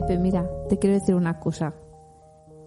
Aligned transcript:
Pepe, 0.00 0.16
mira, 0.16 0.48
te 0.68 0.78
quiero 0.78 0.94
decir 0.94 1.16
una 1.16 1.40
cosa. 1.40 1.74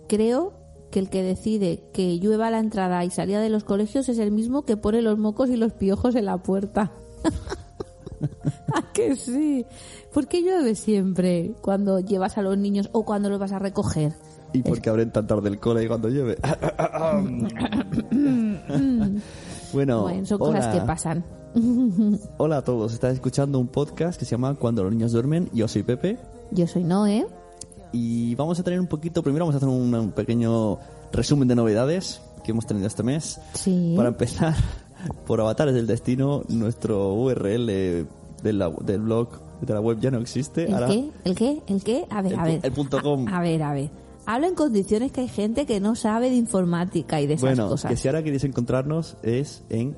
Creo 0.09 0.51
que 0.91 0.99
el 0.99 1.09
que 1.09 1.23
decide 1.23 1.81
que 1.93 2.19
llueva 2.19 2.51
la 2.51 2.59
entrada 2.59 3.05
y 3.05 3.09
salida 3.09 3.39
de 3.39 3.47
los 3.47 3.63
colegios 3.63 4.09
es 4.09 4.19
el 4.19 4.31
mismo 4.31 4.63
que 4.63 4.75
pone 4.75 5.01
los 5.01 5.17
mocos 5.17 5.49
y 5.49 5.55
los 5.55 5.71
piojos 5.71 6.15
en 6.15 6.25
la 6.25 6.39
puerta. 6.39 6.91
¿A 8.75 8.91
que 8.91 9.15
sí? 9.15 9.65
¿Por 10.13 10.27
qué 10.27 10.41
llueve 10.41 10.75
siempre 10.75 11.53
cuando 11.61 12.01
llevas 12.01 12.37
a 12.37 12.41
los 12.41 12.57
niños 12.57 12.89
o 12.91 13.05
cuando 13.05 13.29
los 13.29 13.39
vas 13.39 13.53
a 13.53 13.59
recoger? 13.59 14.11
¿Y 14.51 14.61
por 14.63 14.81
qué 14.81 14.89
abren 14.89 15.11
tan 15.11 15.25
tarde 15.25 15.47
el 15.47 15.57
cole 15.57 15.87
cuando 15.87 16.09
llueve? 16.09 16.35
bueno, 19.71 20.01
Bueno, 20.01 20.25
son 20.25 20.37
cosas 20.37 20.67
que 20.75 20.81
pasan. 20.81 21.23
Hola 22.37 22.57
a 22.57 22.63
todos, 22.65 22.93
estás 22.93 23.13
escuchando 23.13 23.57
un 23.57 23.69
podcast 23.69 24.19
que 24.19 24.25
se 24.25 24.31
llama 24.31 24.53
Cuando 24.55 24.83
los 24.83 24.91
niños 24.91 25.13
duermen. 25.13 25.49
Yo 25.53 25.69
soy 25.69 25.83
Pepe 25.83 26.19
Yo 26.51 26.67
soy 26.67 26.83
Noé. 26.83 27.25
y 27.93 28.35
vamos 28.35 28.59
a 28.59 28.63
tener 28.63 28.79
un 28.79 28.87
poquito, 28.87 29.21
primero 29.23 29.45
vamos 29.45 29.55
a 29.55 29.57
hacer 29.57 29.69
un, 29.69 29.93
un 29.93 30.11
pequeño 30.11 30.79
resumen 31.11 31.47
de 31.47 31.55
novedades 31.55 32.21
que 32.43 32.51
hemos 32.51 32.65
tenido 32.65 32.87
este 32.87 33.03
mes. 33.03 33.39
Sí. 33.53 33.93
Para 33.97 34.09
empezar, 34.09 34.55
por 35.27 35.39
Avatares 35.41 35.73
del 35.73 35.87
Destino, 35.87 36.43
nuestro 36.49 37.13
URL 37.13 37.65
de 37.67 38.53
la- 38.53 38.69
del 38.69 39.01
blog 39.01 39.29
de 39.61 39.73
la 39.73 39.79
web 39.81 39.99
ya 39.99 40.09
no 40.11 40.19
existe. 40.19 40.65
¿El 40.65 40.73
Ahora- 40.73 40.87
qué? 40.87 41.09
¿El 41.25 41.35
qué? 41.35 41.61
¿El 41.67 41.83
qué? 41.83 42.05
A 42.09 42.21
ver, 42.21 42.33
El 42.33 42.39
a 42.39 42.43
ver. 42.45 42.59
el 42.63 42.71
punto 42.71 43.01
com. 43.01 43.27
A, 43.27 43.37
a 43.39 43.41
ver, 43.41 43.61
a 43.61 43.73
ver. 43.73 43.89
Habla 44.25 44.47
en 44.47 44.55
condiciones 44.55 45.11
que 45.11 45.21
hay 45.21 45.27
gente 45.27 45.65
que 45.65 45.79
no 45.79 45.95
sabe 45.95 46.29
de 46.29 46.35
informática 46.35 47.19
y 47.21 47.27
de 47.27 47.33
esas 47.35 47.41
Bueno, 47.41 47.67
cosas. 47.69 47.89
que 47.91 47.97
si 47.97 48.07
ahora 48.07 48.23
queréis 48.23 48.43
encontrarnos 48.43 49.17
es 49.23 49.63
en 49.69 49.95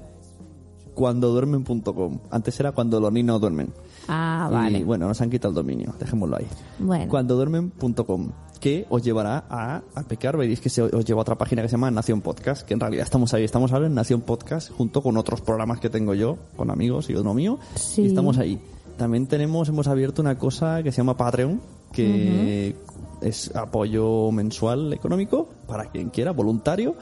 cuandoduermen.com. 0.94 2.20
Antes 2.30 2.60
era 2.60 2.72
cuando 2.72 3.00
los 3.00 3.12
niños 3.12 3.40
duermen. 3.42 3.74
Ah, 4.08 4.48
Y 4.50 4.54
vale. 4.54 4.84
bueno, 4.84 5.08
nos 5.08 5.20
han 5.22 5.30
quitado 5.30 5.50
el 5.50 5.56
dominio, 5.56 5.94
dejémoslo 6.00 6.38
ahí. 6.38 6.48
Bueno. 6.80 7.08
Cuandoduermen.com, 7.10 8.32
que 8.60 8.86
os 8.90 9.04
llevará 9.04 9.46
a, 9.50 9.82
a 9.96 10.04
pecar, 10.04 10.38
veréis 10.38 10.60
que 10.60 10.70
se 10.70 10.82
os 10.82 11.06
lleva 11.06 11.22
a 11.22 11.24
otra 11.24 11.38
página 11.38 11.62
que 11.62 11.68
se 11.70 11.74
llama 11.74 11.90
Nación 11.92 12.22
Podcast, 12.22 12.64
que 12.68 12.74
en 12.74 12.80
realidad 12.80 13.04
estamos 13.04 13.34
ahí, 13.34 13.44
estamos 13.44 13.72
ahora 13.74 13.88
en 13.88 13.94
Nación 13.96 14.22
Podcast 14.22 14.72
junto 14.72 15.02
con 15.02 15.18
otros 15.18 15.42
programas 15.42 15.80
que 15.80 15.90
tengo 15.90 16.14
yo, 16.14 16.38
con 16.56 16.70
amigos 16.72 17.10
y 17.10 17.16
uno 17.16 17.34
mío, 17.34 17.60
Sí. 17.76 18.04
y 18.04 18.08
estamos 18.08 18.38
ahí. 18.38 18.60
También 18.98 19.28
tenemos, 19.28 19.70
hemos 19.70 19.88
abierto 19.88 20.22
una 20.22 20.38
cosa 20.38 20.84
que 20.84 20.92
se 20.92 20.98
llama 20.98 21.18
Patreon, 21.18 21.60
que 21.92 22.76
es 23.22 23.56
apoyo 23.56 24.32
mensual 24.32 24.92
económico 24.94 25.48
para 25.68 25.86
quien 25.86 26.10
quiera, 26.10 26.32
voluntario. 26.32 26.96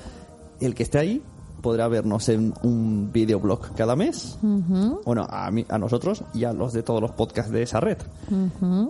El 0.59 0.75
que 0.75 0.83
esté 0.83 0.99
ahí 0.99 1.21
podrá 1.61 1.87
vernos 1.87 2.27
en 2.29 2.53
un 2.63 3.11
videoblog 3.11 3.73
cada 3.75 3.95
mes. 3.95 4.37
Bueno, 4.41 5.27
a, 5.29 5.49
mí, 5.51 5.65
a 5.69 5.77
nosotros 5.77 6.23
y 6.33 6.43
a 6.43 6.53
los 6.53 6.73
de 6.73 6.83
todos 6.83 7.01
los 7.01 7.11
podcasts 7.11 7.51
de 7.51 7.63
esa 7.63 7.79
red. 7.79 7.97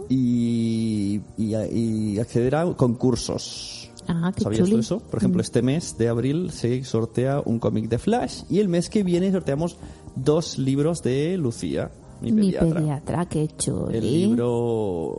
y, 0.10 1.22
y, 1.38 1.56
y 1.56 2.20
acceder 2.20 2.56
a 2.56 2.74
concursos. 2.74 3.92
Ah, 4.08 4.32
qué 4.36 4.44
¿Sabías 4.44 4.70
tú 4.70 4.78
eso? 4.78 5.00
Por 5.00 5.20
ejemplo, 5.20 5.42
este 5.42 5.62
mes 5.62 5.98
de 5.98 6.10
abril 6.10 6.52
se 6.52 6.84
sortea 6.84 7.42
un 7.46 7.60
cómic 7.60 7.88
de 7.88 8.00
Flash 8.00 8.44
y 8.50 8.60
el 8.60 8.68
mes 8.68 8.90
que 8.90 9.04
viene 9.04 9.32
sorteamos 9.32 9.78
dos 10.16 10.58
libros 10.58 11.04
de 11.04 11.38
Lucía, 11.38 11.92
mi 12.22 12.32
Mi 12.32 12.52
pediatra. 12.52 12.80
pediatra, 12.80 13.26
qué 13.26 13.48
chuli. 13.58 13.98
El 13.98 14.04
libro 14.14 15.16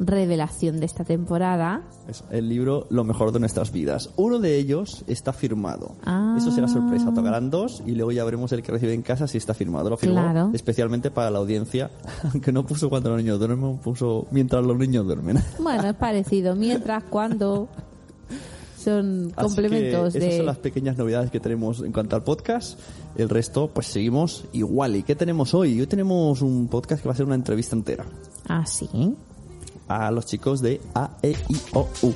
Revelación 0.00 0.80
de 0.80 0.86
esta 0.86 1.04
temporada. 1.04 1.82
el 2.30 2.48
libro 2.48 2.86
Lo 2.90 3.04
mejor 3.04 3.30
de 3.32 3.40
nuestras 3.40 3.70
vidas. 3.72 4.10
Uno 4.16 4.38
de 4.38 4.56
ellos 4.58 5.04
está 5.06 5.32
firmado. 5.32 5.96
Ah. 6.04 6.34
Eso 6.36 6.50
será 6.50 6.66
sorpresa. 6.68 7.12
Tocarán 7.14 7.50
dos 7.50 7.82
y 7.86 7.92
luego 7.92 8.10
ya 8.12 8.24
veremos 8.24 8.50
el 8.52 8.62
que 8.62 8.72
recibe 8.72 8.94
en 8.94 9.02
casa 9.02 9.26
si 9.26 9.38
está 9.38 9.54
firmado. 9.54 9.90
Lo 9.90 9.96
firmó 9.96 10.16
Claro. 10.20 10.50
especialmente 10.52 11.10
para 11.10 11.30
la 11.30 11.38
audiencia, 11.38 11.90
aunque 12.32 12.52
no 12.52 12.66
puso 12.66 12.88
cuando 12.90 13.10
los 13.10 13.18
niños 13.18 13.38
duermen, 13.38 13.78
puso 13.78 14.26
mientras 14.30 14.64
los 14.64 14.76
niños 14.76 15.06
duermen. 15.06 15.38
Bueno, 15.60 15.88
es 15.88 15.94
parecido. 15.94 16.56
Mientras, 16.56 17.04
cuando 17.04 17.68
son 18.84 19.32
Así 19.36 19.42
complementos 19.46 20.12
que 20.12 20.18
esas 20.18 20.30
de... 20.30 20.36
son 20.38 20.46
las 20.46 20.58
pequeñas 20.58 20.96
novedades 20.98 21.30
que 21.30 21.40
tenemos 21.40 21.80
en 21.82 21.92
cuanto 21.92 22.16
al 22.16 22.22
podcast. 22.24 22.78
El 23.16 23.28
resto, 23.28 23.68
pues 23.68 23.86
seguimos 23.86 24.44
igual. 24.52 24.96
¿Y 24.96 25.02
qué 25.02 25.14
tenemos 25.14 25.54
hoy? 25.54 25.80
Hoy 25.80 25.86
tenemos 25.86 26.42
un 26.42 26.68
podcast 26.68 27.02
que 27.02 27.08
va 27.08 27.14
a 27.14 27.16
ser 27.16 27.26
una 27.26 27.34
entrevista 27.34 27.76
entera 27.76 28.04
Ah, 28.48 28.64
sí. 28.66 28.88
a 29.88 30.10
los 30.10 30.26
chicos 30.26 30.60
de 30.62 30.80
A, 30.94 31.16
E, 31.22 31.30
I, 31.48 31.56
O, 31.74 31.88
U. 32.02 32.12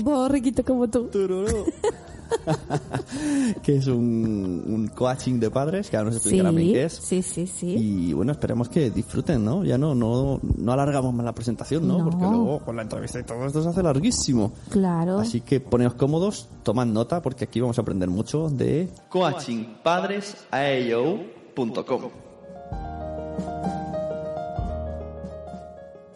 Borriquito 0.00 0.64
como 0.64 0.88
tú. 0.88 1.08
Que 3.62 3.76
es 3.76 3.86
un, 3.86 4.62
un 4.66 4.88
coaching 4.88 5.38
de 5.38 5.50
padres, 5.50 5.88
que 5.90 5.96
ahora 5.96 6.08
nos 6.10 6.16
explicará 6.16 6.50
bien 6.50 6.66
Sí, 6.68 6.72
qué 6.72 6.84
es. 6.84 6.92
sí, 6.94 7.22
sí, 7.22 7.46
sí. 7.46 7.74
Y 7.76 8.12
bueno, 8.12 8.32
esperemos 8.32 8.68
que 8.68 8.90
disfruten, 8.90 9.44
¿no? 9.44 9.64
Ya 9.64 9.78
no, 9.78 9.94
no, 9.94 10.40
no 10.56 10.72
alargamos 10.72 11.14
más 11.14 11.24
la 11.24 11.32
presentación, 11.34 11.86
¿no? 11.86 11.98
No. 11.98 12.04
Porque 12.10 12.24
luego 12.24 12.58
con 12.60 12.76
la 12.76 12.82
entrevista 12.82 13.20
y 13.20 13.24
todo 13.24 13.46
esto 13.46 13.62
se 13.62 13.68
hace 13.68 13.82
larguísimo. 13.82 14.52
Claro. 14.70 15.18
Así 15.18 15.40
que 15.42 15.60
poneos 15.60 15.94
cómodos, 15.94 16.48
tomad 16.62 16.86
nota 16.86 17.20
porque 17.22 17.44
aquí 17.44 17.60
vamos 17.60 17.78
a 17.78 17.82
aprender 17.82 18.08
mucho 18.10 18.48
de 18.48 18.88
coachingpadresaeo.com. 19.08 22.02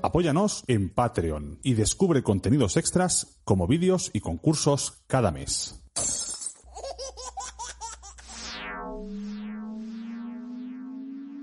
Apóyanos 0.02 0.62
en 0.68 0.90
Patreon 0.90 1.58
y 1.64 1.74
descubre 1.74 2.22
contenidos 2.22 2.76
extras 2.76 3.38
como 3.44 3.66
vídeos 3.66 4.10
y 4.12 4.20
concursos 4.20 5.02
cada 5.08 5.32
mes. 5.32 5.82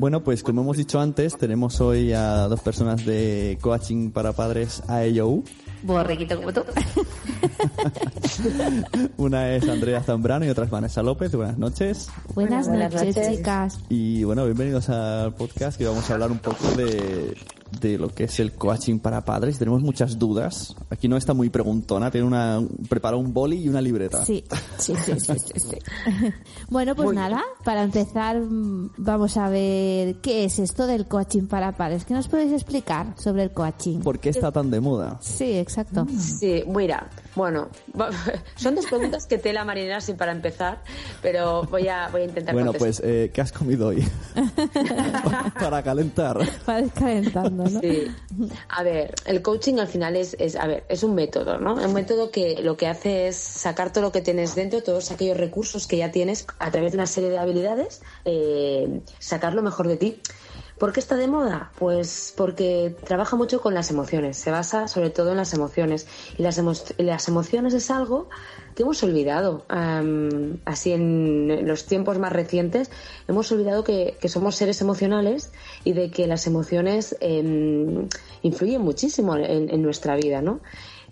Bueno, 0.04 0.22
pues 0.22 0.44
como 0.44 0.64
hemos 0.64 0.76
dicho 0.76 1.00
antes, 1.00 1.38
tenemos 1.38 1.80
hoy 1.80 2.12
a 2.12 2.50
dos 2.50 2.60
personas 2.60 3.06
de 3.06 3.58
coaching 3.62 4.12
para 4.12 4.34
padres 4.34 4.84
AEO. 4.90 5.44
Borriquito 5.84 6.36
como 6.36 6.52
tú. 6.52 6.62
Una 9.18 9.56
es 9.56 9.66
Andrea 9.70 10.04
Zambrano 10.04 10.46
y 10.46 10.50
otra 10.50 10.66
es 10.66 10.72
Vanessa 10.72 11.02
López. 11.04 11.34
Buenas 11.34 11.58
noches. 11.58 12.10
Buenas, 12.34 12.68
Buenas 12.68 12.94
noches, 12.94 13.16
noches. 13.16 13.38
chicas. 13.38 13.80
Y 13.88 14.26
bueno, 14.26 14.44
bienvenidos 14.44 14.90
al 14.90 15.36
podcast 15.36 15.78
que 15.78 15.86
vamos 15.86 16.10
a 16.10 16.16
hablar 16.16 16.32
un 16.32 16.40
poco 16.40 16.70
de, 16.76 17.38
de 17.80 17.98
lo 17.98 18.10
que 18.10 18.26
es 18.26 18.40
el 18.40 18.54
coaching 18.54 19.00
para 19.00 19.24
padres. 19.26 19.58
Tenemos 19.58 19.82
muchas 19.82 20.18
dudas. 20.18 20.76
Aquí 20.90 21.08
no 21.08 21.18
está 21.18 21.34
muy 21.34 21.50
preguntona, 21.50 22.12
tiene 22.12 22.28
una 22.28 22.62
preparó 22.90 23.18
un 23.18 23.34
boli 23.34 23.64
y 23.64 23.70
una 23.70 23.82
libreta. 23.82 24.26
Sí, 24.26 24.44
sí, 24.78 24.94
sí, 24.96 25.14
sí, 25.20 25.34
sí, 25.40 25.60
sí. 25.60 25.78
Bueno, 26.70 26.96
pues 26.96 27.14
nada, 27.14 27.42
para 27.64 27.84
empezar 27.84 28.40
mm, 28.40 28.92
vamos 28.98 29.38
a 29.38 29.50
ver 29.50 30.16
qué 30.22 30.46
es 30.46 30.60
esto 30.60 30.88
del 30.88 31.08
coaching 31.08 31.48
para 31.48 31.72
padres. 31.74 32.06
¿Qué 32.06 32.14
nos 32.14 32.28
podéis 32.28 32.52
explicar 32.54 33.14
sobre 33.18 33.44
el 33.44 33.52
coaching? 33.52 34.00
¿Por 34.00 34.20
qué 34.20 34.30
está 34.30 34.52
tan 34.52 34.72
de 34.72 34.80
moda? 34.80 35.18
Sí, 35.22 35.54
exacto. 35.54 36.06
Sí, 36.18 36.64
mira, 36.68 37.10
bueno, 37.36 37.70
son 38.56 38.76
dos 38.76 38.86
preguntas 38.86 39.26
que 39.26 39.38
tela 39.38 39.64
marinera 39.66 39.98
así 39.98 40.14
para 40.14 40.32
empezar, 40.32 40.82
pero 41.22 41.64
voy 41.64 41.88
a, 41.88 42.10
voy 42.10 42.22
a 42.22 42.26
intentar 42.26 42.54
Bueno, 42.54 42.72
contestar. 42.74 43.04
pues, 43.04 43.12
eh, 43.12 43.32
¿qué 43.34 43.42
has 43.42 43.52
comido 43.52 43.88
hoy? 43.88 44.08
para 45.60 45.84
calentar. 45.84 46.38
Para 46.66 46.82
descalentando, 46.82 47.64
¿no? 47.66 47.80
Sí. 47.80 48.08
A 48.70 48.84
ver, 48.84 49.16
el 49.26 49.42
coaching 49.42 49.80
al 49.80 49.88
final 49.88 50.16
es, 50.16 50.36
es, 50.40 50.56
a 50.56 50.68
ver, 50.68 50.84
es 50.90 51.04
un 51.04 51.16
método, 51.16 51.58
¿no? 51.58 51.76
Un 51.76 51.94
método 51.94 52.32
que 52.32 52.62
lo 52.62 52.78
que 52.78 52.88
hace 52.88 53.28
es 53.28 53.36
sacar 53.36 53.92
todo 53.92 54.04
lo 54.04 54.12
que 54.12 54.22
tienes 54.22 54.56
dentro, 54.56 54.84
todos 54.84 55.12
aquellos 55.12 55.38
recursos 55.38 55.88
que 55.88 55.98
ya 55.98 56.12
tienes 56.12 56.46
a 56.60 56.72
través 56.72 56.92
de 56.92 56.98
una 56.98 57.08
serie 57.08 57.30
de 57.30 57.38
habilidades, 57.38 58.02
eh, 58.26 59.02
sacar 59.20 59.54
lo 59.54 59.62
mejor 59.62 59.88
de 59.88 59.98
ti. 59.98 60.22
¿Por 60.84 60.92
qué 60.92 61.00
está 61.00 61.16
de 61.16 61.30
moda? 61.30 61.72
Pues 61.80 62.34
porque 62.36 62.94
trabaja 63.06 63.38
mucho 63.38 63.62
con 63.62 63.74
las 63.74 63.90
emociones, 63.90 64.36
se 64.36 64.52
basa 64.52 64.90
sobre 64.90 65.12
todo 65.12 65.32
en 65.32 65.38
las 65.38 65.54
emociones. 65.54 66.08
Y 66.38 66.44
las, 66.44 66.60
emo- 66.60 66.74
las 66.98 67.30
emociones 67.30 67.74
es 67.74 67.90
algo 67.90 68.28
que 68.76 68.84
hemos 68.84 69.02
olvidado. 69.02 69.64
Am, 69.70 70.58
así 70.66 70.92
en 70.92 71.66
los 71.66 71.86
tiempos 71.86 72.20
más 72.20 72.34
recientes, 72.34 72.92
hemos 73.30 73.50
olvidado 73.54 73.86
que, 73.86 74.18
que 74.20 74.28
somos 74.28 74.58
seres 74.58 74.82
emocionales 74.82 75.54
y 75.86 75.94
de 75.94 76.12
que 76.12 76.28
las 76.28 76.48
emociones 76.48 77.16
em, 77.22 78.10
influyen 78.42 78.82
muchísimo 78.82 79.38
en 79.38 79.82
nuestra 79.82 80.18
vida, 80.18 80.42
¿no? 80.42 80.60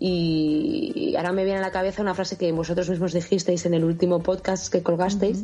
Y 0.03 1.13
ahora 1.15 1.31
me 1.31 1.43
viene 1.45 1.59
a 1.59 1.61
la 1.61 1.71
cabeza 1.71 2.01
una 2.01 2.15
frase 2.15 2.35
que 2.35 2.51
vosotros 2.51 2.89
mismos 2.89 3.13
dijisteis 3.13 3.67
en 3.67 3.75
el 3.75 3.83
último 3.83 4.23
podcast 4.23 4.71
que 4.71 4.81
colgasteis, 4.81 5.43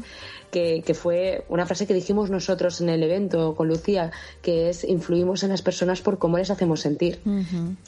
que, 0.50 0.82
que 0.84 0.94
fue 0.96 1.46
una 1.50 1.68
frase 1.68 1.86
que 1.86 1.94
dijimos 1.94 2.32
nosotros 2.32 2.82
en 2.82 2.90
el 2.90 3.04
evento 3.04 3.54
con 3.56 3.68
Lucía, 3.68 4.12
que 4.42 4.70
es 4.70 4.84
influimos 4.84 5.44
en 5.44 5.50
las 5.50 5.62
personas 5.62 6.02
por 6.02 6.18
cómo 6.18 6.40
les 6.40 6.50
hacemos 6.50 6.82
sentir. 6.82 7.20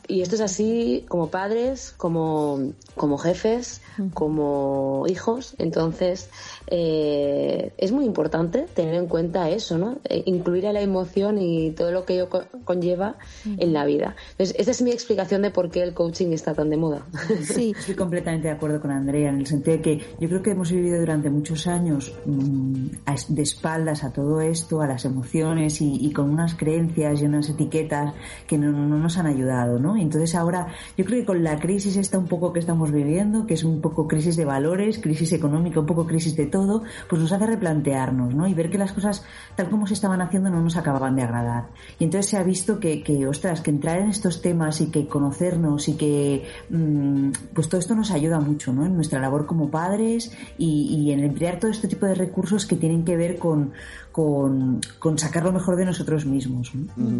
Y 0.08 0.22
esto 0.22 0.36
es 0.36 0.42
así 0.42 1.06
como 1.08 1.30
padres, 1.32 1.94
como, 1.98 2.74
como 2.96 3.18
jefes, 3.18 3.82
como 4.14 5.06
hijos. 5.08 5.56
Entonces, 5.58 6.30
eh, 6.68 7.72
es 7.78 7.92
muy 7.92 8.06
importante 8.06 8.68
tener 8.76 8.94
en 8.94 9.08
cuenta 9.08 9.50
eso, 9.50 9.78
¿no? 9.80 9.98
Eh, 10.04 10.22
incluir 10.26 10.68
a 10.68 10.74
la 10.74 10.82
emoción 10.82 11.40
y 11.42 11.72
todo 11.72 11.92
lo 11.92 12.06
que 12.06 12.14
ello 12.14 12.30
co- 12.30 12.44
conlleva 12.64 13.16
en 13.58 13.74
la 13.74 13.86
vida. 13.86 14.16
Entonces, 14.32 14.56
esta 14.60 14.72
es 14.72 14.82
mi 14.84 14.92
explicación 14.92 15.42
de 15.42 15.50
por 15.50 15.72
qué 15.72 15.82
el 15.82 15.94
coaching 15.94 16.28
está 16.32 16.54
de 16.68 16.78
moda. 16.78 17.06
Sí, 17.44 17.74
estoy 17.78 17.96
completamente 17.96 18.48
de 18.48 18.54
acuerdo 18.54 18.82
con 18.82 18.92
Andrea 18.92 19.30
en 19.30 19.40
el 19.40 19.46
sentido 19.46 19.78
de 19.78 19.82
que 19.82 19.98
yo 20.20 20.28
creo 20.28 20.42
que 20.42 20.52
hemos 20.52 20.72
vivido 20.72 21.00
durante 21.00 21.30
muchos 21.30 21.68
años 21.68 22.14
mm, 22.26 22.88
de 23.30 23.42
espaldas 23.42 24.04
a 24.04 24.12
todo 24.12 24.42
esto, 24.42 24.82
a 24.82 24.88
las 24.88 25.06
emociones 25.06 25.80
y, 25.82 26.12
con 26.12 26.30
unas 26.30 26.56
creencias 26.56 27.22
y 27.22 27.26
unas 27.26 27.50
etiquetas 27.50 28.14
que 28.48 28.58
no, 28.58 28.72
nos 28.72 29.18
han 29.18 29.28
ayudado, 29.28 29.80
¿no? 29.80 29.96
entonces 29.96 30.34
ahora 30.36 30.68
yo 30.98 31.06
creo 31.06 31.20
que 31.20 31.26
con 31.26 31.44
la 31.44 31.60
crisis 31.60 31.98
esta 31.98 32.18
un 32.18 32.28
poco 32.28 32.52
que 32.52 32.60
estamos 32.60 32.92
viviendo, 32.92 33.46
que 33.46 33.54
es 33.54 33.64
un 33.64 33.82
poco 33.82 34.08
crisis 34.08 34.36
de 34.36 34.46
valores, 34.46 35.00
crisis 35.00 35.32
económica, 35.34 35.80
un 35.80 35.86
poco 35.86 36.06
crisis 36.06 36.36
de 36.36 36.48
todo, 36.48 36.84
pues 37.08 37.22
nos 37.22 37.32
hace 37.32 37.46
replantearnos, 37.46 38.34
¿no? 38.34 38.48
Y 38.48 38.54
ver 38.54 38.70
que 38.70 38.78
las 38.78 38.92
cosas 38.92 39.24
tal 39.56 39.70
como 39.70 39.88
se 39.88 39.94
estaban 39.94 40.22
haciendo 40.22 40.50
no 40.50 40.62
nos 40.62 40.78
acababan 40.78 41.16
de 41.16 41.24
agradar. 41.24 41.70
Y 42.00 42.06
entonces 42.06 42.30
se 42.32 42.38
ha 42.38 42.44
visto 42.44 42.80
que, 42.80 43.04
que 43.04 43.28
ostras, 43.28 43.62
que 43.62 43.72
entrar 43.72 44.00
en 44.00 44.10
estos 44.10 44.42
temas 44.42 44.82
y 44.82 44.88
que 44.88 45.08
conocernos 45.08 45.88
y 45.88 45.96
que 45.96 46.46
pues 47.54 47.70
todo 47.70 47.80
esto 47.80 47.96
nos 47.96 48.12
ayuda 48.12 48.40
mucho, 48.40 48.74
¿no? 48.74 48.86
En 48.86 48.96
nuestra 48.96 49.20
labor 49.20 49.46
como 49.46 49.70
padres 49.70 50.32
y, 50.58 50.88
y 50.96 51.12
en 51.12 51.22
emplear 51.22 51.60
todo 51.60 51.72
este 51.72 51.88
tipo 51.88 52.06
de 52.06 52.16
recursos 52.16 52.66
que 52.66 52.76
tienen 52.76 53.04
que 53.04 53.18
ver 53.18 53.38
con, 53.38 53.72
con, 55.00 55.18
sacar 55.18 55.44
lo 55.44 55.52
mejor 55.52 55.76
de 55.76 55.86
nosotros 55.86 56.26
mismos. 56.26 56.72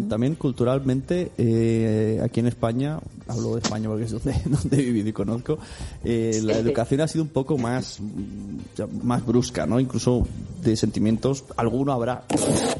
También 0.08 0.34
culturalmente, 0.34 1.32
eh, 1.38 2.20
aquí 2.22 2.40
en 2.40 2.46
España, 2.46 2.98
hablo 3.26 3.54
de 3.54 3.60
España 3.60 3.88
porque 3.88 4.04
es 4.04 4.10
donde, 4.10 4.34
donde 4.44 4.76
he 4.76 4.82
vivido 4.82 5.08
y 5.08 5.12
conozco, 5.12 5.58
eh, 6.04 6.40
la 6.42 6.58
educación 6.58 7.00
ha 7.00 7.08
sido 7.08 7.24
un 7.24 7.30
poco 7.30 7.58
más, 7.58 8.00
más 9.02 9.24
brusca, 9.24 9.66
¿no? 9.66 9.80
Incluso 9.80 10.26
de 10.62 10.76
sentimientos, 10.76 11.44
alguno 11.56 11.92
habrá. 11.92 12.24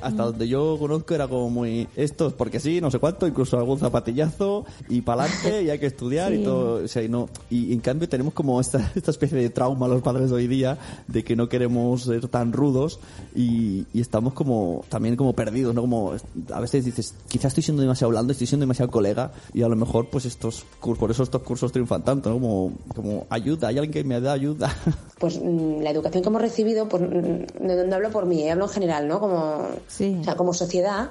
Hasta 0.03 0.25
donde 0.25 0.49
yo 0.49 0.77
conozco 0.79 1.15
era 1.15 1.29
como 1.29 1.51
muy, 1.51 1.89
estos 1.97 2.33
porque 2.33 2.61
sí, 2.61 2.81
no 2.81 2.91
sé 2.91 2.99
cuánto, 2.99 3.27
incluso 3.27 3.59
algún 3.59 3.79
zapatillazo 3.79 4.65
y 4.89 5.03
pa'lante 5.03 5.63
y 5.63 5.71
hay 5.71 5.79
que 5.79 5.87
estudiar 5.87 6.33
y 6.33 6.43
todo. 6.43 6.85
O 6.85 6.89
sea, 6.89 7.03
y, 7.03 7.09
no, 7.09 7.29
y 7.51 7.73
en 7.73 7.81
cambio 7.81 8.09
tenemos 8.09 8.35
como 8.35 8.61
esta, 8.61 8.93
esta 8.95 9.11
especie 9.11 9.39
de 9.39 9.51
trauma 9.51 9.89
los 9.89 10.03
padres 10.03 10.31
de 10.31 10.37
hoy 10.37 10.47
día 10.47 10.79
de 11.07 11.25
que 11.25 11.37
no 11.37 11.49
queremos 11.49 12.05
ser 12.05 12.29
tan 12.29 12.53
rudos 12.53 13.01
y, 13.35 13.87
y 13.93 14.01
estamos 14.01 14.33
como 14.33 14.85
también 14.89 15.17
como 15.17 15.33
perdidos, 15.33 15.75
¿no? 15.75 15.83
Como 15.83 16.15
a 16.53 16.61
veces 16.61 16.85
dices, 16.85 17.15
quizás 17.29 17.47
estoy 17.47 17.63
siendo 17.63 17.83
demasiado 17.83 18.11
blando, 18.11 18.33
estoy 18.33 18.47
siendo 18.47 18.65
demasiado 18.65 18.91
colega 18.91 19.33
y 19.53 19.63
a 19.63 19.69
lo 19.69 19.77
mejor 19.77 20.09
pues 20.11 20.25
estos 20.25 20.65
cursos, 20.81 20.99
por 20.99 21.11
eso 21.11 21.23
estos 21.23 21.43
cursos 21.43 21.73
triunfan 21.73 22.03
tanto, 22.03 22.31
¿no? 22.31 22.41
Como, 22.41 22.73
como 22.95 23.27
ayuda, 23.31 23.69
hay 23.69 23.79
alguien 23.79 23.93
que 23.93 24.05
me 24.05 24.21
da 24.21 24.33
ayuda. 24.33 24.75
Pues 25.21 25.39
mm, 25.39 25.83
la 25.83 25.91
educación 25.91 26.23
que 26.23 26.31
hemos 26.31 26.41
recibido, 26.41 26.89
pues 26.89 27.03
mm, 27.03 27.67
no, 27.75 27.95
hablo 27.95 28.11
por 28.11 28.27
mí, 28.27 28.49
hablo 28.49 28.65
en 28.65 28.71
general, 28.71 29.09
¿no? 29.09 29.21
Como, 29.21 29.37
o 29.37 30.25
sea, 30.25 30.37
como 30.37 30.53
sociedad, 30.53 31.11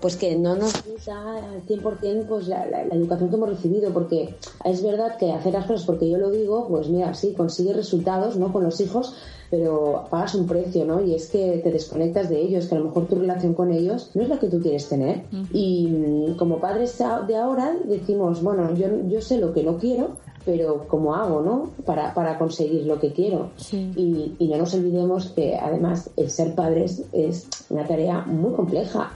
pues 0.00 0.16
que 0.16 0.36
no 0.36 0.56
nos 0.56 0.72
usa 0.94 1.36
al 1.36 1.66
100% 1.66 2.26
pues 2.26 2.48
la, 2.48 2.66
la, 2.66 2.82
educación 2.82 3.30
que 3.30 3.36
hemos 3.36 3.48
recibido, 3.48 3.92
porque 3.92 4.36
es 4.64 4.82
verdad 4.82 5.16
que 5.16 5.32
hacer 5.32 5.52
las 5.52 5.66
cosas 5.66 5.86
porque 5.86 6.08
yo 6.08 6.18
lo 6.18 6.30
digo, 6.30 6.66
pues 6.68 6.88
mira, 6.88 7.14
sí, 7.14 7.34
consigue 7.36 7.72
resultados, 7.72 8.36
¿no? 8.36 8.52
Con 8.52 8.64
los 8.64 8.80
hijos, 8.80 9.14
pero 9.50 10.06
pagas 10.10 10.34
un 10.34 10.46
precio, 10.46 10.84
¿no? 10.84 11.04
Y 11.04 11.14
es 11.14 11.28
que 11.28 11.60
te 11.62 11.70
desconectas 11.70 12.28
de 12.28 12.40
ellos, 12.40 12.66
que 12.66 12.74
a 12.74 12.78
lo 12.78 12.86
mejor 12.86 13.06
tu 13.06 13.16
relación 13.16 13.54
con 13.54 13.70
ellos 13.70 14.10
no 14.14 14.22
es 14.22 14.28
la 14.28 14.38
que 14.38 14.48
tú 14.48 14.60
quieres 14.60 14.88
tener. 14.88 15.24
Y 15.52 15.86
mm, 15.86 16.36
como 16.36 16.58
padres 16.58 16.98
de 17.28 17.36
ahora 17.36 17.76
decimos, 17.84 18.42
bueno, 18.42 18.74
yo, 18.74 18.88
yo 19.08 19.20
sé 19.20 19.38
lo 19.38 19.52
que 19.52 19.62
no 19.62 19.78
quiero, 19.78 20.16
pero 20.44 20.86
¿cómo 20.88 21.14
hago, 21.14 21.40
no? 21.40 21.70
Para, 21.84 22.12
para 22.14 22.38
conseguir 22.38 22.84
lo 22.86 22.98
que 22.98 23.12
quiero. 23.12 23.50
Y, 23.72 24.34
y, 24.38 24.48
no 24.48 24.58
nos 24.58 24.74
olvidemos 24.74 25.30
que 25.30 25.56
además 25.56 26.10
el 26.16 26.30
ser 26.30 26.54
padres 26.54 27.02
es 27.12 27.48
una 27.70 27.86
tarea 27.86 28.20
muy 28.22 28.52
compleja. 28.52 29.12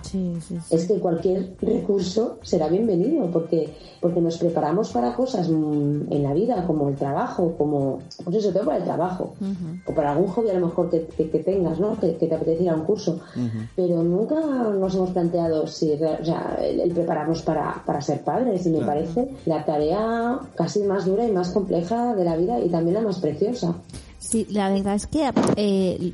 es 0.71 0.87
que 0.87 0.99
cualquier 0.99 1.55
recurso 1.61 2.39
será 2.43 2.69
bienvenido 2.69 3.27
porque, 3.31 3.75
porque 4.01 4.21
nos 4.21 4.39
preparamos 4.39 4.91
para 4.91 5.15
cosas 5.15 5.49
mm, 5.49 6.13
en 6.13 6.23
la 6.23 6.33
vida, 6.33 6.67
como 6.67 6.89
el 6.89 6.97
trabajo, 6.97 7.55
como, 7.57 8.01
pues 8.25 8.37
eso, 8.37 8.53
todo 8.53 8.65
para 8.65 8.79
el 8.79 8.85
trabajo, 8.85 9.35
o 9.87 9.95
para 9.95 10.13
algún 10.13 10.29
hobby 10.29 10.51
a 10.51 10.55
lo 10.55 10.67
mejor 10.67 10.91
que, 10.91 11.07
que, 11.07 11.39
tengas, 11.41 11.79
¿no? 11.79 11.99
Que, 11.99 12.13
te 12.13 12.35
apeteciera 12.35 12.75
un 12.75 12.85
curso. 12.85 13.21
Pero 13.77 14.03
nunca 14.03 14.37
nos 14.37 14.95
hemos 14.95 15.11
planteado 15.11 15.67
si, 15.67 15.93
o 15.93 16.25
sea, 16.25 16.59
el, 16.63 16.91
prepararnos 16.93 17.43
para, 17.43 17.83
para 17.85 18.01
ser 18.01 18.23
padres 18.23 18.67
y 18.67 18.71
me 18.71 18.85
parece 18.85 19.29
la 19.47 19.65
tarea 19.65 20.39
casi 20.55 20.83
más 20.83 21.05
dura 21.05 21.18
y 21.27 21.33
más 21.33 21.51
compleja 21.51 22.15
de 22.15 22.25
la 22.25 22.37
vida 22.37 22.61
y 22.61 22.69
también 22.69 22.95
la 22.95 23.01
más 23.03 23.19
preciosa. 23.19 23.75
Sí, 24.29 24.47
la 24.51 24.69
verdad 24.69 24.95
es 24.95 25.07
que 25.07 25.31
eh, 25.57 26.13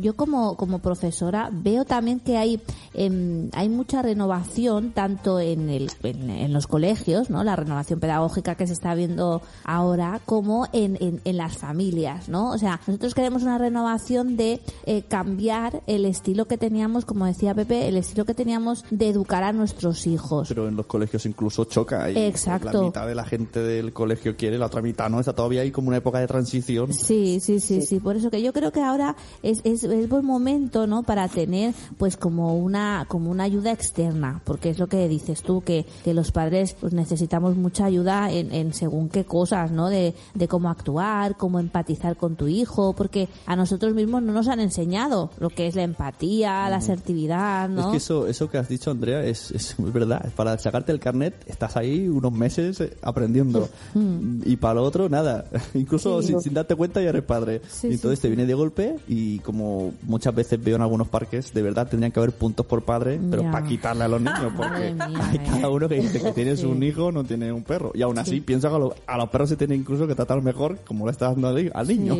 yo 0.00 0.14
como, 0.14 0.56
como 0.56 0.78
profesora 0.78 1.50
veo 1.52 1.84
también 1.84 2.20
que 2.20 2.36
hay 2.36 2.60
em, 2.94 3.50
hay 3.54 3.68
mucha 3.68 4.02
renovación 4.02 4.92
tanto 4.92 5.40
en, 5.40 5.68
el, 5.68 5.90
en, 6.04 6.52
los 6.52 6.68
colegios, 6.68 7.28
¿no? 7.28 7.42
La 7.42 7.56
renovación 7.56 7.98
pedagógica 7.98 8.54
que 8.54 8.68
se 8.68 8.72
está 8.72 8.94
viendo 8.94 9.42
ahora 9.64 10.20
como 10.24 10.68
en, 10.72 11.20
en, 11.24 11.36
las 11.36 11.58
familias, 11.58 12.28
¿no? 12.28 12.50
O 12.50 12.58
sea, 12.58 12.80
nosotros 12.86 13.14
queremos 13.14 13.42
una 13.42 13.58
renovación 13.58 14.36
de 14.36 14.60
eh, 14.84 15.02
cambiar 15.02 15.82
el 15.88 16.04
estilo 16.04 16.44
que 16.44 16.58
teníamos, 16.58 17.04
como 17.04 17.26
decía 17.26 17.52
Pepe, 17.52 17.88
el 17.88 17.96
estilo 17.96 18.24
que 18.24 18.34
teníamos 18.34 18.84
de 18.90 19.08
educar 19.08 19.42
a 19.42 19.52
nuestros 19.52 20.06
hijos. 20.06 20.48
Pero 20.48 20.68
en 20.68 20.76
los 20.76 20.86
colegios 20.86 21.26
incluso 21.26 21.64
choca. 21.64 22.08
Y 22.12 22.16
Exacto. 22.16 22.72
La 22.72 22.80
mitad 22.80 23.06
de 23.08 23.14
la 23.16 23.24
gente 23.24 23.58
del 23.60 23.92
colegio 23.92 24.36
quiere, 24.36 24.56
la 24.56 24.66
otra 24.66 24.82
mitad 24.82 25.10
no. 25.10 25.18
Está 25.18 25.34
todavía 25.34 25.62
ahí 25.62 25.72
como 25.72 25.88
una 25.88 25.96
época 25.96 26.20
de 26.20 26.28
transición. 26.28 26.92
Sí, 26.92 27.40
sí, 27.40 27.55
sí, 27.60 27.82
sí, 27.82 28.00
Por 28.00 28.16
eso 28.16 28.30
que 28.30 28.42
yo 28.42 28.52
creo 28.52 28.72
que 28.72 28.80
ahora 28.80 29.16
es, 29.42 29.60
es, 29.64 29.84
es, 29.84 30.08
buen 30.08 30.24
momento, 30.24 30.86
¿no? 30.86 31.02
Para 31.02 31.28
tener, 31.28 31.74
pues, 31.98 32.16
como 32.16 32.56
una, 32.56 33.04
como 33.08 33.30
una 33.30 33.44
ayuda 33.44 33.72
externa. 33.72 34.40
Porque 34.44 34.70
es 34.70 34.78
lo 34.78 34.86
que 34.88 35.08
dices 35.08 35.42
tú, 35.42 35.62
que, 35.62 35.86
que 36.04 36.14
los 36.14 36.32
padres, 36.32 36.76
pues, 36.80 36.92
necesitamos 36.92 37.56
mucha 37.56 37.84
ayuda 37.84 38.30
en, 38.30 38.52
en 38.52 38.72
según 38.72 39.08
qué 39.08 39.24
cosas, 39.24 39.70
¿no? 39.70 39.88
De, 39.88 40.14
de 40.34 40.48
cómo 40.48 40.70
actuar, 40.70 41.36
cómo 41.36 41.58
empatizar 41.58 42.16
con 42.16 42.36
tu 42.36 42.48
hijo. 42.48 42.94
Porque 42.94 43.28
a 43.46 43.56
nosotros 43.56 43.94
mismos 43.94 44.22
no 44.22 44.32
nos 44.32 44.48
han 44.48 44.60
enseñado 44.60 45.30
lo 45.38 45.50
que 45.50 45.66
es 45.66 45.74
la 45.74 45.82
empatía, 45.82 46.68
la 46.68 46.76
asertividad, 46.76 47.68
¿no? 47.68 47.80
Es 47.80 47.86
que 47.86 47.96
eso, 47.98 48.26
eso 48.26 48.50
que 48.50 48.58
has 48.58 48.68
dicho, 48.68 48.90
Andrea, 48.90 49.24
es, 49.24 49.50
es 49.50 49.74
verdad. 49.78 50.32
Para 50.34 50.58
sacarte 50.58 50.92
el 50.92 51.00
carnet, 51.00 51.34
estás 51.46 51.76
ahí 51.76 52.08
unos 52.08 52.32
meses 52.32 52.82
aprendiendo. 53.02 53.68
Mm. 53.94 54.42
Y 54.44 54.56
para 54.56 54.74
lo 54.74 54.82
otro, 54.82 55.08
nada. 55.08 55.44
Incluso 55.74 56.22
sin, 56.22 56.40
sin, 56.40 56.54
darte 56.54 56.74
cuenta 56.74 57.00
ya 57.00 57.10
eres 57.10 57.22
padre 57.22 57.45
y 57.54 57.92
entonces 57.92 58.20
te 58.20 58.28
viene 58.28 58.46
de 58.46 58.54
golpe 58.54 58.96
y 59.08 59.38
como 59.40 59.92
muchas 60.02 60.34
veces 60.34 60.62
veo 60.62 60.76
en 60.76 60.82
algunos 60.82 61.08
parques, 61.08 61.52
de 61.52 61.62
verdad 61.62 61.88
tendrían 61.88 62.12
que 62.12 62.20
haber 62.20 62.32
puntos 62.32 62.66
por 62.66 62.82
padre, 62.82 63.20
pero 63.30 63.42
para 63.50 63.66
quitarle 63.66 64.04
a 64.04 64.08
los 64.08 64.20
niños, 64.20 64.52
porque 64.56 64.94
hay 65.20 65.38
cada 65.38 65.70
uno 65.70 65.88
que 65.88 66.00
dice 66.00 66.20
que 66.20 66.32
tienes 66.32 66.62
un 66.64 66.82
hijo, 66.82 67.12
no 67.12 67.24
tiene 67.24 67.52
un 67.52 67.62
perro. 67.62 67.92
Y 67.94 68.02
aún 68.02 68.18
así 68.18 68.40
pienso 68.40 68.68
que 68.68 68.94
a, 69.06 69.16
los 69.16 69.28
perros 69.28 69.48
se 69.48 69.56
tiene 69.56 69.74
incluso 69.74 70.06
que 70.06 70.14
tratar 70.14 70.42
mejor 70.42 70.78
como 70.86 71.06
le 71.06 71.12
estás 71.12 71.34
dando 71.34 71.48
al, 71.48 71.88
niño. 71.88 72.16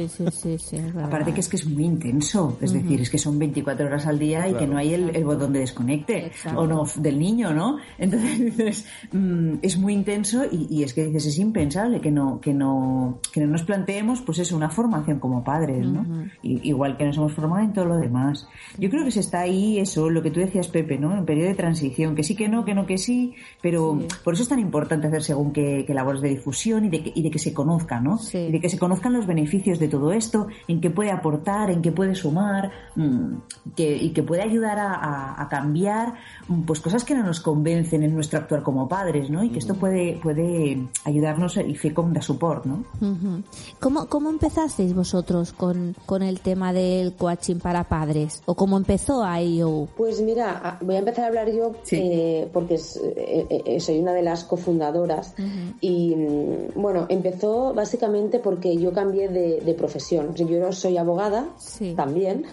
Aparte 1.02 1.34
que 1.34 1.40
es 1.40 1.48
que 1.48 1.56
es 1.56 1.66
muy 1.66 1.84
intenso, 1.84 2.56
es 2.60 2.72
decir, 2.72 3.00
es 3.00 3.10
que 3.10 3.18
son 3.18 3.38
24 3.38 3.86
horas 3.86 4.06
al 4.06 4.18
día 4.18 4.48
y 4.48 4.54
que 4.54 4.66
no 4.66 4.76
hay 4.76 4.94
el, 4.94 5.24
botón 5.24 5.52
de 5.52 5.60
desconecte 5.60 6.30
o 6.54 6.66
no 6.66 6.84
del 6.96 7.18
niño, 7.18 7.52
¿no? 7.52 7.78
Entonces 7.98 8.38
dices, 8.44 8.86
mm, 9.12 9.54
es 9.62 9.76
muy 9.76 9.92
intenso 9.92 10.44
y, 10.44 10.66
y, 10.70 10.82
es 10.82 10.94
que 10.94 11.06
dices, 11.06 11.26
es 11.26 11.38
impensable 11.38 12.00
que 12.00 12.10
no, 12.10 12.40
que 12.40 12.54
no, 12.54 13.20
que 13.32 13.40
no 13.40 13.46
nos 13.48 13.62
planteemos 13.62 14.20
pues 14.20 14.38
eso, 14.38 14.56
una 14.56 14.70
formación 14.70 15.15
como 15.18 15.42
padres, 15.44 15.86
¿no? 15.86 16.04
igual 16.42 16.96
que 16.96 17.04
nos 17.04 17.16
hemos 17.16 17.32
formado 17.32 17.64
en 17.64 17.72
todo 17.72 17.86
lo 17.86 17.96
demás. 17.96 18.48
Yo 18.78 18.90
creo 18.90 19.04
que 19.04 19.10
se 19.10 19.20
está 19.20 19.40
ahí 19.40 19.78
eso, 19.78 20.10
lo 20.10 20.22
que 20.22 20.30
tú 20.30 20.40
decías, 20.40 20.68
Pepe, 20.68 20.98
¿no? 20.98 21.16
En 21.16 21.24
periodo 21.24 21.48
de 21.48 21.54
transición, 21.54 22.14
que 22.14 22.22
sí, 22.22 22.34
que 22.34 22.48
no, 22.48 22.64
que 22.64 22.74
no, 22.74 22.86
que 22.86 22.98
sí, 22.98 23.34
pero 23.60 23.98
por 24.24 24.34
eso 24.34 24.42
es 24.42 24.48
tan 24.48 24.58
importante 24.58 25.06
hacer 25.06 25.22
según 25.22 25.52
qué, 25.52 25.84
labores 25.88 26.20
de 26.20 26.28
difusión 26.28 26.84
y 26.84 26.90
de 26.90 27.02
que, 27.02 27.12
y 27.14 27.22
de 27.22 27.30
que 27.30 27.38
se 27.38 27.54
conozca, 27.54 28.00
¿no? 28.00 28.18
Y 28.32 28.52
de 28.52 28.60
que 28.60 28.68
se 28.68 28.78
conozcan 28.78 29.12
los 29.12 29.26
beneficios 29.26 29.78
de 29.78 29.88
todo 29.88 30.12
esto, 30.12 30.46
en 30.68 30.80
qué 30.80 30.90
puede 30.90 31.10
aportar, 31.10 31.70
en 31.70 31.80
qué 31.82 31.92
puede 31.92 32.14
sumar, 32.14 32.70
mm, 32.94 33.34
que, 33.74 33.96
y 33.96 34.10
que 34.10 34.22
puede 34.22 34.42
ayudar 34.42 34.78
a, 34.78 35.46
cambiar 35.48 36.14
mm, 36.48 36.62
pues 36.62 36.80
cosas 36.80 37.04
que 37.04 37.14
no 37.14 37.22
nos 37.22 37.40
convencen 37.40 38.02
en 38.02 38.14
nuestro 38.14 38.38
actuar 38.38 38.62
como 38.62 38.88
padres, 38.88 39.30
¿no? 39.30 39.42
Y 39.44 39.50
que 39.50 39.58
esto 39.58 39.74
puede, 39.74 40.18
puede 40.22 40.86
ayudarnos 41.04 41.56
y 41.56 41.74
fe 41.74 41.94
como 41.94 42.12
da 42.12 42.20
support, 42.20 42.66
¿no? 42.66 42.84
¿Cómo, 43.80 44.06
¿Cómo 44.06 44.30
empezasteis 44.30 44.94
vosotros? 45.06 45.52
con, 45.56 45.94
con 46.04 46.22
el 46.22 46.40
tema 46.40 46.72
del 46.72 47.12
coaching 47.12 47.56
para 47.56 47.84
padres? 47.84 48.42
¿O 48.46 48.54
cómo 48.54 48.76
empezó 48.76 49.24
IO? 49.38 49.88
Pues 49.96 50.20
mira, 50.20 50.78
voy 50.80 50.96
a 50.96 50.98
empezar 50.98 51.24
a 51.24 51.28
hablar 51.28 51.50
yo 51.52 51.72
eh, 51.92 52.48
porque 52.52 52.74
eh, 52.74 53.62
eh, 53.64 53.80
soy 53.80 54.00
una 54.00 54.12
de 54.12 54.22
las 54.22 54.44
cofundadoras. 54.44 55.34
Y 55.80 56.14
mm, 56.16 56.80
bueno, 56.80 57.06
empezó 57.08 57.72
básicamente 57.72 58.40
porque 58.40 58.76
yo 58.76 58.92
cambié 58.92 59.28
de, 59.28 59.74
profesión. 59.76 60.34
yo 60.34 60.72
soy 60.72 60.96
abogada 60.96 61.48
también 61.96 62.46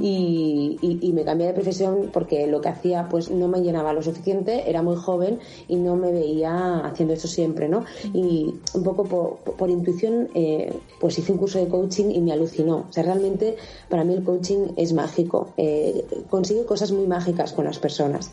y, 0.00 0.78
y, 0.80 1.12
me 1.12 1.24
cambié 1.24 1.48
de 1.48 1.52
profesión 1.52 2.08
porque 2.10 2.46
lo 2.46 2.62
que 2.62 2.70
hacía 2.70 3.06
pues 3.08 3.30
no 3.30 3.48
me 3.48 3.60
llenaba 3.60 3.92
lo 3.92 4.02
suficiente, 4.02 4.68
era 4.68 4.80
muy 4.82 4.96
joven 4.96 5.38
y 5.68 5.76
no 5.76 5.94
me 5.96 6.10
veía 6.10 6.78
haciendo 6.78 7.12
eso 7.12 7.28
siempre, 7.28 7.68
¿no? 7.68 7.84
Y 8.14 8.54
un 8.72 8.82
poco 8.82 9.04
por, 9.04 9.56
por 9.56 9.68
intuición 9.68 10.30
pues 10.98 11.18
hice 11.18 11.32
un 11.32 11.38
curso 11.38 11.58
de 11.58 11.68
coaching 11.68 11.99
y 12.08 12.20
me 12.20 12.32
alucinó. 12.32 12.86
O 12.88 12.92
sea, 12.92 13.02
realmente 13.02 13.56
para 13.88 14.04
mí 14.04 14.14
el 14.14 14.22
coaching 14.22 14.72
es 14.76 14.92
mágico. 14.92 15.52
Eh, 15.56 16.04
consigue 16.28 16.64
cosas 16.64 16.92
muy 16.92 17.06
mágicas 17.06 17.52
con 17.52 17.64
las 17.64 17.78
personas. 17.78 18.30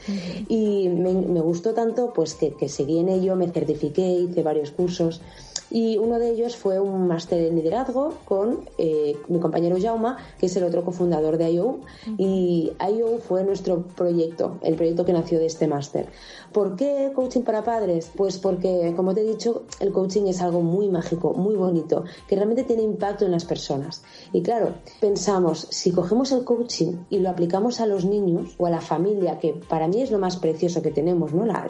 Y 0.47 0.89
me, 0.89 1.41
gustó 1.41 1.74
tanto 1.74 2.13
pues 2.13 2.33
que, 2.33 2.53
que 2.53 2.69
seguí 2.69 3.00
en 3.00 3.09
ello, 3.09 3.36
me 3.36 3.47
certifiqué, 3.50 4.07
hice 4.07 4.43
varios 4.43 4.71
cursos 4.71 5.21
Y 5.69 5.97
uno 5.97 6.17
de 6.19 6.31
ellos 6.31 6.55
fue 6.55 6.79
un 6.79 7.07
máster 7.07 7.41
en 7.41 7.55
liderazgo 7.55 8.13
con 8.25 8.69
eh, 8.77 9.17
mi 9.27 9.39
compañero 9.39 9.77
Jauma, 9.81 10.17
que 10.39 10.45
es 10.45 10.55
el 10.55 10.63
otro 10.63 10.83
cofundador 10.83 11.38
de 11.38 11.51
IO. 11.51 11.79
Y 12.17 12.71
IO 12.79 13.17
fue 13.19 13.43
nuestro 13.43 13.83
proyecto, 13.83 14.59
el 14.62 14.75
proyecto 14.75 15.05
que 15.05 15.13
nació 15.13 15.39
de 15.39 15.45
este 15.45 15.67
máster. 15.67 16.07
¿Por 16.53 16.75
qué 16.75 17.12
coaching 17.13 17.41
para 17.41 17.63
padres? 17.63 18.09
Pues 18.15 18.39
porque, 18.39 18.93
como 18.95 19.13
te 19.13 19.21
he 19.21 19.25
dicho, 19.25 19.63
el 19.79 19.91
coaching 19.91 20.27
es 20.27 20.41
algo 20.41 20.62
muy 20.62 20.89
mágico, 20.89 21.33
muy 21.33 21.55
bonito, 21.55 22.05
que 22.27 22.36
realmente 22.36 22.63
tiene 22.63 22.83
impacto 22.83 23.25
en 23.25 23.31
las 23.31 23.45
personas. 23.45 24.03
Y 24.31 24.41
claro, 24.41 24.75
pensamos, 25.01 25.67
si 25.69 25.91
cogemos 25.91 26.31
el 26.31 26.45
coaching 26.45 26.93
y 27.09 27.19
lo 27.19 27.29
aplicamos 27.29 27.81
a 27.81 27.86
los 27.86 28.05
niños 28.05 28.55
o 28.57 28.65
a 28.65 28.69
la 28.69 28.81
familia, 28.81 29.39
que 29.39 29.53
para 29.53 29.88
mí 29.88 30.01
es 30.01 30.12
lo 30.12 30.19
más 30.19 30.38
precioso 30.38 30.81
que 30.81 30.91
tenemos, 30.91 31.33
¿no? 31.33 31.45
La, 31.45 31.67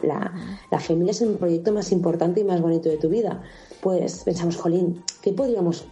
la 0.70 0.80
familia 0.80 1.10
es 1.10 1.22
el 1.22 1.34
proyecto 1.34 1.72
más 1.72 1.90
importante 1.92 2.40
y 2.40 2.44
más 2.44 2.60
bonito 2.60 2.88
de 2.88 2.96
tu 2.96 3.08
vida 3.08 3.42
pues 3.80 4.22
pensamos, 4.24 4.56
jolín, 4.56 5.02
¿qué 5.28 5.34
podríamos, 5.34 5.84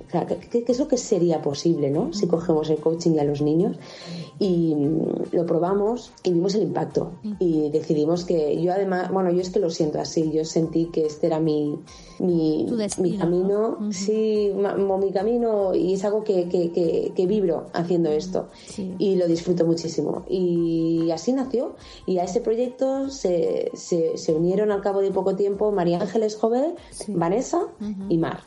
qué, 0.51 0.65
es 0.67 0.79
lo 0.79 0.89
que 0.89 0.97
sería 0.97 1.43
posible, 1.43 1.91
¿no? 1.91 2.11
Si 2.15 2.27
cogemos 2.27 2.71
el 2.71 2.79
coaching 2.79 3.19
a 3.19 3.25
los 3.25 3.43
niños 3.43 3.77
y 4.39 4.75
mm, 4.75 5.33
lo 5.33 5.45
probamos 5.45 6.11
y 6.23 6.33
vimos 6.33 6.55
el 6.55 6.63
impacto 6.63 7.13
y 7.39 7.69
decidimos 7.69 8.25
que 8.25 8.61
yo 8.63 8.73
además, 8.73 9.11
bueno, 9.13 9.31
yo 9.31 9.43
es 9.43 9.51
que 9.51 9.61
lo 9.61 9.69
siento 9.69 10.01
así, 10.01 10.31
yo 10.33 10.45
sentí 10.47 10.87
que 10.87 11.05
este 11.05 11.27
era 11.27 11.39
mi, 11.39 11.79
mi, 12.19 12.67
mi 12.99 13.19
camino, 13.19 13.79
sí, 13.91 14.53
mi 14.55 15.13
camino 15.13 15.75
y 15.75 15.93
es 15.93 16.05
algo 16.05 16.25
que, 16.25 16.49
que, 16.49 17.13
que, 17.15 17.27
vibro 17.27 17.67
haciendo 17.75 18.11
esto 18.11 18.49
y 18.99 19.17
lo 19.17 19.27
disfruto 19.27 19.67
muchísimo. 19.67 20.25
Y 20.31 21.11
así 21.11 21.35
nació 21.35 21.75
y 22.07 22.19
a 22.19 22.25
ese 22.25 22.41
proyecto 22.41 23.11
se, 23.11 23.71
se, 23.75 24.17
se 24.17 24.33
unieron 24.33 24.73
al 24.73 24.81
cabo 24.81 25.01
de 25.01 25.11
poco 25.11 25.37
tiempo 25.37 25.73
María 25.73 26.01
Ángeles 26.01 26.37
Jover, 26.37 26.75
Vanessa 27.09 27.67
y 28.09 28.17
Mar. 28.17 28.41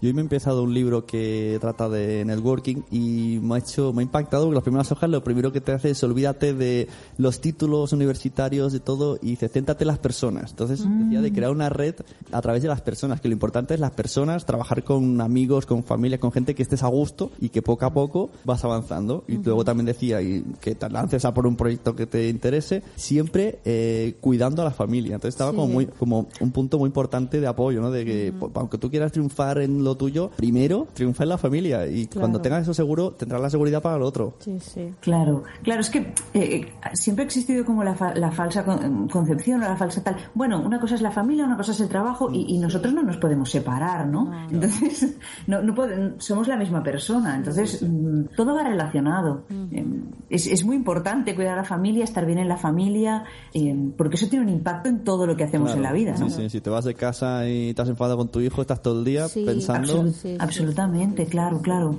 Yo 0.00 0.08
hoy 0.08 0.12
me 0.12 0.20
he 0.20 0.24
empezado 0.24 0.62
un 0.62 0.74
libro 0.74 1.06
que 1.06 1.58
trata 1.60 1.88
de 1.88 2.24
networking 2.24 2.82
y 2.90 3.38
me 3.42 3.56
ha 3.56 3.58
hecho, 3.58 3.92
me 3.92 4.00
ha 4.00 4.02
impactado 4.02 4.44
porque 4.44 4.54
las 4.56 4.64
primeras 4.64 4.92
hojas 4.92 5.10
lo 5.10 5.22
primero 5.22 5.52
que 5.52 5.60
te 5.60 5.72
hace 5.72 5.90
es 5.90 6.02
olvídate 6.02 6.54
de 6.54 6.88
los 7.18 7.40
títulos 7.40 7.92
universitarios, 7.92 8.72
de 8.72 8.80
todo 8.80 9.18
y 9.22 9.30
dice, 9.30 9.48
céntate 9.48 9.84
en 9.84 9.88
las 9.88 9.98
personas. 9.98 10.50
Entonces 10.50 10.86
decía 10.86 11.20
de 11.20 11.32
crear 11.32 11.50
una 11.50 11.68
red 11.68 11.94
a 12.32 12.40
través 12.40 12.62
de 12.62 12.68
las 12.68 12.80
personas, 12.80 13.20
que 13.20 13.28
lo 13.28 13.32
importante 13.32 13.74
es 13.74 13.80
las 13.80 13.92
personas, 13.92 14.46
trabajar 14.46 14.84
con 14.84 15.20
amigos, 15.20 15.66
con 15.66 15.84
familia, 15.84 16.18
con 16.18 16.32
gente 16.32 16.54
que 16.54 16.62
estés 16.62 16.82
a 16.82 16.88
gusto 16.88 17.30
y 17.40 17.48
que 17.48 17.62
poco 17.62 17.86
a 17.86 17.92
poco 17.92 18.30
vas 18.44 18.64
avanzando. 18.64 19.24
Y 19.28 19.38
luego 19.38 19.64
también 19.64 19.86
decía 19.86 20.22
y 20.22 20.44
que 20.60 20.74
te 20.74 20.88
lances 20.88 21.24
a 21.24 21.34
por 21.34 21.46
un 21.46 21.56
proyecto 21.56 21.94
que 21.94 22.06
te 22.06 22.28
interese, 22.28 22.82
siempre 22.96 23.60
eh, 23.64 24.16
cuidando 24.20 24.62
a 24.62 24.64
la 24.64 24.70
familia. 24.70 25.14
Entonces 25.14 25.34
estaba 25.34 25.52
como 25.52 25.68
muy, 25.68 25.86
como 25.86 26.28
un 26.40 26.52
punto 26.52 26.78
muy 26.78 26.88
importante 26.88 27.40
de 27.40 27.46
apoyo, 27.46 27.80
¿no? 27.80 27.90
De 27.90 28.04
que 28.04 28.32
aunque 28.54 28.78
tú 28.78 28.90
quieras 28.90 29.12
triunfar 29.12 29.58
en 29.66 29.84
lo 29.84 29.96
tuyo, 29.96 30.30
primero 30.36 30.86
triunfa 30.92 31.24
en 31.24 31.28
la 31.28 31.38
familia 31.38 31.86
y 31.86 32.06
cuando 32.06 32.40
tengas 32.40 32.62
eso 32.62 32.74
seguro 32.74 33.12
tendrás 33.12 33.40
la 33.40 33.50
seguridad 33.50 33.82
para 33.82 33.96
el 33.96 34.02
otro. 34.02 34.34
Sí, 34.38 34.58
sí. 34.60 34.94
Claro, 35.00 35.44
claro, 35.62 35.80
es 35.80 35.90
que 35.90 36.14
eh, 36.34 36.72
siempre 36.94 37.24
ha 37.24 37.26
existido 37.26 37.64
como 37.64 37.84
la, 37.84 37.96
la 38.14 38.30
falsa 38.30 38.64
concepción 39.10 39.62
o 39.62 39.68
la 39.68 39.76
falsa 39.76 40.02
tal. 40.02 40.16
Bueno, 40.34 40.60
una 40.60 40.80
cosa 40.80 40.94
es 40.94 41.02
la 41.02 41.10
familia, 41.10 41.44
una 41.44 41.56
cosa 41.56 41.72
es 41.72 41.80
el 41.80 41.88
trabajo 41.88 42.30
y, 42.32 42.56
nosotros 42.56 42.94
no 42.94 43.02
nos 43.02 43.18
podemos 43.18 43.50
separar, 43.50 44.08
¿no? 44.08 44.32
Entonces, 44.50 45.16
no, 45.46 45.62
no 45.62 45.74
somos 46.18 46.48
la 46.48 46.56
misma 46.56 46.82
persona, 46.82 47.36
entonces 47.36 47.82
mm, 47.82 48.34
todo 48.34 48.54
va 48.54 48.64
relacionado. 48.64 49.44
Em, 49.50 50.04
es, 50.30 50.46
es, 50.46 50.64
muy 50.64 50.74
importante 50.74 51.34
cuidar 51.34 51.52
a 51.54 51.56
la 51.56 51.64
familia, 51.64 52.02
estar 52.02 52.24
bien 52.24 52.38
en 52.38 52.48
la 52.48 52.56
familia, 52.56 53.24
em, 53.52 53.92
porque 53.92 54.16
eso 54.16 54.26
tiene 54.28 54.44
un 54.44 54.50
impacto 54.50 54.88
en 54.88 55.04
todo 55.04 55.26
lo 55.26 55.36
que 55.36 55.44
hacemos 55.44 55.74
en 55.74 55.82
la 55.82 55.92
vida, 55.92 56.14
¿no? 56.18 56.30
Sí, 56.30 56.42
sí, 56.42 56.50
si 56.50 56.60
te 56.60 56.70
vas 56.70 56.84
de 56.84 56.94
casa 56.94 57.48
y 57.48 57.74
te 57.74 57.82
has 57.82 57.88
enfadado 57.88 58.16
con 58.16 58.28
tu 58.28 58.40
hijo, 58.40 58.60
estás 58.62 58.82
todo 58.82 58.98
el 58.98 59.04
día 59.04 59.26
pensando. 59.56 60.12
absolutamente, 60.38 61.26
claro, 61.26 61.60
claro. 61.60 61.98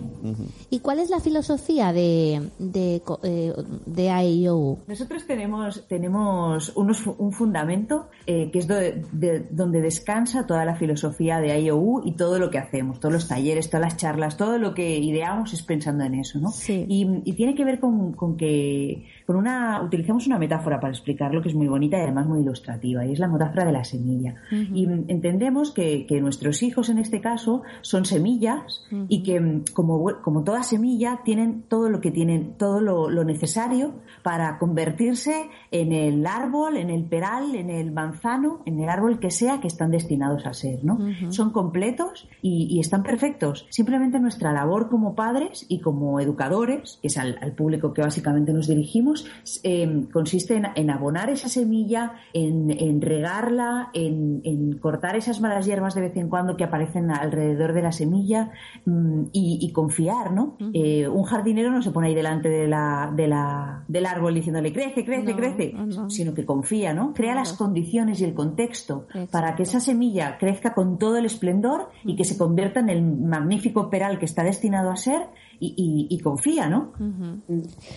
¿Y 0.70 0.80
cuál 0.80 1.00
es 1.00 1.10
la 1.10 1.20
filosofía 1.20 1.94
de, 1.94 2.50
de, 2.60 3.02
eh, 3.24 3.54
de 3.86 4.78
Nosotros 4.88 5.26
tenemos, 5.26 5.88
tenemos 5.88 6.72
unos, 6.76 7.06
un 7.06 7.32
fundamento 7.32 8.10
eh, 8.26 8.50
que 8.52 8.60
es 8.60 8.68
de, 8.68 9.48
donde 9.52 9.82
descansa 9.82 10.46
toda 10.46 10.66
la 10.66 10.76
filosofía 10.76 11.40
de 11.40 11.60
IOU 11.62 12.02
y 12.06 12.14
todo 12.14 12.40
lo 12.40 12.50
que 12.50 12.58
hacemos, 12.58 13.00
todos 13.00 13.14
los 13.14 13.28
talleres, 13.28 13.70
todas 13.70 13.86
las 13.86 13.98
charlas, 13.98 14.38
todo 14.38 14.58
lo 14.58 14.74
que 14.74 14.98
ideamos 14.98 15.54
es 15.54 15.64
pensando 15.64 16.04
en 16.04 16.16
eso, 16.16 16.40
¿no? 16.40 16.52
Y, 16.68 17.08
y, 17.24 17.34
tiene 17.34 17.56
que 17.56 17.64
ver 17.64 17.80
con, 17.80 18.14
con 18.14 18.36
que 18.36 19.06
con 19.28 19.36
una, 19.36 19.82
utilizamos 19.84 20.26
una 20.26 20.40
metáfora 20.40 20.80
para 20.80 20.94
explicarlo 20.94 21.42
que 21.42 21.50
es 21.50 21.54
muy 21.54 21.68
bonita 21.68 21.98
y 21.98 22.02
además 22.04 22.28
muy 22.28 22.40
ilustrativa, 22.40 23.06
y 23.06 23.12
es 23.12 23.20
la 23.20 23.28
metáfora 23.28 23.66
de 23.66 23.74
la 23.74 23.84
semilla. 23.84 24.36
Y 24.50 24.86
entendemos 24.86 25.72
que, 25.72 26.06
que, 26.08 26.22
nuestros 26.22 26.64
hijos 26.64 26.88
en 26.88 26.98
este 26.98 27.20
caso 27.20 27.64
son 27.82 28.06
semillas 28.06 28.86
y 29.10 29.24
que 29.24 29.64
como, 29.74 30.22
como 30.24 30.46
toda 30.46 30.64
semilla 30.64 31.20
tienen 31.26 31.64
todo 31.64 31.90
lo 31.90 32.00
que 32.00 32.10
tienen, 32.10 32.54
todo 32.58 32.80
lo, 32.80 33.10
lo, 33.10 33.26
necesario 33.26 33.96
para 34.24 34.58
convertirse 34.60 35.50
en 35.72 35.92
el 35.92 36.26
árbol, 36.26 36.78
en 36.78 36.90
el 36.90 37.04
peral, 37.04 37.54
en 37.54 37.70
el 37.70 37.92
manzano, 37.92 38.62
en 38.66 38.80
el 38.80 38.88
árbol 38.88 39.20
que 39.20 39.30
sea 39.30 39.60
que 39.60 39.68
están 39.68 39.92
destinados 39.92 40.46
a 40.46 40.54
ser, 40.54 40.86
¿no? 40.86 41.00
Son 41.32 41.52
completos 41.52 42.30
y, 42.42 42.68
y, 42.72 42.80
están 42.80 43.04
perfectos. 43.04 43.68
Simplemente 43.72 44.22
nuestra 44.22 44.54
labor 44.54 44.88
como 44.88 45.16
padres 45.16 45.66
y 45.68 45.82
como 45.82 46.22
educadores, 46.22 47.00
que 47.02 47.10
es 47.10 47.18
al, 47.18 47.38
al 47.42 47.52
público 47.52 47.94
que 47.94 48.02
básicamente 48.02 48.54
nos 48.54 48.68
dirigimos, 48.68 49.17
Em, 49.64 50.06
consiste 50.08 50.62
en, 50.76 50.90
abonar 50.90 51.30
esa 51.30 51.50
semilla, 51.50 52.14
en, 52.34 53.02
regarla, 53.02 53.90
en, 53.94 54.78
cortar 54.80 55.16
esas 55.16 55.42
malas 55.42 55.66
hierbas 55.66 55.96
de 55.96 56.02
vez 56.02 56.18
en 56.18 56.30
cuando 56.30 56.58
que 56.58 56.64
aparecen 56.64 57.12
alrededor 57.12 57.74
de 57.74 57.82
la 57.82 57.92
semilla 57.92 58.52
mm, 58.86 59.26
y, 59.32 59.72
confiar, 59.72 60.32
¿no? 60.34 60.58
Eh, 60.74 61.08
un 61.08 61.24
jardinero 61.24 61.72
no 61.72 61.82
se 61.82 61.92
pone 61.92 62.08
ahí 62.08 62.16
delante 62.16 62.50
de 62.50 62.68
la, 62.68 63.84
del 63.88 64.06
árbol 64.06 64.34
diciéndole 64.34 64.74
crece, 64.74 65.06
crece, 65.06 65.36
crece, 65.36 65.76
sino 66.10 66.34
que 66.34 66.46
confía, 66.46 66.94
¿no? 66.94 67.14
Crea 67.14 67.36
las 67.36 67.54
condiciones 67.54 68.22
y 68.22 68.24
el 68.24 68.34
contexto 68.34 69.08
para 69.32 69.56
que 69.56 69.64
esa 69.64 69.80
semilla 69.80 70.38
crezca 70.38 70.74
con 70.74 70.98
todo 70.98 71.18
el 71.18 71.26
esplendor 71.26 71.90
y 72.04 72.16
que 72.16 72.24
se 72.24 72.38
convierta 72.38 72.80
en 72.80 72.90
el 72.90 73.04
magnífico 73.04 73.90
peral 73.90 74.20
que 74.20 74.26
está 74.26 74.44
destinado 74.44 74.90
a 74.92 74.96
ser 74.96 75.28
y, 75.60 76.20
confía, 76.24 76.70
¿no? 76.70 76.94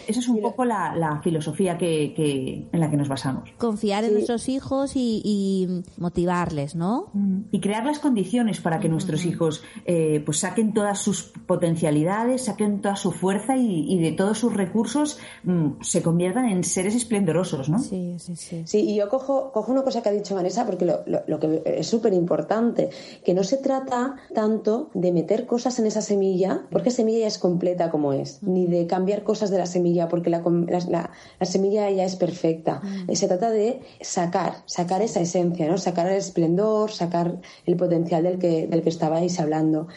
Esa 0.06 0.20
es 0.20 0.28
un 0.28 0.40
poco 0.40 0.64
la, 0.64 1.20
filosofía 1.22 1.76
que, 1.78 2.68
en 2.72 2.80
la 2.80 2.90
que 2.90 2.96
nos 2.96 3.08
basamos. 3.08 3.50
Confiar 3.58 4.04
en 4.04 4.14
nuestros 4.14 4.48
hijos 4.48 4.92
y, 4.94 5.82
motivarles, 5.96 6.74
¿no? 6.74 7.10
Y 7.50 7.60
crear 7.60 7.84
las 7.84 7.98
condiciones 7.98 8.60
para 8.60 8.80
que 8.80 8.88
nuestros 8.88 9.24
hijos 9.24 9.62
eh, 9.84 10.22
pues 10.24 10.38
saquen 10.38 10.72
todas 10.72 10.98
sus 11.00 11.32
potencialidades, 11.46 12.44
saquen 12.44 12.80
toda 12.80 12.96
su 12.96 13.12
fuerza 13.12 13.56
y, 13.56 13.98
de 14.00 14.12
todos 14.12 14.38
sus 14.38 14.54
recursos 14.54 15.18
mm, 15.44 15.82
se 15.82 16.02
conviertan 16.02 16.46
en 16.46 16.64
seres 16.64 16.94
esplendorosos, 16.94 17.68
¿no? 17.68 17.78
Sí, 17.78 18.16
sí, 18.18 18.36
sí. 18.36 18.62
Sí, 18.64 18.78
y 18.90 18.96
yo 18.96 19.08
cojo, 19.08 19.52
cojo 19.52 19.72
una 19.72 19.82
cosa 19.82 20.02
que 20.02 20.08
ha 20.08 20.12
dicho 20.12 20.34
Vanessa 20.34 20.64
porque 20.64 20.86
lo, 20.86 21.00
lo 21.06 21.38
que 21.38 21.62
es 21.64 21.86
súper 21.86 22.12
importante, 22.14 22.90
que 23.24 23.34
no 23.34 23.44
se 23.44 23.58
trata 23.58 24.16
tanto 24.34 24.90
de 24.94 25.12
meter 25.12 25.46
cosas 25.46 25.78
en 25.78 25.86
esa 25.86 26.00
semilla, 26.00 26.62
porque 26.70 26.90
semilla 26.90 27.20
ya 27.20 27.26
es 27.26 27.38
completa 27.50 27.90
como 27.90 28.12
es, 28.12 28.42
ni 28.42 28.66
de 28.66 28.86
cambiar 28.86 29.24
cosas 29.24 29.50
de 29.50 29.58
la 29.58 29.66
semilla 29.66 30.08
porque 30.08 30.30
la, 30.30 30.40
la, 30.88 31.46
semilla 31.46 31.90
ya 31.90 32.04
es 32.04 32.14
perfecta. 32.14 32.80
Se 33.12 33.26
trata 33.26 33.50
de 33.50 33.80
sacar, 34.00 34.62
sacar 34.66 35.02
esa 35.02 35.20
esencia, 35.20 35.68
¿no? 35.68 35.76
sacar 35.76 36.06
el 36.06 36.16
esplendor, 36.16 36.92
sacar 36.92 37.40
el 37.66 37.76
potencial 37.76 38.22
del 38.22 38.38
que, 38.38 38.68
del 38.68 38.82
que 38.82 38.88
estabais 38.88 39.40
hablando. 39.40 39.88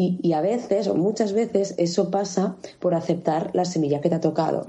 Y, 0.00 0.32
a 0.32 0.40
veces, 0.40 0.86
o 0.86 0.94
muchas 0.94 1.32
veces, 1.32 1.74
eso 1.76 2.08
pasa 2.10 2.56
por 2.78 2.94
aceptar 2.94 3.50
la 3.52 3.64
semilla 3.64 4.00
que 4.00 4.08
te 4.08 4.14
ha 4.14 4.20
tocado. 4.20 4.64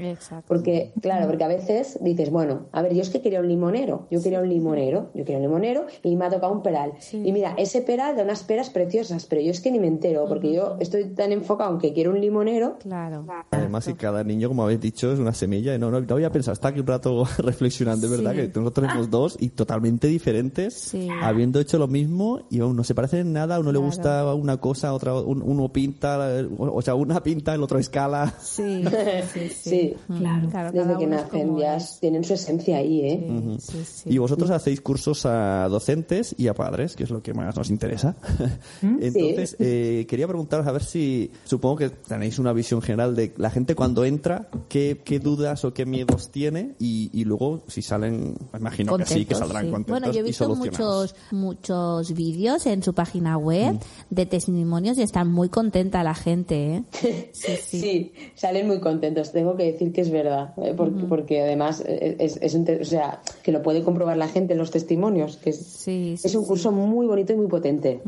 Porque, 0.48 0.91
claro, 1.01 1.27
porque 1.27 1.43
a 1.43 1.48
veces 1.48 2.00
dices, 2.01 2.31
bueno, 2.31 2.65
a 2.71 2.81
ver, 2.81 2.95
yo 2.95 3.01
es 3.01 3.12
que 3.12 3.21
quería 3.21 3.39
un 3.39 3.48
limonero, 3.48 4.07
yo 4.09 4.24
quería 4.24 4.39
un 4.39 4.50
limonero, 4.50 5.12
yo 5.13 5.25
quería 5.25 5.38
un 5.38 5.43
limonero 5.43 5.86
y 6.03 6.15
me 6.15 6.25
ha 6.25 6.29
tocado 6.29 6.51
un 6.51 6.63
peral. 6.63 6.93
Y 7.13 7.31
mira, 7.31 7.53
ese 7.57 7.83
peral 7.83 8.15
da 8.15 8.24
unas 8.24 8.41
peras 8.41 8.71
preciosas, 8.71 9.27
pero 9.27 9.41
yo 9.41 9.51
es 9.51 9.62
que 9.62 9.71
ni 9.71 9.79
me 9.79 9.86
entero, 9.86 10.25
porque 10.27 10.51
yo 10.51 10.77
estoy 10.79 11.05
tan 11.13 11.31
enfocado 11.31 11.74
en 11.74 11.79
que 11.79 11.93
quiero 11.93 12.09
un 12.09 12.21
limonero. 12.21 12.77
Claro. 12.79 13.25
Además, 13.51 13.86
si 13.86 13.93
cada 13.93 14.24
niño, 14.24 14.48
como 14.48 14.63
habéis 14.63 14.81
dicho, 14.81 15.13
es 15.13 15.19
una 15.19 15.33
semilla, 15.33 15.77
no, 15.77 15.91
no, 15.91 16.01
no 16.01 16.15
había 16.15 16.31
pensado, 16.31 16.53
está 16.53 16.69
aquí 16.69 16.79
un 16.79 16.88
rato 16.88 17.25
reflexionando, 17.38 18.09
¿verdad? 18.09 18.33
Que 18.33 18.48
nosotros 18.48 18.74
tenemos 18.74 19.09
dos 19.12 19.38
y 19.39 19.50
totalmente 19.50 20.07
diferentes, 20.07 20.91
habiendo 21.21 21.59
hecho 21.59 21.77
lo 21.77 21.88
mismo 21.88 22.48
y 22.50 22.62
aún 22.62 22.75
no 22.75 22.83
se 22.83 22.95
parecen 22.95 23.19
en 23.19 23.33
nada, 23.33 23.57
a 23.57 23.59
uno 23.59 23.71
le 23.71 23.77
gusta 23.77 24.33
una 24.33 24.57
cosa, 24.57 24.88
a 24.89 24.93
otra 24.93 25.18
un- 25.25 25.41
uno 25.41 25.69
pinta, 25.71 26.19
o 26.57 26.81
sea, 26.81 26.95
una 26.95 27.21
pinta, 27.23 27.53
el 27.53 27.63
otro 27.63 27.79
escala. 27.79 28.33
Sí, 28.41 28.83
sí, 29.33 29.49
sí. 29.49 29.69
Sí, 29.69 29.95
Claro. 30.17 30.49
Claro, 30.49 30.71
desde 30.71 30.97
que 30.97 31.07
nacen 31.07 31.57
ya 31.57 31.75
es. 31.77 31.99
tienen 31.99 32.23
su 32.23 32.33
esencia 32.33 32.77
ahí, 32.77 33.01
¿eh? 33.01 33.57
Sí, 33.59 33.83
sí. 33.85 34.09
Y 34.09 34.17
vosotros 34.17 34.49
hacéis 34.51 34.81
cursos 34.81 35.25
a 35.25 35.67
docentes 35.69 36.33
y 36.38 36.47
a 36.47 36.53
padres, 36.53 36.95
que 36.95 37.03
es 37.03 37.09
lo 37.09 37.21
que 37.21 37.33
más 37.33 37.55
nos 37.55 37.69
interesa. 37.69 38.15
Entonces, 38.81 39.55
eh, 39.59 40.05
quería 40.07 40.27
preguntaros 40.27 40.65
a 40.67 40.71
ver 40.71 40.83
si, 40.83 41.31
supongo 41.45 41.77
que 41.77 41.89
tenéis 41.89 42.39
una 42.39 42.53
visión 42.53 42.81
general 42.81 43.15
de 43.15 43.33
la 43.38 43.49
gente 43.49 43.75
cuando 43.75 44.05
entra, 44.05 44.49
qué, 44.67 45.01
qué 45.03 45.19
dudas 45.19 45.65
o 45.65 45.73
qué 45.73 45.85
miedos 45.85 46.29
tiene 46.31 46.75
y, 46.79 47.09
y 47.13 47.25
luego 47.25 47.63
si 47.67 47.81
salen, 47.81 48.35
me 48.53 48.59
imagino 48.59 48.97
que 48.97 49.05
sí, 49.05 49.25
que 49.25 49.33
Contentos, 49.33 49.38
saldrán 49.39 49.65
sí. 49.65 49.71
contentos 49.71 49.99
Bueno, 49.99 50.13
yo 50.13 50.19
he 50.19 50.23
visto 50.23 50.55
muchos 50.55 51.15
muchos 51.31 52.13
vídeos 52.13 52.65
en 52.65 52.83
su 52.83 52.93
página 52.93 53.38
web 53.38 53.77
de 54.09 54.25
testimonios 54.25 54.97
y 55.00 55.03
están 55.03 55.29
muy 55.32 55.50
contenta 55.50 56.03
la 56.03 56.13
gente, 56.15 56.75
¿eh? 56.75 56.84
Sí, 57.34 57.56
sí. 57.58 57.79
Sí, 57.82 58.13
salen 58.36 58.68
muy 58.68 58.79
contentos. 58.79 59.32
Tengo 59.32 59.56
que 59.58 59.63
decir 59.72 59.91
que 59.94 60.01
es 60.01 60.12
verdad, 60.12 60.53
¿eh? 60.62 60.74
porque, 60.75 61.03
porque 61.08 61.41
además 61.41 61.82
es, 61.88 62.38
es 62.41 62.53
un 62.53 62.68
o 62.82 62.86
sea, 62.86 63.22
que 63.44 63.51
lo 63.51 63.62
puede 63.63 63.84
comprobar 63.84 64.18
la 64.18 64.27
gente 64.27 64.53
en 64.53 64.60
los 64.60 64.72
testimonios, 64.72 65.38
que 65.38 65.51
es, 65.51 65.58
Sí, 65.65 66.15
sí, 66.18 66.27
es 66.27 66.36
un 66.36 66.46
curso 66.46 66.72
muy 66.72 67.08
bonito 67.08 67.34
y 67.34 67.38
muy 67.38 67.48
potente. 67.48 68.01